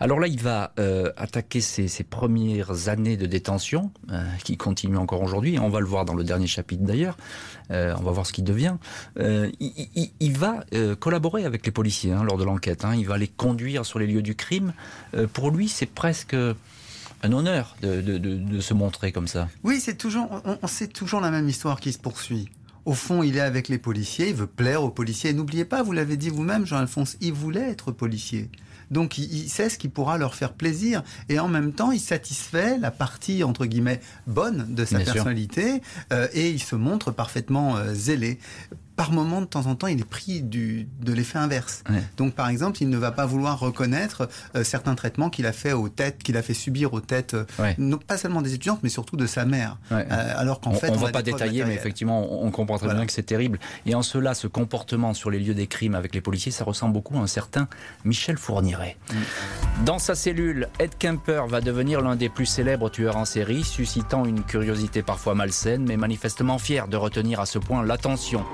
Alors 0.00 0.18
là, 0.18 0.26
il 0.26 0.40
va 0.40 0.72
euh, 0.78 1.12
attaquer 1.16 1.60
ses, 1.60 1.88
premières 2.04 2.88
années 2.88 3.16
de 3.16 3.26
détention, 3.26 3.92
euh, 4.10 4.24
qui 4.44 4.56
continuent 4.56 4.98
encore 4.98 5.22
aujourd'hui. 5.22 5.58
On 5.58 5.68
va 5.68 5.80
le 5.80 5.86
voir 5.86 6.04
dans 6.04 6.14
le 6.14 6.24
dernier 6.24 6.46
chapitre 6.46 6.82
d'ailleurs. 6.84 7.16
Euh, 7.70 7.94
on 7.98 8.02
va 8.02 8.10
voir 8.10 8.26
ce 8.26 8.32
qu'il 8.32 8.44
devient. 8.44 8.76
Il, 9.18 10.38
va 10.38 10.64
collaborer 10.98 11.44
avec 11.44 11.66
les 11.66 11.72
policiers 11.72 12.12
hein, 12.12 12.24
lors 12.24 12.38
de 12.38 12.44
l'enquête. 12.44 12.84
Hein. 12.84 12.94
Il 12.96 13.06
va 13.06 13.18
les 13.18 13.28
conduire 13.28 13.84
sur 13.84 13.98
les 13.98 14.06
lieux 14.06 14.22
du 14.22 14.34
crime. 14.34 14.72
pour 15.32 15.50
lui, 15.50 15.68
c'est 15.68 15.86
presque 15.86 16.34
un 17.22 17.32
honneur 17.32 17.76
de, 17.82 18.60
se 18.60 18.74
montrer 18.74 19.12
comme 19.12 19.28
ça. 19.28 19.48
Oui, 19.62 19.80
c'est 19.80 19.96
toujours, 19.96 20.40
on, 20.44 20.66
c'est 20.66 20.92
toujours 20.92 21.20
la 21.20 21.30
même 21.30 21.48
histoire 21.48 21.80
qui 21.80 21.92
se 21.92 21.98
poursuit. 21.98 22.48
Au 22.84 22.94
fond, 22.94 23.22
il 23.22 23.36
est 23.36 23.40
avec 23.40 23.68
les 23.68 23.78
policiers, 23.78 24.28
il 24.30 24.34
veut 24.34 24.46
plaire 24.46 24.82
aux 24.82 24.90
policiers. 24.90 25.32
N'oubliez 25.32 25.64
pas, 25.64 25.82
vous 25.82 25.92
l'avez 25.92 26.16
dit 26.16 26.30
vous-même, 26.30 26.66
Jean-Alphonse, 26.66 27.16
il 27.20 27.32
voulait 27.32 27.70
être 27.70 27.92
policier. 27.92 28.50
Donc 28.90 29.18
il, 29.18 29.48
sait 29.48 29.68
ce 29.68 29.78
qui 29.78 29.88
pourra 29.88 30.18
leur 30.18 30.34
faire 30.34 30.52
plaisir. 30.52 31.02
Et 31.28 31.38
en 31.38 31.48
même 31.48 31.72
temps, 31.72 31.92
il 31.92 32.00
satisfait 32.00 32.78
la 32.78 32.90
partie, 32.90 33.44
entre 33.44 33.66
guillemets, 33.66 34.00
bonne 34.26 34.74
de 34.74 34.84
sa 34.84 34.98
personnalité. 34.98 35.80
Euh, 36.12 36.26
et 36.32 36.50
il 36.50 36.60
se 36.60 36.74
montre 36.74 37.12
parfaitement 37.12 37.76
euh, 37.76 37.94
zélé 37.94 38.38
par 39.00 39.12
moment, 39.12 39.40
de 39.40 39.46
temps 39.46 39.64
en 39.64 39.76
temps, 39.76 39.86
il 39.86 39.98
est 39.98 40.04
pris 40.04 40.42
du, 40.42 40.86
de 41.00 41.14
l'effet 41.14 41.38
inverse. 41.38 41.84
Donc, 42.18 42.34
par 42.34 42.50
exemple, 42.50 42.82
il 42.82 42.90
ne 42.90 42.98
va 42.98 43.12
pas 43.12 43.24
vouloir 43.24 43.58
reconnaître 43.58 44.28
euh, 44.54 44.62
certains 44.62 44.94
traitements 44.94 45.30
qu'il 45.30 45.46
a 45.46 45.52
fait 45.52 45.72
aux 45.72 45.88
têtes, 45.88 46.22
qu'il 46.22 46.36
a 46.36 46.42
fait 46.42 46.52
subir 46.52 46.92
aux 46.92 47.00
têtes, 47.00 47.34
non, 47.78 47.96
pas 47.96 48.18
seulement 48.18 48.42
des 48.42 48.52
étudiantes, 48.52 48.80
mais 48.82 48.90
surtout 48.90 49.16
de 49.16 49.26
sa 49.26 49.46
mère. 49.46 49.78
alors 49.90 50.60
qu'en 50.60 50.74
fait, 50.74 50.90
on 50.90 50.96
ne 50.96 50.98
va 50.98 51.12
pas 51.12 51.22
détailler, 51.22 51.64
mais 51.64 51.72
effectivement, 51.72 52.44
on 52.44 52.50
comprend 52.50 52.76
très 52.76 52.92
bien 52.92 53.06
que 53.06 53.12
c'est 53.12 53.22
terrible. 53.22 53.58
Et 53.86 53.94
en 53.94 54.02
cela, 54.02 54.34
ce 54.34 54.46
comportement 54.46 55.14
sur 55.14 55.30
les 55.30 55.38
lieux 55.38 55.54
des 55.54 55.66
crimes 55.66 55.94
avec 55.94 56.14
les 56.14 56.20
policiers, 56.20 56.52
ça 56.52 56.64
ressemble 56.64 56.92
beaucoup 56.92 57.16
à 57.16 57.20
un 57.20 57.26
certain 57.26 57.68
Michel 58.04 58.36
Fournier. 58.36 58.98
Dans 59.86 59.98
sa 59.98 60.14
cellule, 60.14 60.68
Ed 60.78 60.90
Kemper 60.98 61.44
va 61.48 61.62
devenir 61.62 62.02
l'un 62.02 62.16
des 62.16 62.28
plus 62.28 62.44
célèbres 62.44 62.90
tueurs 62.90 63.16
en 63.16 63.24
série, 63.24 63.64
suscitant 63.64 64.26
une 64.26 64.42
curiosité 64.42 65.02
parfois 65.02 65.34
malsaine, 65.34 65.86
mais 65.86 65.96
manifestement 65.96 66.58
fier 66.58 66.86
de 66.86 66.98
retenir 66.98 67.40
à 67.40 67.46
ce 67.46 67.58
point 67.58 67.82
l'attention. 67.82 68.44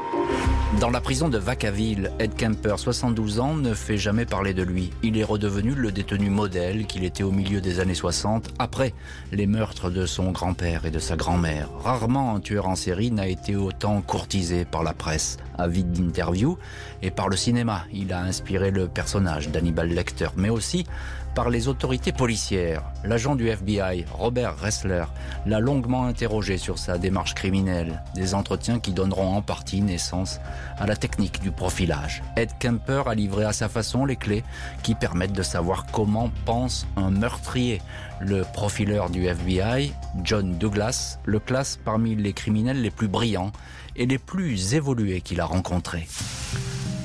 Dans 0.81 0.91
la 0.91 1.01
prison 1.01 1.29
de 1.29 1.39
Vacaville, 1.39 2.11
Ed 2.19 2.35
Kemper, 2.35 2.75
72 2.77 3.39
ans, 3.39 3.55
ne 3.55 3.73
fait 3.73 3.97
jamais 3.97 4.27
parler 4.27 4.53
de 4.53 4.65
lui. 4.65 4.91
Il 5.05 5.17
est 5.17 5.25
redevenu 5.25 5.75
le 5.75 5.93
détenu 5.93 6.29
modèle 6.29 6.87
qu'il 6.87 7.05
était 7.05 7.23
au 7.23 7.31
milieu 7.31 7.61
des 7.61 7.79
années 7.79 7.95
60, 7.95 8.53
après 8.59 8.93
les 9.31 9.47
meurtres 9.47 9.91
de 9.91 10.07
son 10.07 10.33
grand-père 10.33 10.85
et 10.85 10.91
de 10.91 10.99
sa 10.99 11.15
grand-mère. 11.15 11.71
Rarement 11.79 12.35
un 12.35 12.41
tueur 12.41 12.67
en 12.67 12.75
série 12.75 13.13
n'a 13.13 13.29
été 13.29 13.55
autant 13.55 14.03
courtisé 14.03 14.65
par 14.65 14.83
la 14.83 14.93
presse, 14.93 15.37
avide 15.57 15.93
d'interviews, 15.93 16.59
et 17.01 17.13
par 17.13 17.29
le 17.29 17.37
cinéma. 17.37 17.85
Il 17.93 18.13
a 18.13 18.21
inspiré 18.21 18.73
le 18.73 18.89
personnage 18.89 19.51
d'Hannibal 19.51 19.89
Lecter, 19.89 20.29
mais 20.37 20.51
aussi 20.51 20.85
par 21.37 21.51
les 21.51 21.69
autorités 21.69 22.13
policières. 22.13 22.83
L'agent 23.05 23.37
du 23.37 23.49
FBI, 23.49 24.07
Robert 24.11 24.59
Ressler, 24.59 25.05
l'a 25.45 25.61
longuement 25.61 26.07
interrogé 26.07 26.57
sur 26.57 26.79
sa 26.79 26.97
démarche 26.97 27.35
criminelle, 27.35 28.03
des 28.15 28.35
entretiens 28.35 28.81
qui 28.81 28.93
donneront 28.93 29.37
en 29.37 29.43
partie 29.43 29.83
naissance 29.83 30.41
à 30.79 30.87
la 30.87 30.97
technique 30.97 31.41
du 31.43 31.51
profilage. 31.51 32.23
Ed 32.37 32.53
Kemper 32.59 33.03
a 33.07 33.15
livré 33.15 33.45
à 33.45 33.53
sa 33.53 33.69
façon 33.69 34.07
les 34.07 34.17
clés 34.17 34.45
qui 34.83 34.95
permettent 34.95 35.35
de 35.35 35.43
savoir 35.43 35.85
comment 35.93 36.31
pense 36.47 36.87
un 36.97 37.11
meurtrier. 37.11 37.83
Le 38.19 38.43
profileur 38.55 39.11
du 39.11 39.27
FBI, 39.27 39.93
John 40.25 40.57
Douglas, 40.57 41.19
le 41.27 41.39
classe 41.39 41.79
parmi 41.85 42.17
les 42.17 42.33
criminels 42.33 42.81
les 42.81 42.91
plus 42.91 43.09
brillants 43.09 43.53
et 43.95 44.07
les 44.07 44.19
plus 44.19 44.75
évolués 44.75 45.21
qu'il 45.21 45.43
a 45.43 45.45
rencontrés. 45.45 46.09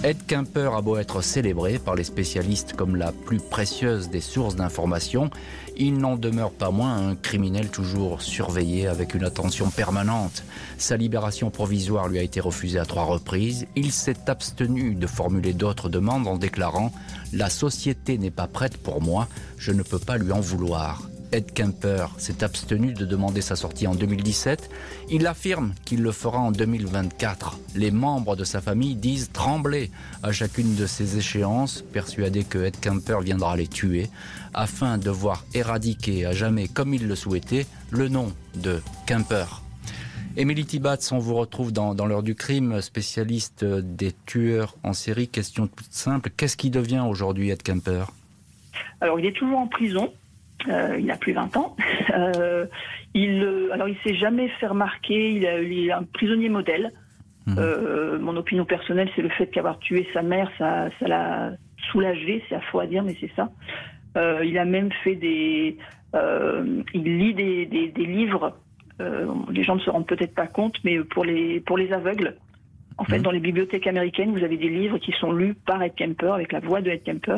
Ed 0.03 0.25
Kemper 0.25 0.73
a 0.73 0.81
beau 0.81 0.97
être 0.97 1.21
célébré 1.21 1.77
par 1.77 1.93
les 1.93 2.03
spécialistes 2.03 2.73
comme 2.73 2.95
la 2.95 3.11
plus 3.11 3.39
précieuse 3.39 4.09
des 4.09 4.19
sources 4.19 4.55
d'information, 4.55 5.29
il 5.77 5.99
n'en 5.99 6.15
demeure 6.15 6.49
pas 6.49 6.71
moins 6.71 7.09
un 7.09 7.15
criminel 7.15 7.69
toujours 7.69 8.23
surveillé 8.23 8.87
avec 8.87 9.13
une 9.13 9.23
attention 9.23 9.69
permanente. 9.69 10.43
Sa 10.79 10.97
libération 10.97 11.51
provisoire 11.51 12.07
lui 12.07 12.17
a 12.17 12.23
été 12.23 12.39
refusée 12.39 12.79
à 12.79 12.85
trois 12.85 13.03
reprises. 13.03 13.67
Il 13.75 13.91
s'est 13.91 14.27
abstenu 14.27 14.95
de 14.95 15.05
formuler 15.05 15.53
d'autres 15.53 15.87
demandes 15.87 16.27
en 16.27 16.37
déclarant⁇ 16.37 16.87
La 17.31 17.51
société 17.51 18.17
n'est 18.17 18.31
pas 18.31 18.47
prête 18.47 18.77
pour 18.77 19.03
moi, 19.03 19.27
je 19.57 19.71
ne 19.71 19.83
peux 19.83 19.99
pas 19.99 20.17
lui 20.17 20.31
en 20.31 20.39
vouloir⁇ 20.41 21.03
Ed 21.31 21.53
Kemper 21.53 22.07
s'est 22.17 22.43
abstenu 22.43 22.93
de 22.93 23.05
demander 23.05 23.39
sa 23.41 23.55
sortie 23.55 23.87
en 23.87 23.95
2017. 23.95 24.69
Il 25.09 25.25
affirme 25.27 25.73
qu'il 25.85 26.01
le 26.01 26.11
fera 26.11 26.39
en 26.39 26.51
2024. 26.51 27.57
Les 27.75 27.91
membres 27.91 28.35
de 28.35 28.43
sa 28.43 28.59
famille 28.59 28.95
disent 28.95 29.31
trembler 29.31 29.91
à 30.23 30.33
chacune 30.33 30.75
de 30.75 30.85
ces 30.85 31.17
échéances, 31.17 31.83
persuadés 31.93 32.43
que 32.43 32.57
Ed 32.57 32.79
Kemper 32.81 33.21
viendra 33.21 33.55
les 33.55 33.67
tuer, 33.67 34.09
afin 34.53 34.97
de 34.97 35.09
voir 35.09 35.45
éradiquer 35.53 36.25
à 36.25 36.33
jamais, 36.33 36.67
comme 36.67 36.93
il 36.93 37.07
le 37.07 37.15
souhaitait, 37.15 37.65
le 37.91 38.09
nom 38.09 38.33
de 38.55 38.81
Kemper. 39.07 39.61
Émilie 40.35 40.65
Tibatz, 40.65 41.11
on 41.11 41.19
vous 41.19 41.35
retrouve 41.35 41.71
dans, 41.71 41.93
l'heure 42.05 42.23
du 42.23 42.35
crime, 42.35 42.81
spécialiste 42.81 43.65
des 43.65 44.13
tueurs 44.25 44.75
en 44.83 44.93
série. 44.93 45.27
Question 45.27 45.67
toute 45.67 45.91
simple, 45.91 46.29
qu'est-ce 46.35 46.57
qui 46.57 46.69
devient 46.69 47.03
aujourd'hui 47.07 47.49
Ed 47.49 47.63
Kemper? 47.63 48.05
Alors 49.01 49.19
il 49.19 49.25
est 49.25 49.33
toujours 49.33 49.59
en 49.59 49.67
prison, 49.67 50.13
euh, 50.67 50.97
il 50.99 51.09
a 51.11 51.17
plus 51.17 51.33
20 51.33 51.57
ans. 51.57 51.75
Euh, 52.13 52.65
il, 53.13 53.41
euh, 53.41 53.71
alors 53.71 53.87
il 53.87 53.95
s'est 54.03 54.15
jamais 54.15 54.49
fait 54.59 54.67
remarquer. 54.67 55.31
Il, 55.31 55.45
est 55.45 55.91
un 55.91 56.03
prisonnier 56.03 56.49
modèle. 56.49 56.91
Mhm. 57.47 58.19
mon 58.19 58.35
opinion 58.35 58.65
personnelle, 58.65 59.09
c'est 59.15 59.21
le 59.21 59.29
fait 59.29 59.47
qu'avoir 59.47 59.79
tué 59.79 60.05
sa 60.13 60.21
mère, 60.21 60.51
ça, 60.57 60.89
ça 60.99 61.07
l'a 61.07 61.51
soulagé. 61.89 62.43
C'est 62.47 62.55
à 62.55 62.61
faux 62.61 62.79
à 62.79 62.85
dire, 62.85 63.03
mais 63.03 63.15
c'est 63.19 63.31
ça. 63.35 63.49
il 64.43 64.57
a 64.57 64.65
même 64.65 64.91
fait 65.03 65.15
des. 65.15 65.77
il 66.93 67.17
lit 67.17 67.33
des, 67.33 67.65
des, 67.65 67.87
des 67.87 68.05
livres. 68.05 68.57
les 68.99 69.63
gens 69.63 69.75
ne 69.75 69.81
se 69.81 69.89
rendent 69.89 70.07
peut-être 70.07 70.35
pas 70.35 70.47
compte, 70.47 70.75
mais 70.83 70.99
pour 70.99 71.23
les 71.23 71.61
pour 71.61 71.77
les 71.77 71.93
aveugles. 71.93 72.35
En 72.97 73.05
fait, 73.05 73.17
mhm. 73.17 73.23
dans 73.23 73.31
les 73.31 73.39
bibliothèques 73.39 73.87
américaines, 73.87 74.31
vous 74.31 74.43
avez 74.43 74.57
des 74.57 74.69
livres 74.69 74.97
qui 74.97 75.11
sont 75.13 75.31
lus 75.31 75.53
par 75.53 75.81
Ed 75.81 75.93
Kemper, 75.95 76.33
avec 76.33 76.51
la 76.51 76.59
voix 76.59 76.81
de 76.81 76.89
Ed 76.89 77.03
Kemper. 77.03 77.37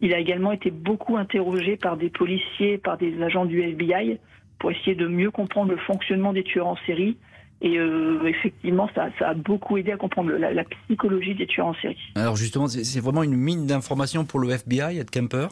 Il 0.00 0.12
a 0.12 0.18
également 0.18 0.52
été 0.52 0.70
beaucoup 0.70 1.16
interrogé 1.16 1.76
par 1.76 1.96
des 1.96 2.10
policiers, 2.10 2.78
par 2.78 2.98
des 2.98 3.22
agents 3.22 3.44
du 3.44 3.62
FBI, 3.62 4.18
pour 4.58 4.70
essayer 4.70 4.94
de 4.94 5.06
mieux 5.06 5.30
comprendre 5.30 5.70
le 5.70 5.78
fonctionnement 5.78 6.32
des 6.32 6.42
tueurs 6.42 6.66
en 6.66 6.76
série. 6.86 7.16
Et 7.60 7.76
effectivement, 8.24 8.88
ça, 8.94 9.08
a 9.18 9.34
beaucoup 9.34 9.78
aidé 9.78 9.90
à 9.90 9.96
comprendre 9.96 10.30
la, 10.30 10.64
psychologie 10.86 11.34
des 11.34 11.46
tueurs 11.46 11.66
en 11.66 11.74
série. 11.74 11.98
Alors 12.14 12.36
justement, 12.36 12.68
c'est 12.68 13.00
vraiment 13.00 13.24
une 13.24 13.34
mine 13.34 13.66
d'informations 13.66 14.24
pour 14.24 14.38
le 14.38 14.50
FBI, 14.50 14.98
Ed 14.98 15.10
Kemper? 15.10 15.48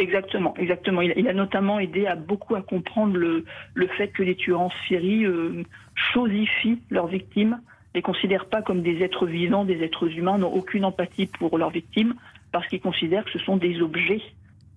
Exactement, 0.00 0.54
exactement. 0.56 1.02
Il, 1.02 1.28
a 1.28 1.34
notamment 1.34 1.78
aidé 1.78 2.06
à 2.06 2.16
beaucoup 2.16 2.54
à 2.54 2.62
comprendre 2.62 3.16
le, 3.16 3.44
le 3.74 3.86
fait 3.88 4.08
que 4.08 4.22
les 4.22 4.34
tueurs 4.34 4.60
en 4.60 4.70
série 4.88 5.26
euh, 5.26 5.62
chosifient 5.94 6.80
leurs 6.88 7.08
victimes, 7.08 7.60
les 7.94 8.02
considèrent 8.02 8.46
pas 8.46 8.62
comme 8.62 8.82
des 8.82 9.02
êtres 9.02 9.26
vivants, 9.26 9.64
des 9.64 9.82
êtres 9.82 10.08
humains, 10.16 10.38
n'ont 10.38 10.52
aucune 10.52 10.84
empathie 10.84 11.26
pour 11.26 11.58
leurs 11.58 11.70
victimes 11.70 12.14
parce 12.52 12.66
qu'ils 12.68 12.80
considèrent 12.80 13.24
que 13.24 13.32
ce 13.32 13.38
sont 13.40 13.56
des 13.56 13.80
objets. 13.80 14.22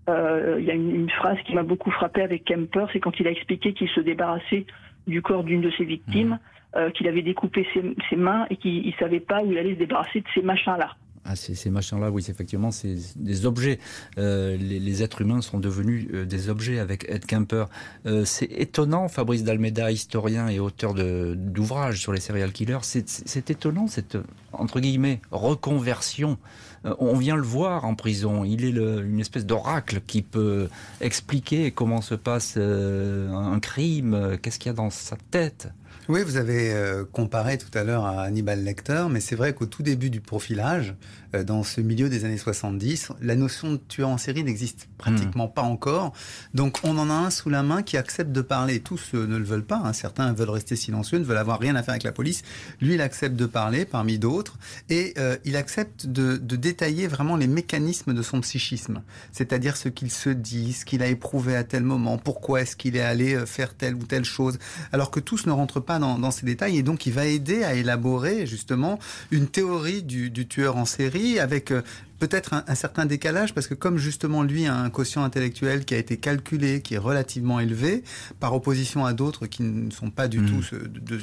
Euh, 0.09 0.57
il 0.59 0.65
y 0.65 0.71
a 0.71 0.73
une, 0.73 1.09
phrase 1.09 1.37
qui 1.45 1.55
m'a 1.55 1.63
beaucoup 1.63 1.91
frappé 1.91 2.21
avec 2.21 2.43
Kemper, 2.43 2.85
c'est 2.91 2.99
quand 2.99 3.19
il 3.19 3.27
a 3.27 3.31
expliqué 3.31 3.73
qu'il 3.73 3.87
se 3.89 4.01
débarrassait 4.01 4.65
du 5.07 5.21
corps 5.21 5.43
d'une 5.43 5.61
de 5.61 5.71
ses 5.71 5.85
victimes, 5.85 6.31
mmh. 6.31 6.77
euh, 6.77 6.89
qu'il 6.91 7.07
avait 7.07 7.21
découpé 7.21 7.65
ses, 7.73 7.83
ses 8.09 8.15
mains 8.15 8.45
et 8.49 8.57
qu'il 8.57 8.85
ne 8.85 8.91
savait 8.93 9.21
pas 9.21 9.41
où 9.43 9.51
il 9.51 9.57
allait 9.57 9.75
se 9.75 9.79
débarrasser 9.79 10.21
de 10.21 10.27
ces 10.33 10.41
machins-là. 10.41 10.95
Ah, 11.25 11.37
ces, 11.37 11.69
machins-là, 11.69 12.11
oui, 12.11 12.25
effectivement, 12.27 12.71
c'est 12.71 12.97
des 13.15 13.45
objets. 13.45 13.79
Euh, 14.17 14.57
les, 14.57 15.03
êtres 15.03 15.21
humains 15.21 15.41
sont 15.41 15.57
devenus 15.57 16.07
euh, 16.13 16.25
des 16.25 16.49
objets 16.49 16.79
avec 16.79 17.05
Ed 17.07 17.25
Kemper. 17.25 17.65
Euh, 18.05 18.25
c'est 18.25 18.51
étonnant, 18.51 19.07
Fabrice 19.07 19.43
Dalmeda, 19.43 19.89
historien 19.89 20.49
et 20.49 20.59
auteur 20.59 20.93
d'ouvrages 20.93 22.01
sur 22.01 22.11
les 22.11 22.19
serial 22.19 22.51
killers, 22.51 22.79
c'est 22.81 23.49
étonnant 23.49 23.87
cette, 23.87 24.17
entre 24.51 24.81
guillemets, 24.81 25.21
reconversion. 25.31 26.37
on 26.83 27.15
vient 27.15 27.37
le 27.37 27.43
voir 27.43 27.85
en 27.85 27.95
prison. 27.95 28.43
Il 28.43 28.65
est 28.65 28.71
une 28.71 29.21
espèce 29.21 29.45
d'oracle 29.45 30.01
qui 30.05 30.23
peut 30.23 30.67
expliquer 30.99 31.71
comment 31.71 32.01
se 32.01 32.15
passe 32.15 32.57
un 32.57 33.59
crime, 33.61 34.37
qu'est-ce 34.41 34.59
qu'il 34.59 34.69
y 34.69 34.71
a 34.71 34.75
dans 34.75 34.89
sa 34.89 35.15
tête. 35.31 35.69
Oui, 36.09 36.21
vous 36.21 36.35
avez 36.35 36.73
euh, 36.73 37.05
comparé 37.05 37.57
tout 37.57 37.75
à 37.77 37.85
l'heure 37.85 38.03
à 38.05 38.23
Hannibal 38.23 38.61
Lecter, 38.61 39.05
mais 39.09 39.21
c'est 39.21 39.37
vrai 39.37 39.53
qu'au 39.53 39.65
tout 39.65 39.83
début 39.83 40.09
du 40.09 40.19
profilage, 40.19 40.95
dans 41.45 41.63
ce 41.63 41.81
milieu 41.81 42.09
des 42.09 42.25
années 42.25 42.37
70, 42.37 43.09
la 43.21 43.35
notion 43.35 43.73
de 43.73 43.77
tueur 43.77 44.09
en 44.09 44.17
série 44.17 44.43
n'existe 44.43 44.87
pratiquement 44.97 45.47
pas 45.47 45.61
encore. 45.61 46.13
Donc 46.53 46.79
on 46.83 46.97
en 46.97 47.09
a 47.09 47.13
un 47.13 47.29
sous 47.29 47.49
la 47.49 47.63
main 47.63 47.81
qui 47.81 47.97
accepte 47.97 48.31
de 48.31 48.41
parler. 48.41 48.79
Tous 48.79 49.13
ne 49.13 49.37
le 49.37 49.43
veulent 49.43 49.65
pas. 49.65 49.81
Hein. 49.83 49.93
Certains 49.93 50.31
veulent 50.33 50.49
rester 50.49 50.75
silencieux, 50.75 51.17
ne 51.17 51.23
veulent 51.23 51.37
avoir 51.37 51.59
rien 51.59 51.75
à 51.75 51.83
faire 51.83 51.93
avec 51.93 52.03
la 52.03 52.11
police. 52.11 52.43
Lui, 52.81 52.95
il 52.95 53.01
accepte 53.01 53.35
de 53.35 53.45
parler 53.45 53.85
parmi 53.85 54.19
d'autres 54.19 54.57
et 54.89 55.13
euh, 55.17 55.37
il 55.45 55.55
accepte 55.55 56.05
de, 56.05 56.37
de, 56.37 56.55
détailler 56.55 57.07
vraiment 57.07 57.35
les 57.35 57.47
mécanismes 57.47 58.13
de 58.13 58.21
son 58.21 58.41
psychisme, 58.41 59.01
c'est-à-dire 59.31 59.77
ce 59.77 59.89
qu'il 59.89 60.11
se 60.11 60.29
dit, 60.29 60.73
ce 60.73 60.85
qu'il 60.85 61.01
a 61.01 61.07
éprouvé 61.07 61.55
à 61.55 61.63
tel 61.63 61.83
moment, 61.83 62.17
pourquoi 62.17 62.61
est-ce 62.61 62.75
qu'il 62.75 62.95
est 62.95 63.01
allé 63.01 63.45
faire 63.45 63.73
telle 63.73 63.95
ou 63.95 64.05
telle 64.05 64.25
chose, 64.25 64.59
alors 64.91 65.11
que 65.11 65.19
tous 65.19 65.45
ne 65.45 65.51
rentrent 65.51 65.79
pas 65.79 65.99
dans, 65.99 66.31
ces 66.31 66.45
détails 66.45 66.77
et 66.77 66.83
donc 66.83 67.05
il 67.05 67.13
va 67.13 67.25
aider 67.25 67.63
à 67.63 67.73
élaborer 67.73 68.45
justement 68.47 68.97
une 69.31 69.47
théorie 69.47 70.03
du, 70.03 70.29
du 70.29 70.47
tueur 70.47 70.77
en 70.77 70.85
série 70.85 71.22
avec 71.39 71.71
euh, 71.71 71.81
peut-être 72.27 72.53
un, 72.53 72.75
certain 72.75 73.05
décalage 73.05 73.53
parce 73.53 73.67
que 73.67 73.73
comme 73.73 73.97
justement 73.97 74.43
lui 74.43 74.65
a 74.65 74.73
un 74.73 74.89
quotient 74.89 75.25
intellectuel 75.25 75.83
qui 75.83 75.93
a 75.93 75.97
été 75.97 76.15
calculé, 76.15 76.81
qui 76.81 76.93
est 76.93 76.97
relativement 76.97 77.59
élevé, 77.59 78.01
par 78.39 78.53
opposition 78.53 79.05
à 79.05 79.11
d'autres 79.11 79.45
qui 79.45 79.61
ne 79.61 79.91
sont 79.91 80.09
pas 80.09 80.29
du 80.29 80.39
hmm. 80.39 80.45
tout 80.45 80.77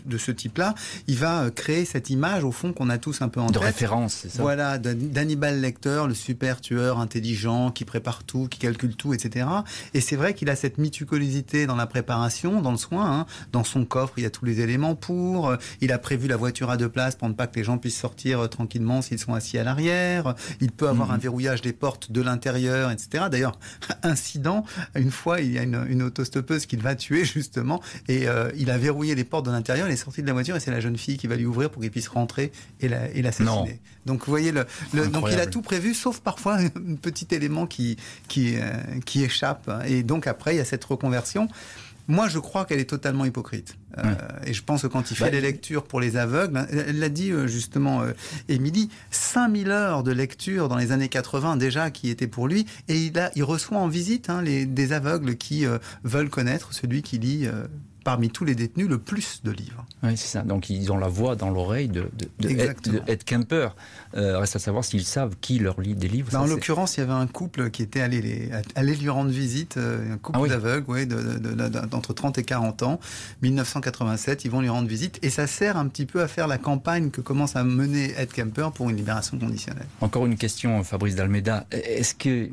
de, 0.05 0.19
ce 0.19 0.31
type-là, 0.31 0.75
il 1.07 1.17
va 1.17 1.45
euh, 1.45 1.51
créer 1.51 1.87
cette 1.87 2.11
image 2.11 2.45
au 2.45 2.53
fond 2.53 2.75
qu'on 2.75 2.91
a 2.91 2.99
tous 2.99 3.23
un 3.23 3.31
peu 3.31 3.41
en 3.41 3.47
de 3.47 3.53
tête. 3.53 3.63
De 3.63 3.67
référence, 3.67 4.13
c'est 4.13 4.29
ça. 4.29 4.43
Voilà, 4.43 4.77
d'Hannibal 4.77 5.59
Lecter, 5.59 6.03
le 6.07 6.13
super 6.13 6.61
tueur 6.61 7.01
intelligent 7.01 7.71
qui 7.71 7.87
prépare 7.87 8.23
tout, 8.25 8.47
qui 8.49 8.59
calcule 8.59 8.95
tout, 8.95 9.15
etc. 9.15 9.47
Et 9.95 10.03
c'est 10.03 10.17
vrai 10.17 10.35
qu'il 10.35 10.51
a 10.51 10.57
cette 10.57 10.77
mitucolosité 10.77 11.67
dans 11.67 11.77
la 11.77 11.87
préparation, 11.87 12.61
dans 12.61 12.73
le 12.73 12.77
soin. 12.77 13.21
Hein. 13.21 13.27
Dans 13.53 13.65
son 13.65 13.87
coffre, 13.87 14.15
il 14.19 14.25
y 14.25 14.27
a 14.27 14.31
tous 14.31 14.45
les 14.45 14.61
éléments 14.61 14.97
pour. 14.97 15.49
Euh, 15.49 15.57
il 15.81 15.93
a 15.93 15.99
prévu 15.99 16.29
la 16.29 16.37
voiture 16.37 16.69
à 16.71 16.77
deux 16.77 16.91
places 16.91 17.17
pour 17.17 17.29
ne 17.29 17.35
pas 17.35 17.47
que 17.47 17.57
les 17.57 17.65
gens 17.65 17.79
puissent 17.79 17.99
sortir 17.99 18.41
euh, 18.41 18.47
tranquillement 18.49 19.01
s'ils 19.01 19.19
sont 19.19 19.33
assis 19.33 19.57
à 19.57 19.65
l'arrière. 19.65 20.35
Il 20.61 20.73
peut 20.73 20.90
avoir 20.91 21.09
mhm. 21.09 21.15
un 21.15 21.19
verrouillage 21.19 21.63
des 21.63 21.73
portes 21.73 22.13
de 22.13 22.21
l'intérieur, 22.21 22.91
etc. 22.91 23.25
D'ailleurs, 23.31 23.59
incident, 24.03 24.65
une 24.95 25.11
fois, 25.11 25.41
il 25.41 25.53
y 25.53 25.59
a 25.59 25.63
une, 25.63 26.03
autostoppeuse 26.03 26.67
qu'il 26.67 26.83
va 26.83 26.95
tuer 26.95 27.25
justement, 27.25 27.81
et 28.09 28.29
euh, 28.29 28.51
il 28.57 28.71
a 28.71 28.79
verrouillé 28.79 29.15
les 29.15 29.25
portes 29.25 29.47
de 29.47 29.51
l'intérieur, 29.51 29.89
il 29.89 29.93
est 29.93 29.97
sorti 29.97 30.23
de 30.23 30.27
la 30.27 30.33
voiture, 30.33 30.57
et 30.57 30.61
c'est 30.61 30.71
la 30.71 30.81
jeune 30.81 30.97
fille 30.97 31.17
qui 31.17 31.27
va 31.27 31.37
lui 31.37 31.47
ouvrir 31.47 31.71
pour 31.71 31.83
qu'il 31.83 31.91
puisse 31.91 32.09
rentrer 32.09 32.53
et 32.81 32.89
l'assassiner. 32.89 33.81
donc 34.07 34.25
vous 34.25 34.31
voyez, 34.31 34.53
le, 34.53 34.67
donc 35.09 35.27
il 35.31 35.41
a 35.41 35.47
tout 35.47 35.63
prévu, 35.63 35.95
sauf 35.95 36.21
parfois 36.21 36.57
un 36.59 36.97
petit 37.01 37.29
élément 37.33 37.67
qui, 37.67 37.97
qui, 38.29 38.57
euh, 38.57 38.73
qui 39.05 39.25
échappe. 39.25 39.71
Et 39.87 40.03
donc 40.03 40.27
après, 40.27 40.55
il 40.55 40.59
y 40.59 40.61
a 40.61 40.65
cette 40.65 40.85
reconversion. 40.85 41.49
Moi, 42.11 42.29
je 42.29 42.41
crois 42.41 42.65
qu'elle 42.65 42.81
est 42.81 42.91
totalement 42.91 43.25
hypocrite. 43.25 43.77
Euh, 43.99 44.15
et 44.45 44.53
je 44.53 44.65
pense 44.65 44.83
que 44.83 44.89
quand 44.89 45.13
il 45.13 45.17
fait 45.17 45.25
bah, 45.25 45.31
les 45.31 45.41
lectures 45.41 45.85
pour 45.85 46.01
les 46.01 46.17
aveugles, 46.17 46.57
hein, 46.57 46.67
elle 46.71 46.99
l'a 46.99 47.09
dit 47.09 47.31
euh, 47.31 47.47
justement, 47.47 48.03
euh, 48.03 48.13
Émilie, 48.49 48.91
5000 49.13 49.71
heures 49.71 50.03
de 50.03 50.11
lecture 50.11 50.69
dans 50.69 50.77
les 50.77 50.91
années 50.91 51.09
80 51.09 51.57
déjà 51.57 51.93
qui 51.93 52.11
étaient 52.11 52.27
pour 52.27 52.49
lui, 52.49 52.67
et 52.89 52.97
il, 52.97 53.17
a, 53.17 53.31
il 53.37 53.45
reçoit 53.45 53.79
en 53.79 53.87
visite 53.87 54.29
hein, 54.29 54.43
les, 54.43 54.67
des 54.67 54.93
aveugles 54.93 55.37
qui 55.37 55.65
veulent 56.03 56.31
connaître 56.31 56.75
celui 56.75 57.03
qui 57.03 57.19
lit 57.19 57.49
parmi 58.05 58.31
tous 58.31 58.45
les 58.45 58.55
détenus 58.55 58.89
le 58.89 58.99
plus 58.99 59.43
de 59.45 59.51
livres. 59.51 59.85
Oui, 60.03 60.17
c'est 60.17 60.29
ça. 60.29 60.43
Donc 60.43 60.71
ils 60.71 60.91
ont 60.93 60.97
la 60.97 61.09
voix 61.09 61.37
dans 61.37 61.51
l'oreille 61.51 61.89
de, 61.89 62.11
de, 62.39 62.49
Ed, 63.07 63.25
Kemper. 63.25 63.69
Euh, 64.17 64.39
reste 64.39 64.57
à 64.57 64.59
savoir 64.59 64.85
s'ils 64.85 65.05
savent 65.05 65.37
qui 65.41 65.59
leur 65.59 65.81
lit 65.81 65.95
des 65.95 66.09
livres. 66.09 66.31
Bah, 66.33 66.41
en 66.41 66.47
l'occurrence, 66.47 66.97
il 66.97 67.01
y 67.01 67.03
avait 67.03 67.13
un 67.13 67.27
couple 67.27 67.71
qui 67.71 67.83
était 67.83 68.01
allé, 68.01 68.21
les, 68.21 68.51
allé 68.75 68.95
lui 68.97 69.09
rendre 69.09 69.31
visite, 69.31 69.77
euh, 69.77 70.15
un 70.15 70.19
couple 70.19 70.41
ah 70.45 70.49
d'aveugles, 70.49 70.91
ouais, 70.91 71.07
d'entre 71.07 72.13
30 72.13 72.39
et 72.39 72.43
40 72.43 72.83
ans, 72.83 73.01
1987, 73.43 74.45
ils 74.45 74.51
vont 74.51 74.61
lui 74.61 74.69
rendre 74.69 74.89
visite. 74.89 75.19
Et 75.23 75.31
ça 75.31 75.47
sert 75.47 75.77
un 75.77 75.87
petit 75.89 76.07
peu 76.07 76.23
à 76.23 76.29
faire 76.29 76.49
la 76.49 76.59
campagne 76.59 77.11
que 77.11 77.21
commence 77.21 77.57
à 77.57 77.65
mener 77.65 78.15
Ed 78.17 78.33
Kemper 78.33 78.71
pour 78.75 78.91
une 78.91 78.97
libération 78.97 79.39
conditionnelle. 79.39 79.87
Encore 80.01 80.27
une 80.27 80.37
question, 80.37 80.83
Fabrice 80.83 81.15
Dalmeda. 81.15 81.67
Est-ce 81.71 82.15
que 82.15 82.51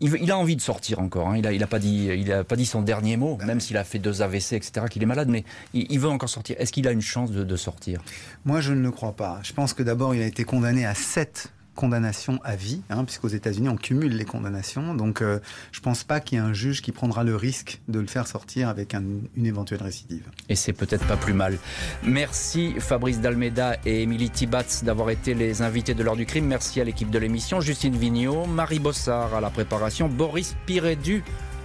il, 0.00 0.30
a 0.30 0.38
envie 0.38 0.56
de 0.56 0.60
sortir 0.60 1.00
encore. 1.00 1.28
Hein. 1.28 1.38
Il, 1.38 1.46
a, 1.46 1.52
il, 1.52 1.62
a, 1.62 1.66
pas 1.66 1.78
dit, 1.78 2.08
il 2.16 2.32
a 2.32 2.44
pas 2.44 2.56
dit 2.56 2.66
son 2.66 2.82
dernier 2.82 3.16
mot, 3.16 3.36
bah 3.36 3.44
même 3.44 3.60
s'il 3.60 3.76
a 3.76 3.84
fait 3.84 3.98
deux 3.98 4.22
AVC, 4.22 4.52
etc., 4.52 4.86
qu'il 4.90 5.02
est 5.02 5.06
malade, 5.06 5.28
mais 5.28 5.44
il, 5.74 5.98
veut 5.98 6.08
encore 6.08 6.28
sortir. 6.28 6.56
Est-ce 6.58 6.72
qu'il 6.72 6.86
a 6.88 6.92
une 6.92 7.00
chance 7.00 7.30
de, 7.30 7.44
de 7.44 7.56
sortir? 7.56 8.00
Moi, 8.44 8.60
je 8.60 8.72
ne 8.72 8.80
le 8.80 8.90
crois 8.90 9.16
pas. 9.16 9.40
Je 9.42 9.52
pense 9.52 9.74
que 9.74 9.82
d'abord, 9.82 10.14
il 10.14 10.22
a 10.22 10.26
été 10.26 10.44
condamné 10.44 10.86
à 10.86 10.94
sept 10.94 11.52
condamnation 11.78 12.40
à 12.42 12.56
vie, 12.56 12.82
hein, 12.90 13.04
puisqu'aux 13.04 13.28
États-Unis, 13.28 13.68
on 13.68 13.76
cumule 13.76 14.16
les 14.16 14.24
condamnations. 14.24 14.94
Donc, 14.96 15.22
euh, 15.22 15.38
je 15.70 15.78
pense 15.78 16.02
pas 16.02 16.18
qu'il 16.18 16.36
y 16.36 16.40
ait 16.40 16.44
un 16.44 16.52
juge 16.52 16.82
qui 16.82 16.90
prendra 16.90 17.22
le 17.22 17.36
risque 17.36 17.80
de 17.86 18.00
le 18.00 18.08
faire 18.08 18.26
sortir 18.26 18.68
avec 18.68 18.94
une 18.94 19.46
éventuelle 19.46 19.84
récidive. 19.84 20.24
Et 20.48 20.56
c'est 20.56 20.72
peut-être 20.72 21.06
pas 21.06 21.16
plus 21.16 21.34
mal. 21.34 21.56
Merci 22.02 22.74
Fabrice 22.80 23.20
Dalmeda 23.20 23.76
et 23.86 24.02
Émilie 24.02 24.28
Tibatz 24.28 24.82
d'avoir 24.82 25.10
été 25.10 25.34
les 25.34 25.62
invités 25.62 25.94
de 25.94 26.02
l'heure 26.02 26.16
du 26.16 26.26
crime. 26.26 26.46
Merci 26.46 26.80
à 26.80 26.84
l'équipe 26.84 27.10
de 27.10 27.18
l'émission, 27.20 27.60
Justine 27.60 27.96
Vignot, 27.96 28.46
Marie 28.46 28.80
Bossard 28.80 29.36
à 29.36 29.40
la 29.40 29.50
préparation, 29.50 30.08
Boris 30.08 30.56
Pirédu 30.66 31.22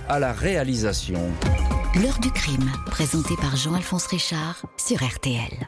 à 0.09 0.19
la 0.19 0.31
réalisation. 0.31 1.21
L'heure 1.95 2.19
du 2.19 2.29
crime, 2.29 2.71
présenté 2.85 3.35
par 3.41 3.55
Jean-Alphonse 3.55 4.05
Richard 4.05 4.63
sur 4.77 5.03
RTL. 5.03 5.67